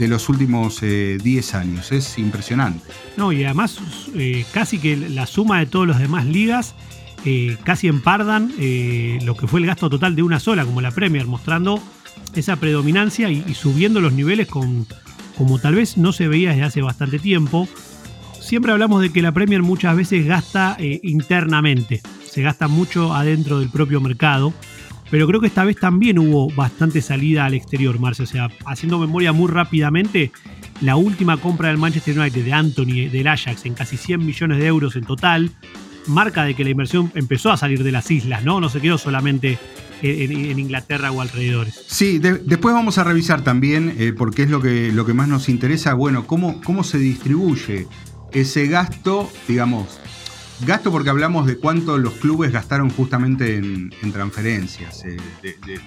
de 0.00 0.08
los 0.08 0.28
últimos 0.28 0.80
10 0.80 0.84
eh, 0.84 1.56
años. 1.56 1.92
Es 1.92 2.18
impresionante. 2.18 2.84
No, 3.16 3.30
y 3.30 3.44
además 3.44 3.78
eh, 4.14 4.44
casi 4.52 4.78
que 4.78 4.96
la 4.96 5.26
suma 5.26 5.60
de 5.60 5.66
todas 5.66 5.88
las 5.88 6.00
demás 6.00 6.26
ligas 6.26 6.74
eh, 7.24 7.56
casi 7.62 7.88
empardan 7.88 8.52
eh, 8.58 9.18
lo 9.24 9.36
que 9.36 9.46
fue 9.46 9.60
el 9.60 9.66
gasto 9.66 9.88
total 9.88 10.16
de 10.16 10.22
una 10.22 10.40
sola, 10.40 10.64
como 10.64 10.80
la 10.80 10.90
Premier, 10.90 11.26
mostrando 11.26 11.80
esa 12.34 12.56
predominancia 12.56 13.30
y, 13.30 13.54
subiendo 13.54 14.00
los 14.00 14.12
niveles 14.12 14.48
con, 14.48 14.86
como 15.36 15.58
tal 15.58 15.76
vez 15.76 15.96
no 15.96 16.12
se 16.12 16.28
veía 16.28 16.50
desde 16.50 16.64
hace 16.64 16.82
bastante 16.82 17.18
tiempo. 17.18 17.68
Siempre 18.40 18.72
hablamos 18.72 19.00
de 19.02 19.12
que 19.12 19.22
la 19.22 19.32
Premier 19.32 19.62
muchas 19.62 19.96
veces 19.96 20.26
gasta 20.26 20.76
eh, 20.78 21.00
internamente, 21.04 22.00
se 22.24 22.42
gasta 22.42 22.66
mucho 22.66 23.14
adentro 23.14 23.60
del 23.60 23.68
propio 23.68 24.00
mercado, 24.00 24.52
pero 25.10 25.26
creo 25.26 25.40
que 25.40 25.46
esta 25.46 25.64
vez 25.64 25.76
también 25.76 26.18
hubo 26.18 26.48
bastante 26.54 27.02
salida 27.02 27.44
al 27.44 27.54
exterior, 27.54 28.00
Marcio. 28.00 28.24
O 28.24 28.26
sea, 28.26 28.50
haciendo 28.66 28.98
memoria 28.98 29.32
muy 29.32 29.48
rápidamente, 29.48 30.32
la 30.80 30.96
última 30.96 31.36
compra 31.36 31.68
del 31.68 31.78
Manchester 31.78 32.18
United 32.18 32.44
de 32.44 32.52
Anthony 32.52 33.10
del 33.10 33.28
Ajax 33.28 33.64
en 33.66 33.74
casi 33.74 33.96
100 33.96 34.24
millones 34.24 34.58
de 34.58 34.66
euros 34.66 34.96
en 34.96 35.04
total, 35.04 35.52
marca 36.06 36.44
de 36.44 36.54
que 36.54 36.64
la 36.64 36.70
inversión 36.70 37.12
empezó 37.14 37.50
a 37.50 37.56
salir 37.56 37.82
de 37.82 37.92
las 37.92 38.10
islas, 38.10 38.44
¿no? 38.44 38.60
No 38.60 38.68
se 38.68 38.80
quedó 38.80 38.98
solamente 38.98 39.58
en, 40.02 40.58
Inglaterra 40.58 41.12
o 41.12 41.20
alrededores. 41.20 41.84
Sí, 41.86 42.18
después 42.18 42.74
vamos 42.74 42.98
a 42.98 43.04
revisar 43.04 43.42
también, 43.42 43.94
eh, 43.98 44.12
porque 44.16 44.42
es 44.42 44.50
lo 44.50 44.60
que, 44.60 44.92
lo 44.92 45.06
que 45.06 45.14
más 45.14 45.28
nos 45.28 45.48
interesa, 45.48 45.94
bueno, 45.94 46.26
cómo, 46.26 46.60
cómo 46.62 46.82
se 46.84 46.98
distribuye 46.98 47.86
ese 48.32 48.66
gasto, 48.66 49.30
digamos, 49.46 50.00
gasto 50.66 50.90
porque 50.90 51.10
hablamos 51.10 51.46
de 51.46 51.56
cuánto 51.56 51.98
los 51.98 52.14
clubes 52.14 52.52
gastaron 52.52 52.90
justamente 52.90 53.56
en, 53.56 53.90
transferencias. 54.12 55.04
Eh, 55.04 55.16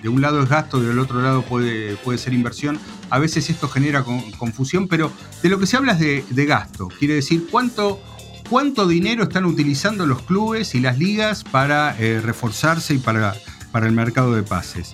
de, 0.01 0.09
un 0.09 0.22
lado 0.22 0.43
es 0.43 0.49
gasto, 0.49 0.82
del 0.82 0.99
otro 0.99 1.22
lado 1.22 1.43
puede, 1.43 1.95
puede 1.97 2.18
ser 2.18 2.34
inversión. 2.34 2.80
A 3.09 3.20
veces 3.20 3.49
esto 3.49 3.68
genera 3.68 4.03
confusión, 4.38 4.88
pero 4.88 5.11
de 5.41 5.49
lo 5.49 5.59
que 5.59 5.68
se 5.68 5.78
habla 5.78 5.93
es 5.93 6.36
de, 6.36 6.45
gasto. 6.45 6.88
Quiere 6.99 7.16
decir 7.16 7.47
cuánto, 7.49 8.01
cuánto 8.50 8.88
dinero 8.88 9.24
están 9.24 9.46
utilizando 9.46 10.06
los 10.06 10.22
clubes 10.22 10.76
y 10.76 10.80
las 10.80 10.98
ligas 10.98 11.43
para 11.43 11.96
eh, 12.00 12.22
reforzarse 12.22 12.96
y 12.96 12.98
para, 12.98 13.36
para 13.72 13.88
el 13.88 13.93
mercado 13.93 14.34
de 14.34 14.43
pases. 14.43 14.93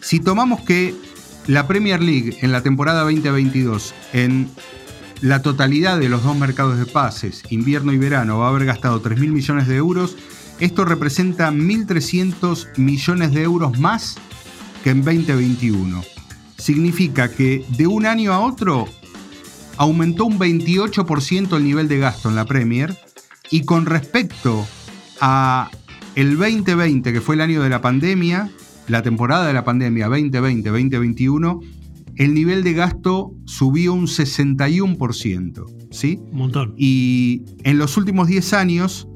Si 0.00 0.20
tomamos 0.20 0.60
que 0.62 0.94
la 1.46 1.66
Premier 1.66 2.02
League 2.02 2.38
en 2.40 2.52
la 2.52 2.62
temporada 2.62 3.02
2022 3.02 3.94
en 4.12 4.48
la 5.20 5.42
totalidad 5.42 5.98
de 5.98 6.08
los 6.08 6.22
dos 6.22 6.36
mercados 6.36 6.78
de 6.78 6.86
pases, 6.86 7.42
invierno 7.50 7.92
y 7.92 7.98
verano, 7.98 8.38
va 8.38 8.46
a 8.46 8.50
haber 8.50 8.66
gastado 8.66 9.02
3.000 9.02 9.28
millones 9.28 9.66
de 9.66 9.76
euros. 9.76 10.16
Esto 10.60 10.84
representa 10.84 11.50
1.300 11.50 12.78
millones 12.78 13.32
de 13.32 13.42
euros 13.42 13.78
más 13.78 14.16
que 14.82 14.90
en 14.90 15.02
2021. 15.02 16.02
Significa 16.58 17.30
que 17.30 17.64
de 17.76 17.86
un 17.86 18.06
año 18.06 18.32
a 18.32 18.40
otro 18.40 18.88
aumentó 19.76 20.24
un 20.24 20.38
28% 20.38 21.56
el 21.56 21.64
nivel 21.64 21.88
de 21.88 21.98
gasto 21.98 22.28
en 22.28 22.36
la 22.36 22.44
Premier 22.44 22.96
y 23.50 23.62
con 23.62 23.86
respecto 23.86 24.66
a 25.20 25.70
el 26.14 26.36
2020, 26.38 27.12
que 27.12 27.20
fue 27.20 27.34
el 27.34 27.40
año 27.40 27.62
de 27.62 27.68
la 27.68 27.80
pandemia, 27.80 28.50
la 28.88 29.02
temporada 29.02 29.46
de 29.46 29.52
la 29.52 29.64
pandemia 29.64 30.08
2020-2021, 30.08 31.60
el 32.16 32.34
nivel 32.34 32.64
de 32.64 32.72
gasto 32.72 33.32
subió 33.44 33.92
un 33.92 34.06
61%. 34.06 35.76
¿sí? 35.90 36.18
Un 36.32 36.38
montón. 36.38 36.74
Y 36.76 37.42
en 37.62 37.78
los 37.78 37.96
últimos 37.96 38.28
10 38.28 38.52
años, 38.54 39.08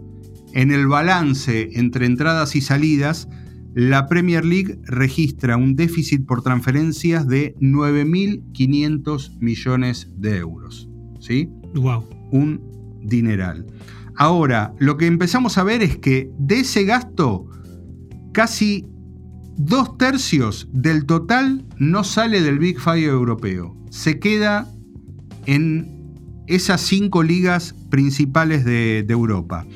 en 0.53 0.73
el 0.73 0.87
balance 0.87 1.71
entre 1.75 2.07
entradas 2.07 2.57
y 2.57 2.61
salidas, 2.61 3.29
la 3.75 4.07
Premier 4.07 4.45
League 4.45 4.79
registra 4.85 5.57
un 5.57 5.77
déficit 5.77 6.27
por 6.27 6.43
transferencias 6.43 7.27
de 7.27 7.55
9.500 7.61 9.39
millones 9.39 10.09
de 10.17 10.39
euros. 10.39 10.89
¿Sí? 11.21 11.49
Wow. 11.75 12.05
Un 12.33 12.61
dineral. 13.03 13.67
Ahora, 14.17 14.75
lo 14.79 14.97
que 14.97 15.07
empezamos 15.07 15.57
a 15.57 15.65
ver 15.65 15.83
es 15.83 15.97
que 15.97 16.31
de 16.39 16.61
ese 16.61 16.85
gasto, 16.85 17.47
casi 18.33 18.87
dos 19.57 19.97
tercios 19.99 20.69
del 20.73 21.07
total 21.07 21.67
no 21.79 22.05
sale 22.05 22.41
del 22.41 22.59
Big 22.59 22.81
Five 22.81 23.05
europeo. 23.05 23.77
Se 23.91 24.19
queda 24.19 24.69
en 25.47 26.01
esas 26.47 26.81
cinco 26.81 27.23
ligas 27.23 27.75
principales 27.91 28.65
de, 28.65 29.07
Europa. 29.09 29.67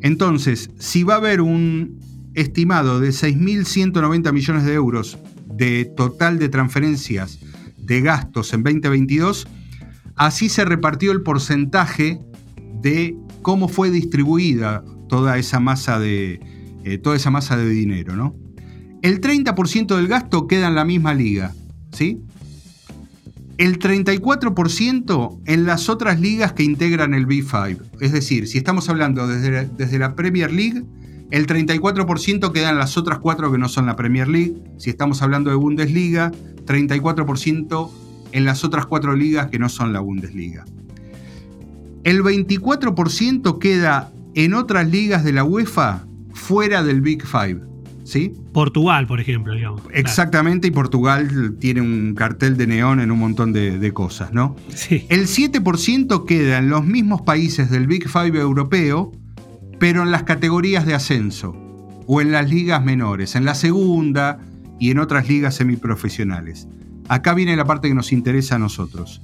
Entonces, 0.00 0.70
si 0.78 1.02
va 1.02 1.14
a 1.14 1.18
haber 1.18 1.40
un 1.40 2.00
estimado 2.34 3.00
de 3.00 3.10
6.190 3.10 4.32
millones 4.32 4.64
de 4.64 4.74
euros 4.74 5.18
de 5.46 5.84
total 5.84 6.38
de 6.38 6.48
transferencias 6.48 7.38
de 7.78 8.00
gastos 8.00 8.52
en 8.52 8.62
2022, 8.62 9.46
así 10.16 10.48
se 10.48 10.64
repartió 10.64 11.12
el 11.12 11.22
porcentaje 11.22 12.20
de 12.80 13.16
cómo 13.42 13.68
fue 13.68 13.90
distribuida 13.90 14.84
toda 15.08 15.38
esa 15.38 15.60
masa 15.60 15.98
de, 15.98 16.40
eh, 16.84 16.98
toda 16.98 17.16
esa 17.16 17.30
masa 17.30 17.56
de 17.56 17.68
dinero, 17.68 18.16
¿no? 18.16 18.34
El 19.02 19.20
30% 19.20 19.96
del 19.96 20.08
gasto 20.08 20.46
queda 20.46 20.68
en 20.68 20.74
la 20.74 20.84
misma 20.84 21.14
liga, 21.14 21.52
¿sí? 21.92 22.20
El 23.58 23.78
34% 23.78 25.40
en 25.44 25.66
las 25.66 25.88
otras 25.88 26.20
ligas 26.20 26.54
que 26.54 26.64
integran 26.64 27.14
el 27.14 27.26
B5. 27.26 27.78
Es 28.00 28.12
decir, 28.12 28.48
si 28.48 28.58
estamos 28.58 28.88
hablando 28.88 29.28
desde, 29.28 29.68
desde 29.76 29.98
la 29.98 30.16
Premier 30.16 30.50
League, 30.50 30.84
el 31.30 31.46
34% 31.46 32.52
queda 32.52 32.70
en 32.70 32.78
las 32.78 32.96
otras 32.96 33.18
cuatro 33.18 33.50
que 33.50 33.58
no 33.58 33.68
son 33.68 33.86
la 33.86 33.96
Premier 33.96 34.28
League. 34.28 34.54
Si 34.78 34.90
estamos 34.90 35.22
hablando 35.22 35.50
de 35.50 35.56
Bundesliga, 35.56 36.32
34% 36.66 37.90
en 38.32 38.44
las 38.44 38.64
otras 38.64 38.86
cuatro 38.86 39.14
ligas 39.14 39.48
que 39.48 39.58
no 39.58 39.68
son 39.68 39.92
la 39.92 40.00
Bundesliga. 40.00 40.64
El 42.04 42.22
24% 42.22 43.58
queda 43.58 44.12
en 44.34 44.54
otras 44.54 44.88
ligas 44.90 45.24
de 45.24 45.32
la 45.32 45.44
UEFA 45.44 46.04
fuera 46.32 46.82
del 46.82 47.00
Big 47.00 47.24
Five. 47.24 47.74
¿sí? 48.04 48.32
Portugal, 48.52 49.06
por 49.06 49.20
ejemplo, 49.20 49.54
digamos. 49.54 49.82
Exactamente, 49.92 50.68
y 50.68 50.70
Portugal 50.70 51.56
tiene 51.58 51.80
un 51.80 52.14
cartel 52.14 52.56
de 52.56 52.66
neón 52.66 53.00
en 53.00 53.10
un 53.10 53.18
montón 53.18 53.52
de, 53.52 53.92
cosas, 53.92 54.32
¿no? 54.32 54.56
Sí. 54.68 55.06
El 55.08 55.26
7% 55.26 56.24
queda 56.24 56.58
en 56.58 56.68
los 56.68 56.84
mismos 56.84 57.22
países 57.22 57.70
del 57.70 57.86
Big 57.86 58.08
Five 58.08 58.38
europeo, 58.38 59.12
pero 59.78 60.02
en 60.02 60.10
las 60.10 60.22
categorías 60.22 60.86
de 60.86 60.94
ascenso 60.94 61.54
o 62.06 62.20
en 62.20 62.32
las 62.32 62.50
ligas 62.50 62.84
menores, 62.84 63.34
en 63.34 63.44
la 63.44 63.54
segunda 63.54 64.38
y 64.78 64.90
en 64.90 64.98
otras 64.98 65.28
ligas 65.28 65.54
semiprofesionales. 65.54 66.68
Acá 67.08 67.34
viene 67.34 67.56
la 67.56 67.64
parte 67.64 67.88
que 67.88 67.94
nos 67.94 68.12
interesa 68.12 68.56
a 68.56 68.58
nosotros. 68.58 69.22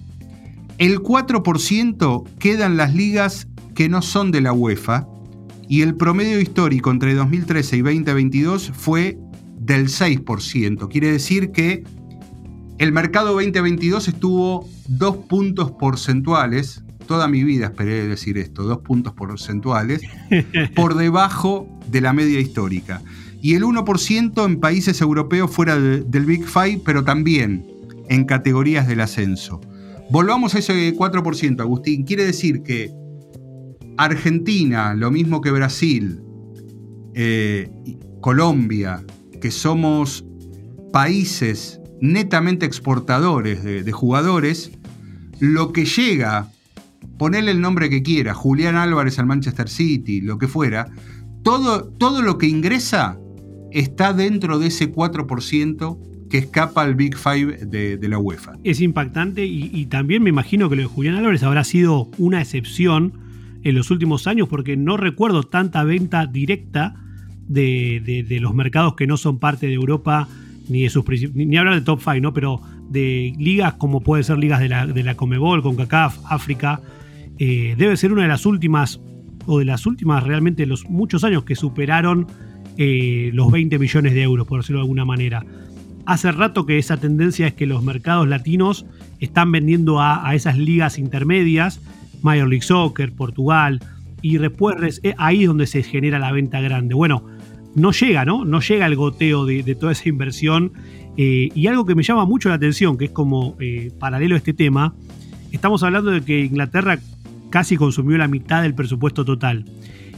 El 0.78 1.00
4% 1.00 2.24
queda 2.38 2.66
en 2.66 2.76
las 2.76 2.94
ligas 2.94 3.48
que 3.74 3.88
no 3.88 4.02
son 4.02 4.30
de 4.30 4.40
la 4.40 4.52
UEFA, 4.52 5.06
y 5.70 5.82
el 5.82 5.94
promedio 5.94 6.40
histórico 6.40 6.90
entre 6.90 7.14
2013 7.14 7.76
y 7.76 7.82
2022 7.82 8.72
fue 8.74 9.18
del 9.56 9.86
6%. 9.86 10.88
Quiere 10.88 11.12
decir 11.12 11.52
que 11.52 11.84
el 12.78 12.90
mercado 12.90 13.34
2022 13.34 14.08
estuvo 14.08 14.68
dos 14.88 15.18
puntos 15.28 15.70
porcentuales, 15.70 16.82
toda 17.10 17.26
mi 17.26 17.42
vida 17.42 17.66
esperé 17.66 18.06
decir 18.06 18.38
esto, 18.38 18.62
dos 18.62 18.82
puntos 18.82 19.14
porcentuales, 19.14 20.00
por 20.76 20.94
debajo 20.94 21.66
de 21.88 22.00
la 22.00 22.12
media 22.12 22.38
histórica. 22.38 23.02
Y 23.42 23.54
el 23.56 23.64
1% 23.64 24.44
en 24.46 24.60
países 24.60 25.00
europeos 25.00 25.50
fuera 25.50 25.76
del 25.76 26.24
Big 26.24 26.46
Five, 26.46 26.82
pero 26.84 27.02
también 27.02 27.66
en 28.08 28.26
categorías 28.26 28.86
del 28.86 29.00
ascenso. 29.00 29.60
Volvamos 30.08 30.54
a 30.54 30.60
ese 30.60 30.94
4%, 30.94 31.60
Agustín. 31.60 32.04
Quiere 32.04 32.24
decir 32.24 32.62
que 32.62 32.92
Argentina, 33.96 34.94
lo 34.94 35.10
mismo 35.10 35.40
que 35.40 35.50
Brasil, 35.50 36.22
eh, 37.14 37.68
Colombia, 38.20 39.04
que 39.40 39.50
somos 39.50 40.24
países 40.92 41.80
netamente 42.00 42.66
exportadores 42.66 43.64
de, 43.64 43.90
jugadores, 43.90 44.70
lo 45.40 45.72
que 45.72 45.86
llega, 45.86 46.52
ponerle 47.20 47.50
el 47.50 47.60
nombre 47.60 47.90
que 47.90 48.02
quiera, 48.02 48.32
Julián 48.32 48.76
Álvarez 48.76 49.18
al 49.18 49.26
Manchester 49.26 49.68
City, 49.68 50.22
lo 50.22 50.38
que 50.38 50.48
fuera, 50.48 50.86
todo, 51.42 51.84
todo 51.84 52.22
lo 52.22 52.38
que 52.38 52.46
ingresa 52.46 53.18
está 53.72 54.14
dentro 54.14 54.58
de 54.58 54.68
ese 54.68 54.90
4% 54.90 55.98
que 56.30 56.38
escapa 56.38 56.80
al 56.80 56.94
Big 56.94 57.18
Five 57.18 57.66
de, 57.66 58.08
la 58.08 58.18
UEFA. 58.18 58.52
Es 58.64 58.80
impactante 58.80 59.44
y, 59.44 59.84
también 59.84 60.22
me 60.22 60.30
imagino 60.30 60.70
que 60.70 60.76
lo 60.76 60.82
de 60.82 60.88
Julián 60.88 61.16
Álvarez 61.16 61.42
habrá 61.42 61.62
sido 61.62 62.08
una 62.16 62.40
excepción 62.40 63.12
en 63.64 63.74
los 63.74 63.90
últimos 63.90 64.26
años 64.26 64.48
porque 64.48 64.78
no 64.78 64.96
recuerdo 64.96 65.42
tanta 65.42 65.84
venta 65.84 66.24
directa 66.24 66.94
de, 67.46 68.38
los 68.40 68.54
mercados 68.54 68.94
que 68.94 69.06
no 69.06 69.18
son 69.18 69.38
parte 69.38 69.66
de 69.66 69.74
Europa 69.74 70.26
ni 70.70 70.84
de 70.84 70.88
sus 70.88 71.04
ni 71.34 71.54
hablar 71.58 71.74
de 71.74 71.82
top 71.82 72.00
5, 72.00 72.20
¿no? 72.22 72.32
Pero 72.32 72.62
de 72.88 73.34
ligas 73.36 73.74
como 73.74 74.00
puede 74.00 74.22
ser 74.22 74.38
ligas 74.38 74.60
de 74.60 74.70
la, 74.70 74.86
de 74.86 75.02
la 75.02 75.16
Comebol, 75.16 75.60
CONCACAF, 75.60 76.16
África, 76.24 76.80
eh, 77.42 77.74
debe 77.78 77.96
ser 77.96 78.12
una 78.12 78.20
de 78.22 78.28
las 78.28 78.44
últimas, 78.44 79.00
o 79.46 79.60
de 79.60 79.64
las 79.64 79.86
últimas 79.86 80.22
realmente 80.22 80.66
los 80.66 80.84
muchos 80.90 81.24
años 81.24 81.44
que 81.44 81.56
superaron 81.56 82.26
eh, 82.76 83.30
los 83.32 83.50
20 83.50 83.78
millones 83.78 84.12
de 84.12 84.22
euros, 84.22 84.46
por 84.46 84.60
decirlo 84.60 84.80
de 84.80 84.82
alguna 84.82 85.06
manera. 85.06 85.42
Hace 86.04 86.32
rato 86.32 86.66
que 86.66 86.76
esa 86.76 86.98
tendencia 86.98 87.46
es 87.46 87.54
que 87.54 87.64
los 87.64 87.82
mercados 87.82 88.28
latinos 88.28 88.84
están 89.20 89.50
vendiendo 89.52 90.02
a, 90.02 90.34
esas 90.34 90.58
ligas 90.58 90.98
intermedias 90.98 91.80
Major 92.20 92.46
League 92.46 92.62
Soccer, 92.62 93.10
Portugal, 93.12 93.80
y 94.20 94.36
después 94.36 95.00
eh, 95.02 95.14
ahí 95.16 95.42
es 95.42 95.48
donde 95.48 95.66
se 95.66 95.82
genera 95.82 96.18
la 96.18 96.32
venta 96.32 96.60
grande. 96.60 96.94
Bueno, 96.94 97.24
no 97.74 97.92
llega, 97.92 98.26
¿no? 98.26 98.44
No 98.44 98.60
llega 98.60 98.84
el 98.84 98.96
goteo 98.96 99.46
de, 99.46 99.74
toda 99.76 99.92
esa 99.92 100.10
inversión. 100.10 100.72
Y 101.16 101.66
algo 101.66 101.84
que 101.84 101.94
me 101.94 102.02
llama 102.02 102.24
mucho 102.24 102.48
la 102.48 102.54
atención, 102.54 102.96
que 102.96 103.06
es 103.06 103.10
como 103.10 103.56
paralelo 103.98 104.36
a 104.36 104.38
este 104.38 104.54
tema, 104.54 104.94
estamos 105.52 105.82
hablando 105.82 106.10
de 106.10 106.22
que 106.22 106.40
Inglaterra 106.46 106.98
casi 107.50 107.76
consumió 107.76 108.16
la 108.18 108.28
mitad 108.28 108.62
del 108.62 108.74
presupuesto 108.74 109.24
total. 109.24 109.64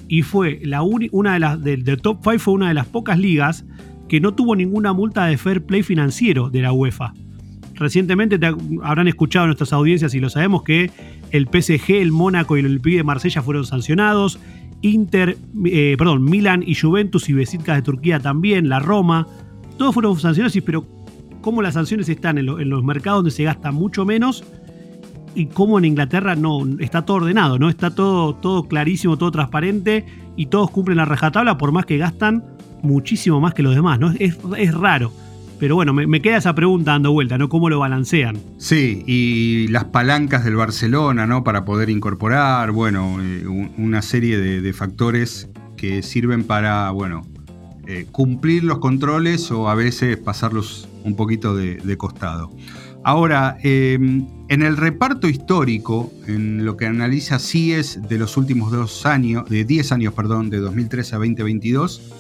Y 0.09 0.23
fue 0.23 0.61
la 0.63 0.83
una 0.83 1.35
de 1.35 1.41
las 1.41 1.63
del, 1.63 1.85
top 2.01 2.19
5 2.23 2.39
fue 2.39 2.55
una 2.55 2.69
de 2.69 2.75
las 2.75 2.87
pocas 2.87 3.19
ligas 3.19 3.65
que 4.09 4.21
no 4.21 4.35
tuvo 4.35 4.55
ninguna 4.55 4.93
multa 4.93 5.27
de 5.27 5.39
fair 5.39 5.65
play 5.65 5.83
financiero 5.83 6.51
de 6.51 6.63
la 6.63 6.73
UEFA. 6.73 7.15
Recientemente 7.75 8.39
habrán 8.83 9.09
escuchado 9.09 9.47
nuestras 9.47 9.73
audiencias 9.73 10.15
y 10.15 10.21
lo 10.21 10.29
sabemos 10.29 10.63
que 10.63 10.91
el 11.31 11.49
PSG, 11.49 11.93
el 11.93 12.13
Mónaco 12.13 12.57
y 12.57 12.61
el 12.61 12.67
Olympique 12.67 12.99
de 12.99 13.05
Marsella 13.05 13.43
fueron 13.43 13.65
sancionados. 13.65 14.39
Inter, 14.83 15.39
eh, 15.65 15.95
perdón, 15.97 16.25
Milan 16.25 16.63
y 16.67 16.75
Juventus 16.75 17.29
y 17.29 17.33
Besiktas 17.33 17.77
de 17.77 17.83
Turquía 17.83 18.21
también, 18.21 18.69
la 18.69 18.81
Roma, 18.81 19.27
todos 19.79 19.95
fueron 19.95 20.19
sancionados, 20.19 20.57
pero 20.65 20.87
cómo 21.41 21.63
las 21.63 21.75
sanciones 21.75 22.09
están 22.09 22.39
en, 22.39 22.47
los 22.47 22.85
mercados 22.85 23.19
donde 23.19 23.31
se 23.31 23.45
gasta 23.45 23.73
mucho 23.73 24.05
menos 24.05 24.45
y 25.35 25.47
cómo 25.47 25.79
en 25.79 25.85
Inglaterra 25.85 26.35
no 26.35 26.65
está 26.79 27.05
todo 27.05 27.19
ordenado, 27.19 27.59
no 27.59 27.69
está 27.69 27.95
todo, 27.95 28.35
todo 28.35 28.69
clarísimo, 28.69 29.17
todo 29.17 29.31
transparente 29.31 30.07
y 30.37 30.47
todos 30.47 30.71
cumplen 30.71 30.99
la 30.99 31.05
rajatabla 31.05 31.59
por 31.59 31.73
más 31.73 31.87
que 31.87 31.99
gastan 31.99 32.45
muchísimo 32.83 33.41
más 33.41 33.55
que 33.55 33.63
los 33.63 33.75
demás, 33.75 33.99
¿no? 33.99 34.13
Es, 34.19 34.39
es 34.59 34.75
raro. 34.75 35.13
Pero 35.63 35.77
bueno, 35.77 35.95
me, 35.95 36.21
queda 36.21 36.39
esa 36.39 36.57
pregunta 36.57 36.91
dando 36.91 37.13
vuelta, 37.13 37.39
¿no? 37.39 37.49
¿Cómo 37.49 37.71
lo 37.71 37.79
balancean? 37.79 38.37
Sí, 38.59 39.05
y 39.07 39.69
las 39.69 39.85
palancas 39.85 40.45
del 40.45 40.57
Barcelona, 40.57 41.25
¿no? 41.29 41.45
Para 41.45 41.65
poder 41.65 41.89
incorporar, 41.89 42.73
bueno, 42.73 43.19
eh, 43.23 43.47
una 43.47 44.03
serie 44.03 44.39
de, 44.39 44.73
factores 44.73 45.49
que 45.77 46.03
sirven 46.03 46.43
para, 46.43 46.91
bueno, 46.91 47.25
eh, 47.87 48.07
cumplir 48.11 48.65
los 48.65 48.79
controles 48.79 49.53
o 49.53 49.69
a 49.69 49.77
veces 49.77 50.17
pasarlos 50.17 50.89
un 51.05 51.15
poquito 51.15 51.55
de, 51.55 51.97
costado. 51.97 52.51
Ahora, 53.05 53.59
em, 53.63 54.27
en 54.49 54.63
el 54.63 54.77
reparto 54.77 55.29
histórico, 55.29 56.13
en 56.29 56.65
lo 56.65 56.77
que 56.77 56.87
analiza 56.87 57.41
CIES 57.41 58.01
de 58.09 58.19
los 58.19 58.37
últimos 58.37 58.71
dos 58.71 59.07
años, 59.07 59.49
de 59.49 59.65
10 59.65 59.91
años, 59.91 60.15
perdón, 60.15 60.51
de 60.51 60.59
2013 60.59 61.17
a 61.17 61.19
2022, 61.19 62.13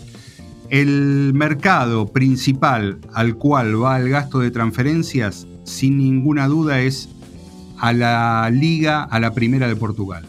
el 0.71 1.33
mercado 1.35 2.07
principal 2.07 2.99
al 3.13 3.37
cual 3.37 3.81
va 3.81 4.01
el 4.01 4.09
gasto 4.09 4.41
de 4.41 4.51
transferencias, 4.51 5.47
sin 5.65 5.99
ninguna 5.99 6.49
duda, 6.49 6.81
es 6.81 7.11
a 7.79 7.93
la 7.93 8.51
Liga, 8.51 9.05
a 9.05 9.21
la 9.21 9.35
Primera 9.35 9.69
de 9.69 9.77
Portugal, 9.77 10.25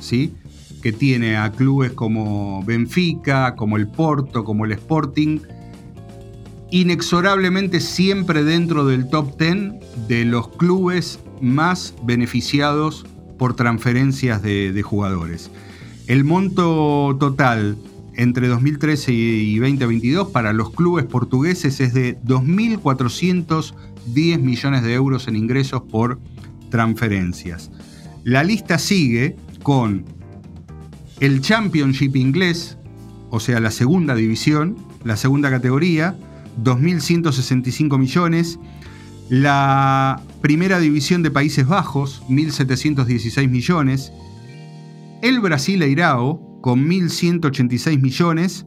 ¿sí? 0.00 0.32
que 0.82 0.92
tiene 0.92 1.36
a 1.36 1.50
clubes 1.52 1.92
como 1.92 2.62
Benfica, 2.64 3.56
como 3.56 3.76
el 3.76 3.88
Porto, 3.88 4.44
como 4.44 4.64
el 4.64 4.72
Sporting, 4.72 5.40
inexorablemente 6.70 7.80
siempre 7.80 8.44
dentro 8.44 8.84
del 8.84 9.08
top 9.08 9.38
10 9.38 10.08
de 10.08 10.24
los 10.24 10.48
clubes 10.48 11.20
más 11.40 11.94
beneficiados 12.02 13.06
por 13.38 13.54
transferencias 13.54 14.42
de, 14.42 14.82
jugadores. 14.82 15.50
El 16.06 16.24
monto 16.24 17.16
total 17.18 17.78
entre 18.14 18.48
2013 18.48 19.12
y 19.12 19.58
2022 19.58 20.30
para 20.30 20.52
los 20.52 20.72
clubes 20.72 21.04
portugueses 21.04 21.80
es 21.80 21.94
de 21.94 22.20
2.410 22.22 24.40
millones 24.40 24.82
de 24.82 24.94
euros 24.94 25.28
en 25.28 25.36
ingresos 25.36 25.82
por 25.82 26.18
transferencias. 26.70 27.70
La 28.24 28.42
lista 28.42 28.78
sigue 28.78 29.36
con 29.62 30.04
el 31.20 31.40
Championship 31.40 32.16
inglés, 32.16 32.76
o 33.30 33.40
sea, 33.40 33.60
la 33.60 33.70
segunda 33.70 34.14
división, 34.14 34.76
la 35.04 35.16
segunda 35.16 35.50
categoría, 35.50 36.16
2.165 36.62 37.98
millones. 37.98 38.58
La 39.28 40.22
primera 40.40 40.78
división 40.78 41.22
de 41.22 41.30
Países 41.30 41.66
Bajos, 41.66 42.22
1.716 42.28 43.48
millones. 43.48 44.12
El 45.22 45.40
Brasileirao, 45.40 46.60
con 46.62 46.88
1.186 46.88 48.00
millones. 48.00 48.66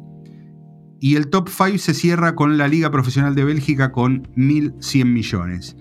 Y 1.00 1.16
el 1.16 1.30
top 1.30 1.50
5 1.50 1.80
se 1.80 1.94
cierra 1.94 2.36
con 2.36 2.58
la 2.58 2.68
Liga 2.68 2.92
Profesional 2.92 3.34
de 3.34 3.44
Bélgica 3.44 3.92
con 3.92 4.24
1.100 4.36 5.06
millones. 5.06 5.76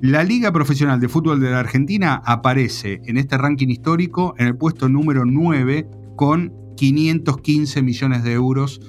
La 0.00 0.24
Liga 0.24 0.52
Profesional 0.52 1.00
de 1.00 1.08
Fútbol 1.08 1.40
de 1.40 1.50
la 1.50 1.60
Argentina 1.60 2.20
aparece 2.26 3.00
en 3.06 3.16
este 3.16 3.38
ranking 3.38 3.68
histórico 3.68 4.34
en 4.36 4.48
el 4.48 4.56
puesto 4.56 4.88
número 4.88 5.24
9 5.24 5.88
con 6.16 6.52
515 6.76 7.82
millones 7.82 8.24
de 8.24 8.32
euros 8.32 8.80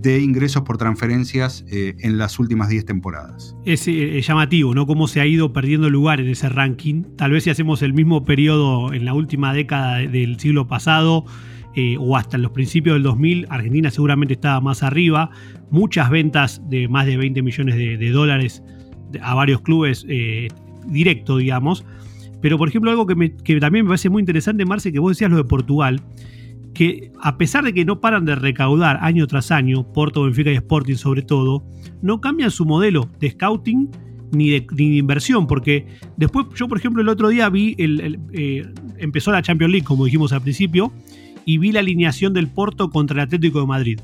de 0.00 0.20
ingresos 0.20 0.62
por 0.62 0.76
transferencias 0.76 1.64
eh, 1.70 1.94
en 2.00 2.18
las 2.18 2.38
últimas 2.38 2.68
10 2.68 2.84
temporadas. 2.84 3.56
Es 3.64 3.86
eh, 3.86 4.20
llamativo, 4.20 4.74
¿no? 4.74 4.86
Cómo 4.86 5.06
se 5.06 5.20
ha 5.20 5.26
ido 5.26 5.52
perdiendo 5.52 5.88
lugar 5.88 6.20
en 6.20 6.28
ese 6.28 6.48
ranking. 6.48 7.04
Tal 7.16 7.30
vez 7.30 7.44
si 7.44 7.50
hacemos 7.50 7.80
el 7.82 7.94
mismo 7.94 8.24
periodo 8.24 8.92
en 8.92 9.04
la 9.04 9.14
última 9.14 9.52
década 9.52 9.98
del 9.98 10.38
siglo 10.40 10.66
pasado, 10.66 11.24
eh, 11.76 11.96
o 11.98 12.16
hasta 12.16 12.38
los 12.38 12.50
principios 12.52 12.94
del 12.94 13.02
2000, 13.04 13.46
Argentina 13.50 13.90
seguramente 13.90 14.34
estaba 14.34 14.60
más 14.60 14.82
arriba. 14.82 15.30
Muchas 15.70 16.10
ventas 16.10 16.60
de 16.68 16.88
más 16.88 17.06
de 17.06 17.16
20 17.16 17.42
millones 17.42 17.76
de, 17.76 18.10
dólares 18.10 18.62
a 19.22 19.34
varios 19.34 19.60
clubes 19.60 20.06
directo, 20.86 21.38
digamos. 21.38 21.84
Pero, 22.40 22.58
por 22.58 22.68
ejemplo, 22.68 22.90
algo 22.90 23.06
que, 23.06 23.34
que, 23.42 23.58
también 23.58 23.86
me 23.86 23.88
parece 23.88 24.10
muy 24.10 24.20
interesante, 24.20 24.64
Marce, 24.64 24.92
que 24.92 24.98
vos 24.98 25.12
decías 25.12 25.30
lo 25.30 25.36
de 25.36 25.44
Portugal, 25.44 26.02
que 26.74 27.12
a 27.20 27.38
pesar 27.38 27.64
de 27.64 27.72
que 27.72 27.84
no 27.84 28.00
paran 28.00 28.24
de 28.24 28.34
recaudar 28.34 28.98
año 29.00 29.26
tras 29.26 29.50
año, 29.50 29.90
Porto, 29.92 30.24
Benfica 30.24 30.50
y 30.50 30.56
Sporting 30.56 30.96
sobre 30.96 31.22
todo, 31.22 31.64
no 32.02 32.20
cambian 32.20 32.50
su 32.50 32.66
modelo 32.66 33.08
de 33.20 33.30
scouting 33.30 33.90
ni 34.32 34.50
de, 34.50 34.66
inversión, 34.82 35.46
porque 35.46 35.86
después 36.16 36.46
yo, 36.56 36.68
por 36.68 36.78
ejemplo, 36.78 37.00
el 37.00 37.08
otro 37.08 37.28
día 37.28 37.48
vi, 37.48 37.76
el, 37.78 38.18
eh, 38.32 38.66
empezó 38.98 39.30
la 39.30 39.42
Champions 39.42 39.70
League, 39.70 39.86
como 39.86 40.04
dijimos 40.04 40.32
al 40.32 40.42
principio, 40.42 40.92
y 41.44 41.58
vi 41.58 41.72
la 41.72 41.80
alineación 41.80 42.32
del 42.32 42.48
Porto 42.48 42.90
contra 42.90 43.14
el 43.22 43.26
Atlético 43.26 43.60
de 43.60 43.66
Madrid. 43.66 44.00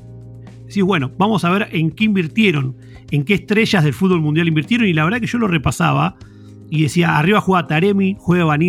Decís, 0.65 0.83
bueno, 0.83 1.11
vamos 1.17 1.43
a 1.43 1.49
ver 1.49 1.67
en 1.71 1.91
qué 1.91 2.05
invirtieron, 2.05 2.77
en 3.11 3.25
qué 3.25 3.33
estrellas 3.33 3.83
del 3.83 3.93
fútbol 3.93 4.21
mundial 4.21 4.47
invirtieron, 4.47 4.87
y 4.87 4.93
la 4.93 5.03
verdad 5.03 5.19
que 5.19 5.27
yo 5.27 5.37
lo 5.37 5.47
repasaba 5.47 6.15
y 6.69 6.83
decía, 6.83 7.17
arriba 7.17 7.41
juega 7.41 7.67
Taremi, 7.67 8.15
juega 8.17 8.45
Van 8.45 8.61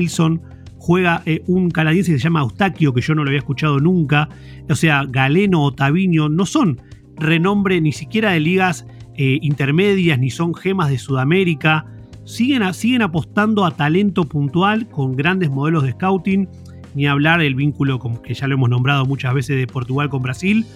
juega 0.83 1.23
eh, 1.27 1.45
un 1.47 1.71
canadiense 1.71 2.11
que 2.11 2.19
se 2.19 2.25
llama 2.25 2.41
Eustaquio, 2.41 2.93
que 2.93 3.01
yo 3.01 3.15
no 3.15 3.23
lo 3.23 3.29
había 3.29 3.39
escuchado 3.39 3.79
nunca, 3.79 4.29
o 4.69 4.75
sea, 4.75 5.05
Galeno 5.09 5.63
o 5.63 5.73
Taviño, 5.73 6.29
no 6.29 6.45
son 6.45 6.81
renombre 7.15 7.81
ni 7.81 7.93
siquiera 7.93 8.33
de 8.33 8.41
ligas 8.41 8.85
eh, 9.17 9.39
intermedias, 9.43 10.19
ni 10.19 10.31
son 10.31 10.57
gemas 10.57 10.91
de 10.91 10.99
Sudamérica, 10.99 11.87
siguen, 12.25 12.75
siguen 12.75 13.03
apostando 13.03 13.65
a 13.65 13.71
talento 13.77 14.25
puntual 14.25 14.89
con 14.89 15.15
grandes 15.15 15.51
modelos 15.51 15.85
de 15.85 15.93
scouting, 15.93 16.49
ni 16.97 17.07
hablar 17.07 17.41
el 17.43 17.55
vínculo 17.55 18.01
que 18.21 18.35
ya 18.35 18.49
lo 18.49 18.55
hemos 18.55 18.69
nombrado 18.69 19.07
muchas 19.07 19.35
veces 19.35 19.57
de 19.57 19.69
Portugal 19.69 20.09
con 20.11 20.23
Brasil, 20.23 20.67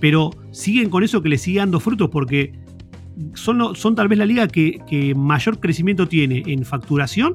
pero 0.00 0.30
siguen 0.50 0.90
con 0.90 1.04
eso 1.04 1.22
que 1.22 1.28
le 1.28 1.38
sigue 1.38 1.60
dando 1.60 1.78
frutos 1.78 2.10
porque 2.10 2.52
son, 3.34 3.76
son 3.76 3.94
tal 3.94 4.08
vez 4.08 4.18
la 4.18 4.26
liga 4.26 4.48
que, 4.48 5.14
mayor 5.16 5.60
crecimiento 5.60 6.08
tiene 6.08 6.42
en 6.46 6.64
facturación 6.64 7.34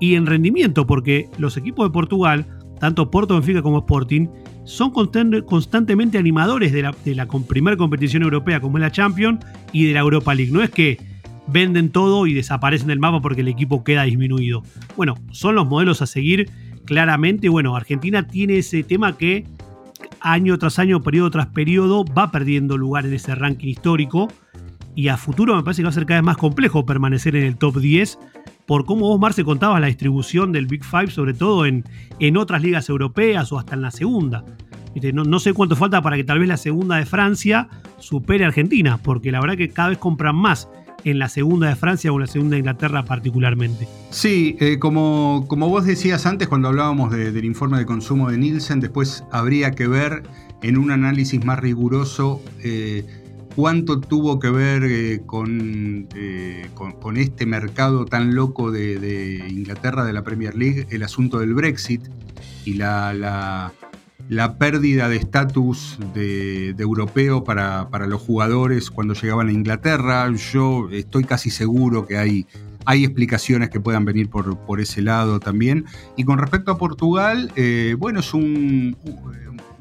y 0.00 0.14
en 0.14 0.26
rendimiento, 0.26 0.86
porque 0.86 1.28
los 1.38 1.56
equipos 1.56 1.88
de 1.88 1.92
Portugal, 1.92 2.46
tanto 2.80 3.10
Porto, 3.10 3.34
Benfica 3.34 3.62
como 3.62 3.78
Sporting, 3.78 4.28
son 4.64 4.90
constantemente 4.90 6.18
animadores 6.18 6.72
de 6.72 6.82
la, 6.82 6.94
de 7.04 7.14
la 7.14 7.26
primera 7.26 7.76
competición 7.76 8.22
europea 8.22 8.60
como 8.60 8.78
es 8.78 8.82
la 8.82 8.90
Champions 8.90 9.44
y 9.72 9.86
de 9.86 9.94
la 9.94 10.00
Europa 10.00 10.34
League. 10.34 10.52
No 10.52 10.62
es 10.62 10.70
que 10.70 10.98
venden 11.46 11.90
todo 11.90 12.26
y 12.26 12.34
desaparecen 12.34 12.88
del 12.88 12.98
mapa 12.98 13.20
porque 13.20 13.42
el 13.42 13.48
equipo 13.48 13.84
queda 13.84 14.02
disminuido. 14.02 14.62
Bueno, 14.96 15.14
son 15.30 15.54
los 15.54 15.66
modelos 15.66 16.02
a 16.02 16.06
seguir 16.06 16.50
claramente, 16.84 17.48
bueno, 17.48 17.76
Argentina 17.76 18.26
tiene 18.26 18.58
ese 18.58 18.82
tema 18.82 19.16
que 19.16 19.44
año 20.20 20.58
tras 20.58 20.78
año, 20.78 21.02
periodo 21.02 21.30
tras 21.30 21.46
periodo, 21.46 22.04
va 22.04 22.30
perdiendo 22.30 22.76
lugar 22.76 23.06
en 23.06 23.14
ese 23.14 23.34
ranking 23.34 23.68
histórico. 23.68 24.28
Y 24.94 25.08
a 25.08 25.16
futuro 25.16 25.54
me 25.54 25.62
parece 25.62 25.82
que 25.82 25.84
va 25.84 25.90
a 25.90 25.92
ser 25.92 26.06
cada 26.06 26.20
vez 26.20 26.26
más 26.26 26.38
complejo 26.38 26.86
permanecer 26.86 27.36
en 27.36 27.44
el 27.44 27.56
top 27.56 27.78
10 27.78 28.18
por 28.66 28.84
cómo 28.84 29.08
vos, 29.08 29.20
Marce, 29.20 29.44
contabas 29.44 29.80
la 29.80 29.86
distribución 29.86 30.52
del 30.52 30.66
Big 30.66 30.84
Five, 30.84 31.10
sobre 31.10 31.34
todo 31.34 31.66
en, 31.66 31.84
en 32.18 32.36
otras 32.36 32.62
ligas 32.62 32.88
europeas 32.88 33.52
o 33.52 33.58
hasta 33.58 33.74
en 33.74 33.82
la 33.82 33.90
segunda. 33.90 34.44
No, 35.12 35.24
no, 35.24 35.38
sé 35.40 35.52
cuánto 35.52 35.76
falta 35.76 36.00
para 36.00 36.16
que 36.16 36.24
tal 36.24 36.38
vez 36.38 36.48
la 36.48 36.56
segunda 36.56 36.96
de 36.96 37.04
Francia 37.04 37.68
supere 37.98 38.44
a 38.44 38.48
Argentina, 38.48 38.98
porque 39.02 39.30
la 39.30 39.40
verdad 39.40 39.56
que 39.56 39.68
cada 39.68 39.90
vez 39.90 39.98
compran 39.98 40.34
más 40.34 40.68
en 41.04 41.18
la 41.18 41.28
segunda 41.28 41.68
de 41.68 41.76
Francia 41.76 42.10
o 42.10 42.16
en 42.16 42.22
la 42.22 42.26
segunda 42.26 42.54
de 42.54 42.60
Inglaterra 42.60 43.04
particularmente. 43.04 43.86
Sí, 44.10 44.56
eh, 44.58 44.78
como, 44.78 45.44
como 45.48 45.68
vos 45.68 45.84
decías 45.84 46.26
antes 46.26 46.48
cuando 46.48 46.68
hablábamos 46.68 47.12
del 47.12 47.44
informe 47.44 47.78
de 47.78 47.86
consumo 47.86 48.30
de 48.30 48.38
Nielsen, 48.38 48.80
después 48.80 49.22
habría 49.30 49.72
que 49.72 49.86
ver 49.86 50.22
en 50.62 50.78
un 50.78 50.90
análisis 50.90 51.44
más 51.44 51.58
riguroso 51.58 52.42
eh, 52.64 53.04
cuánto 53.56 53.98
tuvo 53.98 54.38
que 54.38 54.50
ver 54.50 54.84
eh, 54.84 55.22
con, 55.26 56.06
con, 56.74 57.16
este 57.16 57.46
mercado 57.46 58.04
tan 58.04 58.34
loco 58.34 58.70
de, 58.70 59.44
Inglaterra, 59.48 60.04
de 60.04 60.12
la 60.12 60.22
Premier 60.22 60.54
League, 60.54 60.86
el 60.90 61.02
asunto 61.02 61.38
del 61.38 61.54
Brexit 61.54 62.02
y 62.64 62.74
la, 62.74 63.72
la 64.28 64.58
pérdida 64.58 65.08
de 65.08 65.16
estatus 65.16 65.98
de, 66.14 66.74
europeo 66.78 67.44
para, 67.44 67.88
los 68.06 68.20
jugadores 68.20 68.90
cuando 68.90 69.14
llegaban 69.14 69.48
a 69.48 69.52
Inglaterra. 69.52 70.30
Yo 70.52 70.88
estoy 70.90 71.24
casi 71.24 71.50
seguro 71.50 72.06
que 72.06 72.18
hay, 72.18 72.46
hay 72.84 73.04
explicaciones 73.04 73.70
que 73.70 73.80
puedan 73.80 74.04
venir 74.04 74.28
por, 74.28 74.58
por 74.58 74.80
ese 74.80 75.02
lado 75.02 75.40
también. 75.40 75.84
Y 76.16 76.24
con 76.24 76.38
respecto 76.38 76.72
a 76.72 76.78
Portugal, 76.78 77.52
eh, 77.56 77.94
bueno, 77.98 78.20
es 78.20 78.34
un. 78.34 78.96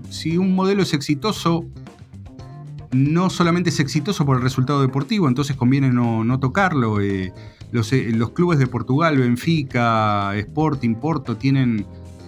Si 0.10 0.38
un 0.38 0.54
modelo 0.54 0.84
es 0.84 0.94
exitoso, 0.94 1.66
no 2.96 3.30
solamente 3.30 3.70
es 3.70 3.80
exitoso 3.80 4.26
por 4.26 4.38
el 4.38 4.44
resultado 4.44 4.82
deportivo, 4.82 5.28
entonces 5.28 5.56
conviene 5.56 5.92
no, 5.92 6.40
tocarlo. 6.40 7.02
Eh, 7.02 7.34
los, 7.72 7.92
eh, 7.92 8.12
los 8.14 8.32
clubes 8.32 8.58
de 8.58 8.68
Portugal, 8.68 9.18
Benfica, 9.18 10.36
Sporting, 10.38 10.96
Porto, 10.96 11.36
tienen 11.36 11.86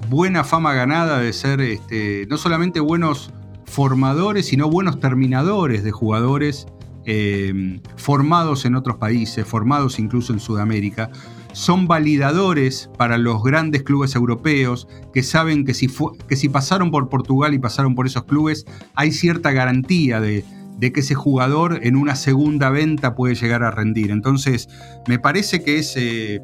buena 0.09 0.43
fama 0.43 0.73
ganada 0.73 1.19
de 1.19 1.31
ser 1.31 1.61
este, 1.61 2.27
no 2.29 2.37
solamente 2.37 2.79
buenos 2.79 3.31
formadores, 3.65 4.47
sino 4.47 4.69
buenos 4.69 4.99
terminadores 4.99 5.83
de 5.83 5.91
jugadores 5.91 6.67
eh, 7.05 7.79
formados 7.95 8.65
en 8.65 8.75
otros 8.75 8.97
países, 8.97 9.45
formados 9.45 9.99
incluso 9.99 10.33
en 10.33 10.39
Sudamérica. 10.39 11.09
Son 11.53 11.87
validadores 11.87 12.89
para 12.97 13.17
los 13.17 13.41
grandes 13.41 13.83
clubes 13.83 14.15
europeos 14.15 14.87
que 15.13 15.23
saben 15.23 15.65
que 15.65 15.73
si, 15.73 15.87
que 16.27 16.35
si 16.35 16.49
pasaron 16.49 16.91
por 16.91 17.09
Portugal 17.09 17.53
y 17.53 17.59
pasaron 17.59 17.95
por 17.95 18.05
esos 18.05 18.25
clubes, 18.25 18.65
hay 18.95 19.11
cierta 19.11 19.51
garantía 19.51 20.19
de, 20.19 20.45
que 20.79 20.99
ese 20.99 21.15
jugador 21.15 21.79
en 21.83 21.95
una 21.95 22.15
segunda 22.15 22.69
venta 22.69 23.15
puede 23.15 23.35
llegar 23.35 23.63
a 23.63 23.71
rendir. 23.71 24.11
Entonces, 24.11 24.69
me 25.07 25.19
parece 25.19 25.63
que 25.63 25.79
es, 25.79 25.95
eh, 25.97 26.39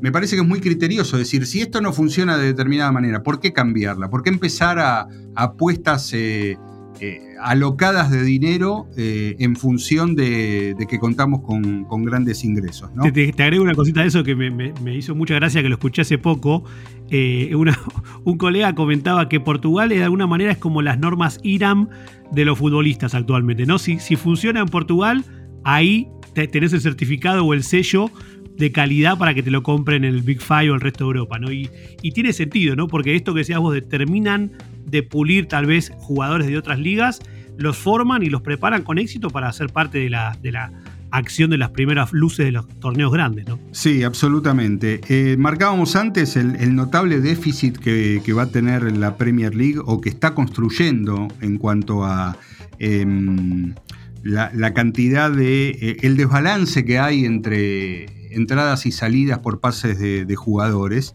me 0.00 0.12
parece 0.12 0.36
que 0.36 0.42
es 0.42 0.48
muy 0.48 0.60
criterioso 0.60 1.16
decir, 1.16 1.46
si 1.46 1.60
esto 1.60 1.80
no 1.80 1.92
funciona 1.92 2.36
de 2.36 2.46
determinada 2.46 2.92
manera, 2.92 3.22
¿por 3.22 3.40
qué 3.40 3.52
cambiarla? 3.52 4.10
¿Por 4.10 4.22
qué 4.22 4.30
empezar 4.30 4.78
a, 4.78 5.06
apuestas 5.36 6.12
eh, 6.12 6.58
eh, 7.00 7.20
alocadas 7.40 8.10
de 8.10 8.22
dinero 8.24 8.88
en 8.96 9.54
función 9.54 10.16
de, 10.16 10.74
que 10.88 10.98
contamos 10.98 11.42
con, 11.42 12.04
grandes 12.04 12.44
ingresos? 12.44 12.90
Te, 13.12 13.32
agrego 13.42 13.62
una 13.62 13.74
cosita 13.74 14.00
de 14.00 14.08
eso 14.08 14.24
que 14.24 14.34
me, 14.34 14.96
hizo 14.96 15.14
mucha 15.14 15.34
gracia, 15.34 15.62
que 15.62 15.68
lo 15.68 15.76
escuché 15.76 16.02
hace 16.02 16.18
poco. 16.18 16.64
un 18.24 18.36
colega 18.36 18.74
comentaba 18.74 19.30
que 19.30 19.40
Portugal 19.40 19.88
de 19.88 20.04
alguna 20.04 20.26
manera 20.26 20.52
es 20.52 20.58
como 20.58 20.82
las 20.82 20.98
normas 20.98 21.38
IRAM 21.42 21.88
de 22.32 22.44
los 22.44 22.58
futbolistas 22.58 23.14
actualmente. 23.14 23.66
¿no? 23.66 23.78
Si, 23.78 23.98
si 23.98 24.16
funciona 24.16 24.60
en 24.60 24.66
Portugal, 24.66 25.24
ahí 25.64 26.08
tenés 26.46 26.72
el 26.72 26.80
certificado 26.80 27.44
o 27.44 27.54
el 27.54 27.64
sello 27.64 28.10
de 28.56 28.72
calidad 28.72 29.18
para 29.18 29.34
que 29.34 29.42
te 29.42 29.50
lo 29.50 29.62
compren 29.62 30.04
en 30.04 30.14
el 30.14 30.22
Big 30.22 30.40
Five 30.40 30.70
o 30.70 30.74
el 30.74 30.80
resto 30.80 31.04
de 31.04 31.08
Europa, 31.08 31.38
¿no? 31.38 31.50
Y, 31.52 31.68
tiene 32.12 32.32
sentido, 32.32 32.74
¿no? 32.74 32.88
Porque 32.88 33.14
esto 33.14 33.32
que 33.32 33.40
decías 33.40 33.60
vos, 33.60 33.72
determinan 33.72 34.52
de 34.84 35.02
pulir 35.02 35.46
tal 35.46 35.66
vez 35.66 35.92
jugadores 35.98 36.48
de 36.48 36.58
otras 36.58 36.78
ligas, 36.78 37.20
los 37.56 37.76
forman 37.76 38.22
y 38.22 38.26
los 38.26 38.42
preparan 38.42 38.82
con 38.82 38.98
éxito 38.98 39.30
para 39.30 39.52
ser 39.52 39.68
parte 39.70 39.98
de 39.98 40.10
la, 40.10 40.36
de 40.42 40.52
la 40.52 40.72
acción 41.10 41.50
de 41.50 41.58
las 41.58 41.70
primeras 41.70 42.12
luces 42.12 42.46
de 42.46 42.52
los 42.52 42.68
torneos 42.80 43.12
grandes, 43.12 43.46
¿no? 43.46 43.58
Sí, 43.72 44.02
absolutamente. 44.02 45.00
Eh, 45.08 45.36
marcábamos 45.38 45.96
antes 45.96 46.36
el, 46.36 46.74
notable 46.74 47.20
déficit 47.20 47.78
que, 47.78 48.32
va 48.32 48.42
a 48.42 48.50
tener 48.50 48.96
la 48.96 49.16
Premier 49.16 49.54
League 49.54 49.80
o 49.84 50.00
que 50.00 50.08
está 50.08 50.34
construyendo 50.34 51.28
en 51.40 51.58
cuanto 51.58 52.04
a 52.04 52.36
em, 52.78 53.74
la, 54.22 54.74
cantidad 54.74 55.30
de. 55.30 55.70
Eh, 55.70 55.96
el 56.02 56.16
desbalance 56.16 56.84
que 56.84 56.98
hay 56.98 57.24
entre 57.24 58.34
entradas 58.34 58.86
y 58.86 58.92
salidas 58.92 59.38
por 59.38 59.60
pases 59.60 59.98
de, 59.98 60.36
jugadores. 60.36 61.14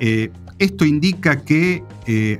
Eh, 0.00 0.30
esto 0.58 0.84
indica 0.84 1.44
que 1.44 1.82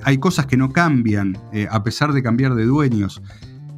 hay 0.03 0.19
cosas 0.19 0.47
que 0.47 0.57
no 0.57 0.73
cambian, 0.73 1.37
a 1.69 1.83
pesar 1.83 2.13
de 2.13 2.23
cambiar 2.23 2.55
de 2.55 2.65
dueños. 2.65 3.21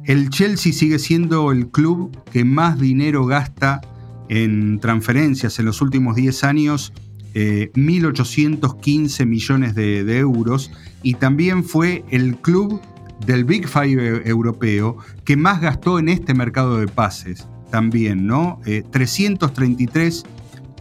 El 0.07 0.29
Chelsea 0.29 0.71
sigue 0.71 0.97
siendo 0.99 1.51
el 1.51 1.67
club 1.67 2.17
que 2.31 2.45
más 2.45 2.79
dinero 2.79 3.25
gasta 3.25 3.81
en 4.29 4.79
transferencias 4.79 5.59
en 5.59 5.65
los 5.65 5.81
últimos 5.81 6.15
10 6.15 6.45
años, 6.45 6.93
1.815 7.35 9.25
millones 9.25 9.75
de, 9.75 10.17
euros, 10.17 10.71
y 11.03 11.15
también 11.15 11.65
fue 11.65 12.05
el 12.09 12.37
club 12.37 12.79
del 13.25 13.43
Big 13.43 13.67
Five 13.67 14.21
europeo 14.25 14.95
que 15.25 15.35
más 15.35 15.59
gastó 15.59 15.99
en 15.99 16.07
este 16.07 16.33
mercado 16.33 16.79
de 16.79 16.87
pases 16.87 17.45
también, 17.69 18.25
¿no? 18.25 18.61
333 18.63 20.23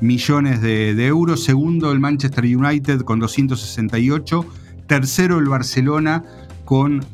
millones 0.01 0.63
de, 0.63 1.05
euros, 1.05 1.43
segundo 1.43 1.91
el 1.91 1.99
Manchester 1.99 2.45
United 2.45 3.01
con 3.01 3.19
268, 3.19 4.47
tercero 4.87 5.41
el 5.41 5.49
Barcelona 5.49 6.23
con 6.65 7.05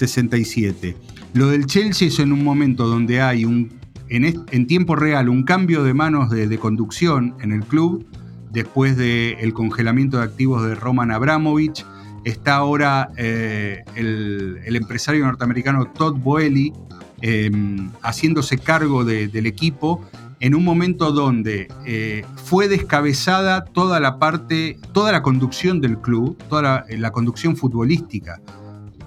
267. 0.00 0.96
Lo 1.32 1.48
del 1.48 1.66
Chelsea 1.66 2.08
es 2.08 2.18
en 2.18 2.32
un 2.32 2.44
momento 2.44 2.86
donde 2.86 3.20
hay 3.20 3.44
un, 3.44 3.72
en, 4.08 4.66
tiempo 4.66 4.96
real 4.96 5.28
un 5.28 5.44
cambio 5.44 5.82
de 5.84 5.94
manos 5.94 6.30
de, 6.30 6.58
conducción 6.58 7.34
en 7.40 7.52
el 7.52 7.64
club, 7.64 8.06
después 8.50 8.96
del 8.96 9.52
congelamiento 9.52 10.18
de 10.18 10.24
activos 10.24 10.66
de 10.66 10.74
Roman 10.74 11.10
Abramovich. 11.10 11.84
Está 12.24 12.56
ahora 12.56 13.10
eh, 13.16 13.84
el, 13.96 14.76
empresario 14.76 15.24
norteamericano 15.24 15.86
Todd 15.86 16.16
Boehly 16.16 16.72
em, 17.20 17.90
haciéndose 18.02 18.58
cargo 18.58 19.04
del 19.04 19.46
equipo 19.46 20.02
en 20.40 20.54
un 20.54 20.64
momento 20.64 21.12
donde 21.12 21.68
eh, 21.86 22.24
fue 22.36 22.68
descabezada 22.68 23.64
toda 23.64 23.98
la 23.98 24.18
parte, 24.18 24.78
toda 24.92 25.12
la 25.12 25.22
conducción 25.22 25.80
del 25.80 25.98
club, 25.98 26.36
toda 26.48 26.84
la, 26.88 27.10
conducción 27.12 27.56
futbolística 27.56 28.40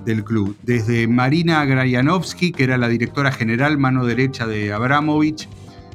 del 0.07 0.23
club, 0.23 0.55
desde 0.63 1.07
Marina 1.07 1.63
Grajanovsky, 1.65 2.53
que 2.53 2.63
era 2.63 2.77
la 2.77 2.87
directora 2.87 3.31
general, 3.31 3.77
mano 3.77 4.05
derecha 4.05 4.47
de 4.47 4.71
Abramovich, 4.71 5.47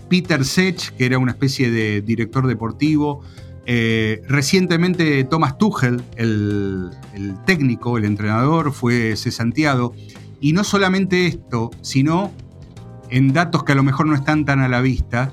Peter 0.08 0.44
Sech, 0.44 0.94
que 0.96 1.06
era 1.06 1.18
una 1.18 1.32
especie 1.32 1.70
de 1.70 2.02
director 2.02 2.46
deportivo, 2.46 3.22
eh, 3.64 4.22
recientemente 4.28 5.24
Thomas 5.24 5.56
Tuchel, 5.56 6.02
el, 6.16 6.90
el, 7.14 7.42
técnico, 7.46 7.96
el 7.96 8.04
entrenador, 8.04 8.72
fue 8.72 9.16
cesanteado. 9.16 9.94
Y 10.40 10.52
no 10.52 10.62
solamente 10.62 11.26
esto, 11.26 11.70
sino 11.80 12.30
en 13.08 13.32
datos 13.32 13.64
que 13.64 13.72
a 13.72 13.74
lo 13.74 13.82
mejor 13.82 14.06
no 14.06 14.14
están 14.14 14.44
tan 14.44 14.60
a 14.60 14.68
la 14.68 14.82
vista, 14.82 15.32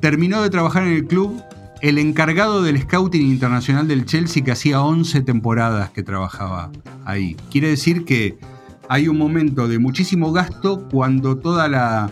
terminó 0.00 0.40
de 0.42 0.50
trabajar 0.50 0.84
en 0.84 0.92
el 0.92 1.06
club 1.06 1.42
el 1.82 1.98
encargado 1.98 2.62
del 2.62 2.80
scouting 2.80 3.26
internacional 3.26 3.88
del 3.88 4.04
Chelsea 4.04 4.44
que 4.44 4.52
hacía 4.52 4.82
11 4.82 5.22
temporadas 5.22 5.90
que 5.90 6.02
trabajaba 6.02 6.70
ahí. 7.04 7.36
Quiere 7.50 7.68
decir 7.68 8.04
que 8.04 8.38
hay 8.88 9.08
un 9.08 9.18
momento 9.18 9.68
de 9.68 9.78
muchísimo 9.78 10.32
gasto 10.32 10.88
cuando 10.90 11.38
toda 11.38 11.68
la, 11.68 12.10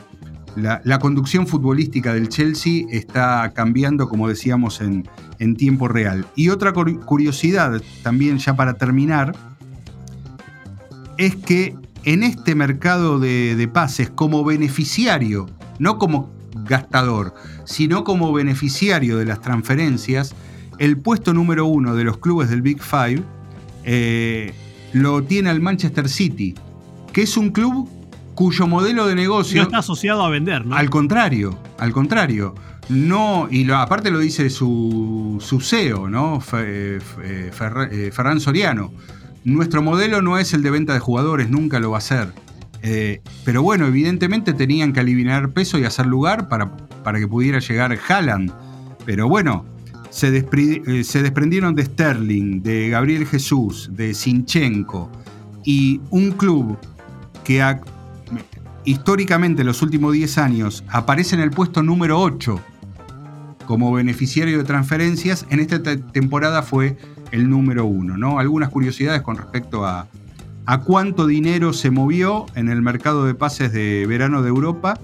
conducción 1.01 1.47
futbolística 1.47 2.15
del 2.15 2.29
Chelsea 2.29 2.87
está 2.91 3.53
cambiando, 3.55 4.09
como 4.09 4.29
decíamos, 4.29 4.81
en, 4.81 5.09
en 5.39 5.57
tiempo 5.57 5.89
real. 5.89 6.27
Y 6.35 6.49
otra 6.49 6.73
curiosidad, 6.73 7.83
también 8.03 8.39
ya 8.39 8.57
para 8.57 8.75
terminar, 8.75 9.35
es 11.19 11.37
que 11.37 11.75
en 12.05 12.23
este 12.23 12.55
mercado 12.55 13.19
de, 13.19 13.69
pases 13.73 14.09
como 14.09 14.45
beneficiario, 14.45 15.47
no 15.79 15.99
como 15.99 16.31
gastador, 16.69 17.35
sino 17.65 18.05
como 18.05 18.33
beneficiario 18.33 19.17
de 19.17 19.25
las 19.25 19.41
transferencias, 19.41 20.35
el 20.79 20.99
puesto 20.99 21.35
número 21.35 21.67
uno 21.67 21.95
de 21.95 22.05
los 22.05 22.19
clubes 22.19 22.51
del 22.51 22.63
Big 22.63 22.81
Five 22.81 23.23
eh, 23.85 24.55
lo 24.93 25.23
tiene 25.25 25.51
el 25.51 25.61
Manchester 25.61 26.09
City, 26.09 26.55
que 27.13 27.23
es 27.23 27.37
un 27.37 27.51
club 27.51 27.89
cuyo 28.35 28.69
modelo 28.69 29.07
de 29.07 29.17
negocio... 29.17 29.63
No 29.63 29.65
está 29.65 29.79
asociado 29.79 30.23
a 30.23 30.31
vender, 30.31 30.65
¿no? 30.65 30.77
Al 30.77 30.89
contrario, 30.91 31.59
al 31.79 31.91
contrario. 31.93 32.55
No, 32.89 33.49
y 33.51 33.69
aparte 33.71 34.11
lo 34.11 34.21
dice 34.21 34.49
su, 34.49 35.39
su 35.41 35.61
CEO, 35.61 36.09
¿no? 36.09 36.41
Eh, 36.53 37.01
eh, 37.25 38.11
Ferran 38.13 38.41
Soriano 38.41 38.93
nuestro 39.45 39.83
modelo 39.83 40.21
no 40.23 40.39
es 40.39 40.53
el 40.53 40.63
de 40.63 40.71
venta 40.71 40.93
de 40.93 40.99
jugadores, 40.99 41.49
nunca 41.49 41.81
lo 41.81 41.91
va 41.91 41.99
a 41.99 42.03
ser. 42.03 42.33
Eh, 42.83 43.21
pero 43.45 43.63
bueno, 43.63 43.87
evidentemente 43.87 44.53
tenían 44.53 44.93
que 44.93 45.01
aliviar 45.01 45.51
peso 45.51 45.79
y 45.79 45.85
hacer 45.85 46.07
lugar 46.07 46.49
para, 46.49 46.77
para 47.03 47.19
que 47.19 47.27
pudiera 47.27 47.59
llegar 47.59 47.97
Haaland. 48.09 48.53
Pero 49.05 49.29
bueno, 49.29 49.65
se, 50.11 50.29
eh, 50.37 50.43
desprendieron 51.23 51.75
de 51.75 51.85
Sterling, 51.85 52.63
de 52.63 52.91
Gabriel 52.91 53.27
Jesús, 53.27 53.91
de 53.93 54.15
Sinchenko 54.15 55.11
y 55.65 56.01
un 56.11 56.33
club 56.33 56.79
que 57.45 57.65
históricamente 58.85 59.63
en 59.63 59.67
los 59.67 59.83
últimos 59.83 60.13
10 60.13 60.39
años 60.39 60.85
aparece 60.89 61.35
en 61.35 61.43
el 61.43 61.51
puesto 61.51 61.83
número 61.83 62.21
8 62.21 62.61
como 63.67 63.93
beneficiario 63.93 64.57
de 64.57 64.65
transferencias, 64.65 65.45
en 65.51 65.61
esta 65.61 65.83
temporada 65.83 66.63
fue 66.63 66.97
el 67.33 67.51
número 67.51 67.85
uno. 67.85 68.17
¿no? 68.17 68.39
Algunas 68.39 68.71
curiosidades 68.71 69.21
con 69.21 69.37
respecto 69.37 69.85
a, 69.85 70.07
a 70.69 70.81
cuánto 70.81 71.27
dinero 71.27 71.73
se 71.73 71.91
movió 71.91 72.45
en 72.55 72.69
el 72.69 72.83
mercado 72.83 73.25
de 73.25 73.35
pases 73.35 73.73
de 73.73 74.05
verano 74.07 74.43
de 74.43 74.51
Europa 74.51 75.01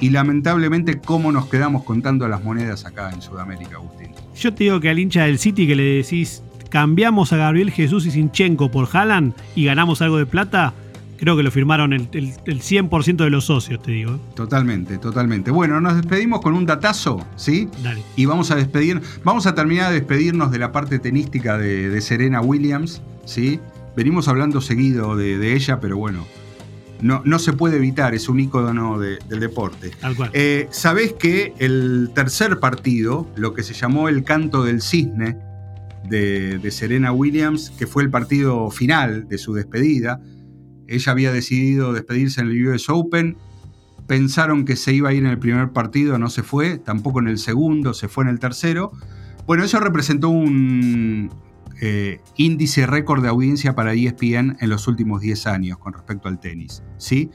y 0.00 0.10
lamentablemente 0.10 1.00
cómo 1.00 1.30
nos 1.30 1.46
quedamos 1.46 1.84
contando 1.84 2.26
las 2.26 2.42
monedas 2.42 2.86
acá 2.86 3.12
en 3.12 3.22
Sudamérica, 3.22 3.76
Agustín. 3.76 4.10
Yo 4.34 4.52
te 4.52 4.64
digo 4.64 4.80
que 4.80 4.90
al 4.90 4.98
hincha 4.98 5.22
del 5.22 5.38
City 5.38 5.68
que 5.68 5.76
le 5.76 5.84
decís 5.84 6.42
cambiamos 6.70 7.32
a 7.32 7.36
Gabriel 7.36 7.70
Jesús 7.70 8.04
y 8.06 8.10
Sinchenko 8.10 8.72
por 8.72 8.88
Haaland 8.92 9.32
y 9.54 9.64
ganamos 9.66 10.02
algo 10.02 10.16
de 10.16 10.26
plata, 10.26 10.74
creo 11.18 11.36
que 11.36 11.44
lo 11.44 11.52
firmaron 11.52 11.92
el, 11.92 12.10
100% 12.10 13.16
de 13.16 13.30
los 13.30 13.44
socios, 13.44 13.80
te 13.80 13.92
digo. 13.92 14.18
Totalmente, 14.34 14.98
totalmente. 14.98 15.52
Bueno, 15.52 15.80
nos 15.80 15.94
despedimos 15.94 16.40
con 16.40 16.54
un 16.54 16.66
datazo, 16.66 17.24
¿sí? 17.36 17.68
Dale. 17.80 18.02
Y 18.16 18.24
vamos 18.24 18.50
a 18.50 18.56
despedir, 18.56 19.00
vamos 19.22 19.46
a 19.46 19.54
terminar 19.54 19.90
de 19.92 20.00
despedirnos 20.00 20.50
de 20.50 20.58
la 20.58 20.72
parte 20.72 20.98
tenística 20.98 21.56
de, 21.56 22.00
Serena 22.00 22.40
Williams, 22.40 23.02
¿sí? 23.24 23.60
Venimos 23.96 24.28
hablando 24.28 24.60
seguido 24.60 25.16
de, 25.16 25.54
ella, 25.54 25.80
pero 25.80 25.96
bueno, 25.96 26.26
no, 27.00 27.22
no, 27.24 27.38
se 27.38 27.54
puede 27.54 27.76
evitar, 27.76 28.14
es 28.14 28.28
un 28.28 28.40
ícono 28.40 28.98
del 28.98 29.40
deporte. 29.40 29.90
Tal 29.98 30.14
cual. 30.14 30.30
Eh, 30.34 30.68
Sabés 30.70 31.14
que 31.14 31.54
el 31.58 32.10
tercer 32.14 32.60
partido, 32.60 33.26
lo 33.36 33.54
que 33.54 33.62
se 33.62 33.72
llamó 33.72 34.10
el 34.10 34.22
canto 34.22 34.64
del 34.64 34.82
cisne 34.82 35.38
de, 36.10 36.58
de 36.58 36.70
Serena 36.70 37.10
Williams, 37.10 37.70
que 37.70 37.86
fue 37.86 38.02
el 38.02 38.10
partido 38.10 38.70
final 38.70 39.28
de 39.28 39.38
su 39.38 39.54
despedida, 39.54 40.20
ella 40.88 41.12
había 41.12 41.32
decidido 41.32 41.94
despedirse 41.94 42.42
en 42.42 42.48
el 42.48 42.68
US 42.68 42.90
Open. 42.90 43.38
Pensaron 44.06 44.66
que 44.66 44.76
se 44.76 44.92
iba 44.92 45.08
a 45.08 45.12
ir 45.14 45.24
en 45.24 45.30
el 45.30 45.38
primer 45.38 45.70
partido, 45.70 46.18
no 46.18 46.28
se 46.28 46.42
fue, 46.42 46.78
tampoco 46.78 47.20
en 47.20 47.28
el 47.28 47.38
segundo, 47.38 47.94
se 47.94 48.08
fue 48.08 48.24
en 48.24 48.30
el 48.30 48.38
tercero. 48.38 48.92
Bueno, 49.46 49.64
eso 49.64 49.80
representó 49.80 50.28
un 50.28 51.30
eh, 51.80 52.20
índice 52.36 52.86
récord 52.86 53.22
de 53.22 53.28
audiencia 53.28 53.74
para 53.74 53.94
ESPN 53.94 54.56
en 54.60 54.68
los 54.68 54.88
últimos 54.88 55.20
10 55.20 55.46
años 55.46 55.78
con 55.78 55.92
respecto 55.92 56.28
al 56.28 56.40
tenis. 56.40 56.82
¿sí? 56.98 57.30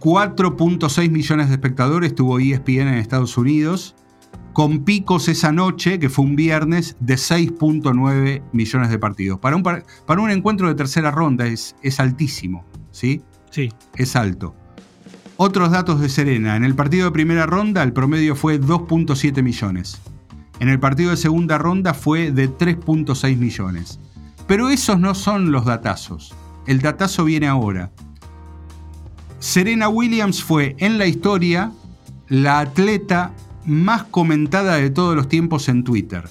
4.6 0.00 1.10
millones 1.10 1.48
de 1.48 1.54
espectadores 1.54 2.14
tuvo 2.14 2.38
ESPN 2.38 2.88
en 2.88 2.94
Estados 2.94 3.38
Unidos, 3.38 3.94
con 4.52 4.84
picos 4.84 5.28
esa 5.28 5.50
noche, 5.50 5.98
que 5.98 6.10
fue 6.10 6.26
un 6.26 6.36
viernes, 6.36 6.96
de 7.00 7.14
6.9 7.14 8.42
millones 8.52 8.90
de 8.90 8.98
partidos. 8.98 9.38
Para 9.38 9.56
un, 9.56 9.62
para 9.62 10.20
un 10.20 10.30
encuentro 10.30 10.68
de 10.68 10.74
tercera 10.74 11.10
ronda 11.10 11.46
es, 11.46 11.74
es 11.82 12.00
altísimo, 12.00 12.66
¿sí? 12.90 13.22
Sí. 13.50 13.70
Es 13.96 14.14
alto. 14.14 14.54
Otros 15.36 15.70
datos 15.70 16.00
de 16.00 16.08
Serena. 16.08 16.54
En 16.54 16.64
el 16.64 16.74
partido 16.74 17.06
de 17.06 17.12
primera 17.12 17.46
ronda 17.46 17.82
el 17.82 17.92
promedio 17.92 18.36
fue 18.36 18.60
2.7 18.60 19.42
millones. 19.42 20.00
En 20.60 20.68
el 20.68 20.78
partido 20.78 21.10
de 21.10 21.16
segunda 21.16 21.58
ronda 21.58 21.94
fue 21.94 22.30
de 22.30 22.50
3.6 22.50 23.36
millones. 23.36 23.98
Pero 24.46 24.68
esos 24.68 24.98
no 24.98 25.14
son 25.14 25.52
los 25.52 25.64
datazos. 25.64 26.34
El 26.66 26.80
datazo 26.80 27.24
viene 27.24 27.48
ahora. 27.48 27.90
Serena 29.38 29.88
Williams 29.88 30.42
fue 30.42 30.76
en 30.78 30.98
la 30.98 31.06
historia 31.06 31.72
la 32.28 32.60
atleta 32.60 33.32
más 33.66 34.04
comentada 34.04 34.76
de 34.76 34.90
todos 34.90 35.16
los 35.16 35.28
tiempos 35.28 35.68
en 35.68 35.84
Twitter. 35.84 36.24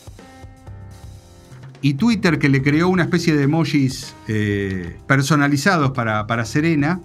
Y 1.82 1.96
Twitter, 1.96 2.40
que 2.40 2.50
le 2.50 2.62
creó 2.62 2.88
una 2.88 3.04
especie 3.04 3.36
de 3.36 3.44
emojis 3.44 4.16
eh, 4.28 4.98
personalizados 5.06 5.92
para, 5.92 6.26
para 6.28 6.46
Serena, 6.46 7.02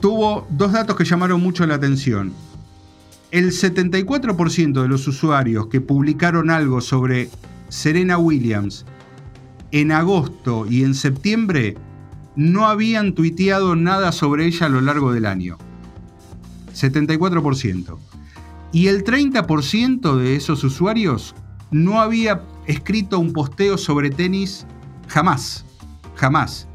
tuvo 0.00 0.46
dos 0.50 0.72
datos 0.72 0.94
que 0.94 1.04
llamaron 1.04 1.40
mucho 1.40 1.66
la 1.66 1.76
atención. 1.76 2.32
El 3.32 3.50
74% 3.50 4.82
de 4.82 4.88
los 4.88 5.08
usuarios 5.08 5.68
que 5.68 5.80
publicaron 5.80 6.50
algo 6.50 6.82
sobre 6.82 7.30
Serena 7.70 8.18
Williams 8.18 8.84
en 9.70 9.90
agosto 9.90 10.66
y 10.68 10.84
en 10.84 10.94
septiembre 10.94 11.78
no 12.36 12.66
habían 12.66 13.14
tuiteado 13.14 13.74
nada 13.74 14.12
sobre 14.12 14.44
ella 14.44 14.66
a 14.66 14.68
lo 14.68 14.82
largo 14.82 15.14
del 15.14 15.24
año. 15.24 15.56
74% 16.74 17.98
y 18.70 18.88
el 18.88 19.02
30% 19.02 20.14
de 20.14 20.36
esos 20.36 20.62
usuarios 20.62 21.34
no 21.70 22.02
había 22.02 22.42
escrito 22.66 23.18
un 23.18 23.32
posteo 23.32 23.78
sobre 23.78 24.10
tenis 24.10 24.66
jamás, 25.08 25.64
jamás. 26.16 26.68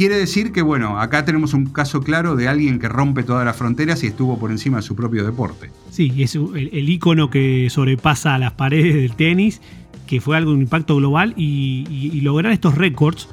Quiere 0.00 0.16
decir 0.16 0.50
que, 0.50 0.62
bueno, 0.62 0.98
acá 0.98 1.26
tenemos 1.26 1.52
un 1.52 1.66
caso 1.66 2.00
claro 2.00 2.34
de 2.34 2.48
alguien 2.48 2.78
que 2.78 2.88
rompe 2.88 3.22
todas 3.22 3.44
las 3.44 3.54
fronteras 3.54 4.02
y 4.02 4.06
estuvo 4.06 4.38
por 4.38 4.50
encima 4.50 4.78
de 4.78 4.82
su 4.82 4.96
propio 4.96 5.26
deporte. 5.26 5.70
Sí, 5.90 6.10
es 6.16 6.36
el, 6.36 6.70
el 6.72 6.88
ícono 6.88 7.28
que 7.28 7.68
sobrepasa 7.68 8.38
las 8.38 8.52
paredes 8.52 8.94
del 8.94 9.14
tenis, 9.14 9.60
que 10.06 10.22
fue 10.22 10.38
algo 10.38 10.52
de 10.52 10.56
un 10.56 10.62
impacto 10.62 10.96
global 10.96 11.34
y, 11.36 12.18
lograr 12.22 12.50
estos 12.50 12.76
récords 12.76 13.28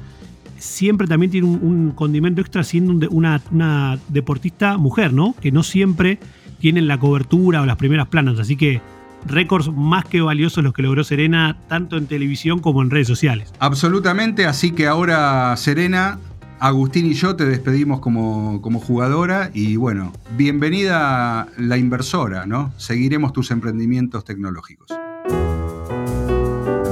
siempre 0.58 1.06
también 1.06 1.30
tiene 1.30 1.46
un, 1.46 1.92
condimento 1.92 2.42
extra 2.42 2.62
siendo 2.62 3.08
una, 3.12 3.40
una, 3.50 3.98
deportista 4.08 4.76
mujer, 4.76 5.14
¿no? 5.14 5.34
Que 5.40 5.50
no 5.50 5.62
siempre 5.62 6.18
tienen 6.58 6.86
la 6.86 6.98
cobertura 6.98 7.62
o 7.62 7.64
las 7.64 7.76
primeras 7.78 8.08
planas. 8.08 8.38
Así 8.38 8.56
que 8.56 8.82
récords 9.26 9.72
más 9.72 10.04
que 10.04 10.20
valiosos 10.20 10.62
los 10.62 10.74
que 10.74 10.82
logró 10.82 11.02
Serena, 11.02 11.56
tanto 11.66 11.96
en 11.96 12.06
televisión 12.06 12.58
como 12.58 12.82
en 12.82 12.90
redes 12.90 13.06
sociales. 13.06 13.54
Absolutamente, 13.58 14.44
así 14.44 14.72
que 14.72 14.86
ahora 14.86 15.56
Serena, 15.56 16.18
Agustín 16.60 17.06
y 17.06 17.14
yo 17.14 17.36
te 17.36 17.44
despedimos 17.44 18.00
como, 18.00 18.60
como 18.62 18.80
jugadora 18.80 19.50
y 19.54 19.76
bueno, 19.76 20.12
bienvenida 20.36 21.46
la 21.56 21.76
inversora, 21.76 22.46
¿no? 22.46 22.72
Seguiremos 22.76 23.32
tus 23.32 23.52
emprendimientos 23.52 24.24
tecnológicos. 24.24 24.88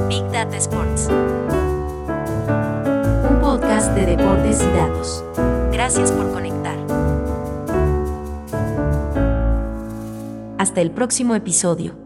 Big 0.08 0.22
Data 0.30 0.56
Sports. 0.56 1.08
Un 3.28 3.40
podcast 3.40 3.92
de 3.94 4.06
deportes 4.06 4.62
y 4.62 4.76
datos. 4.76 5.24
Gracias 5.72 6.12
por 6.12 6.30
conectar. 6.32 6.76
Hasta 10.58 10.80
el 10.80 10.92
próximo 10.92 11.34
episodio. 11.34 12.05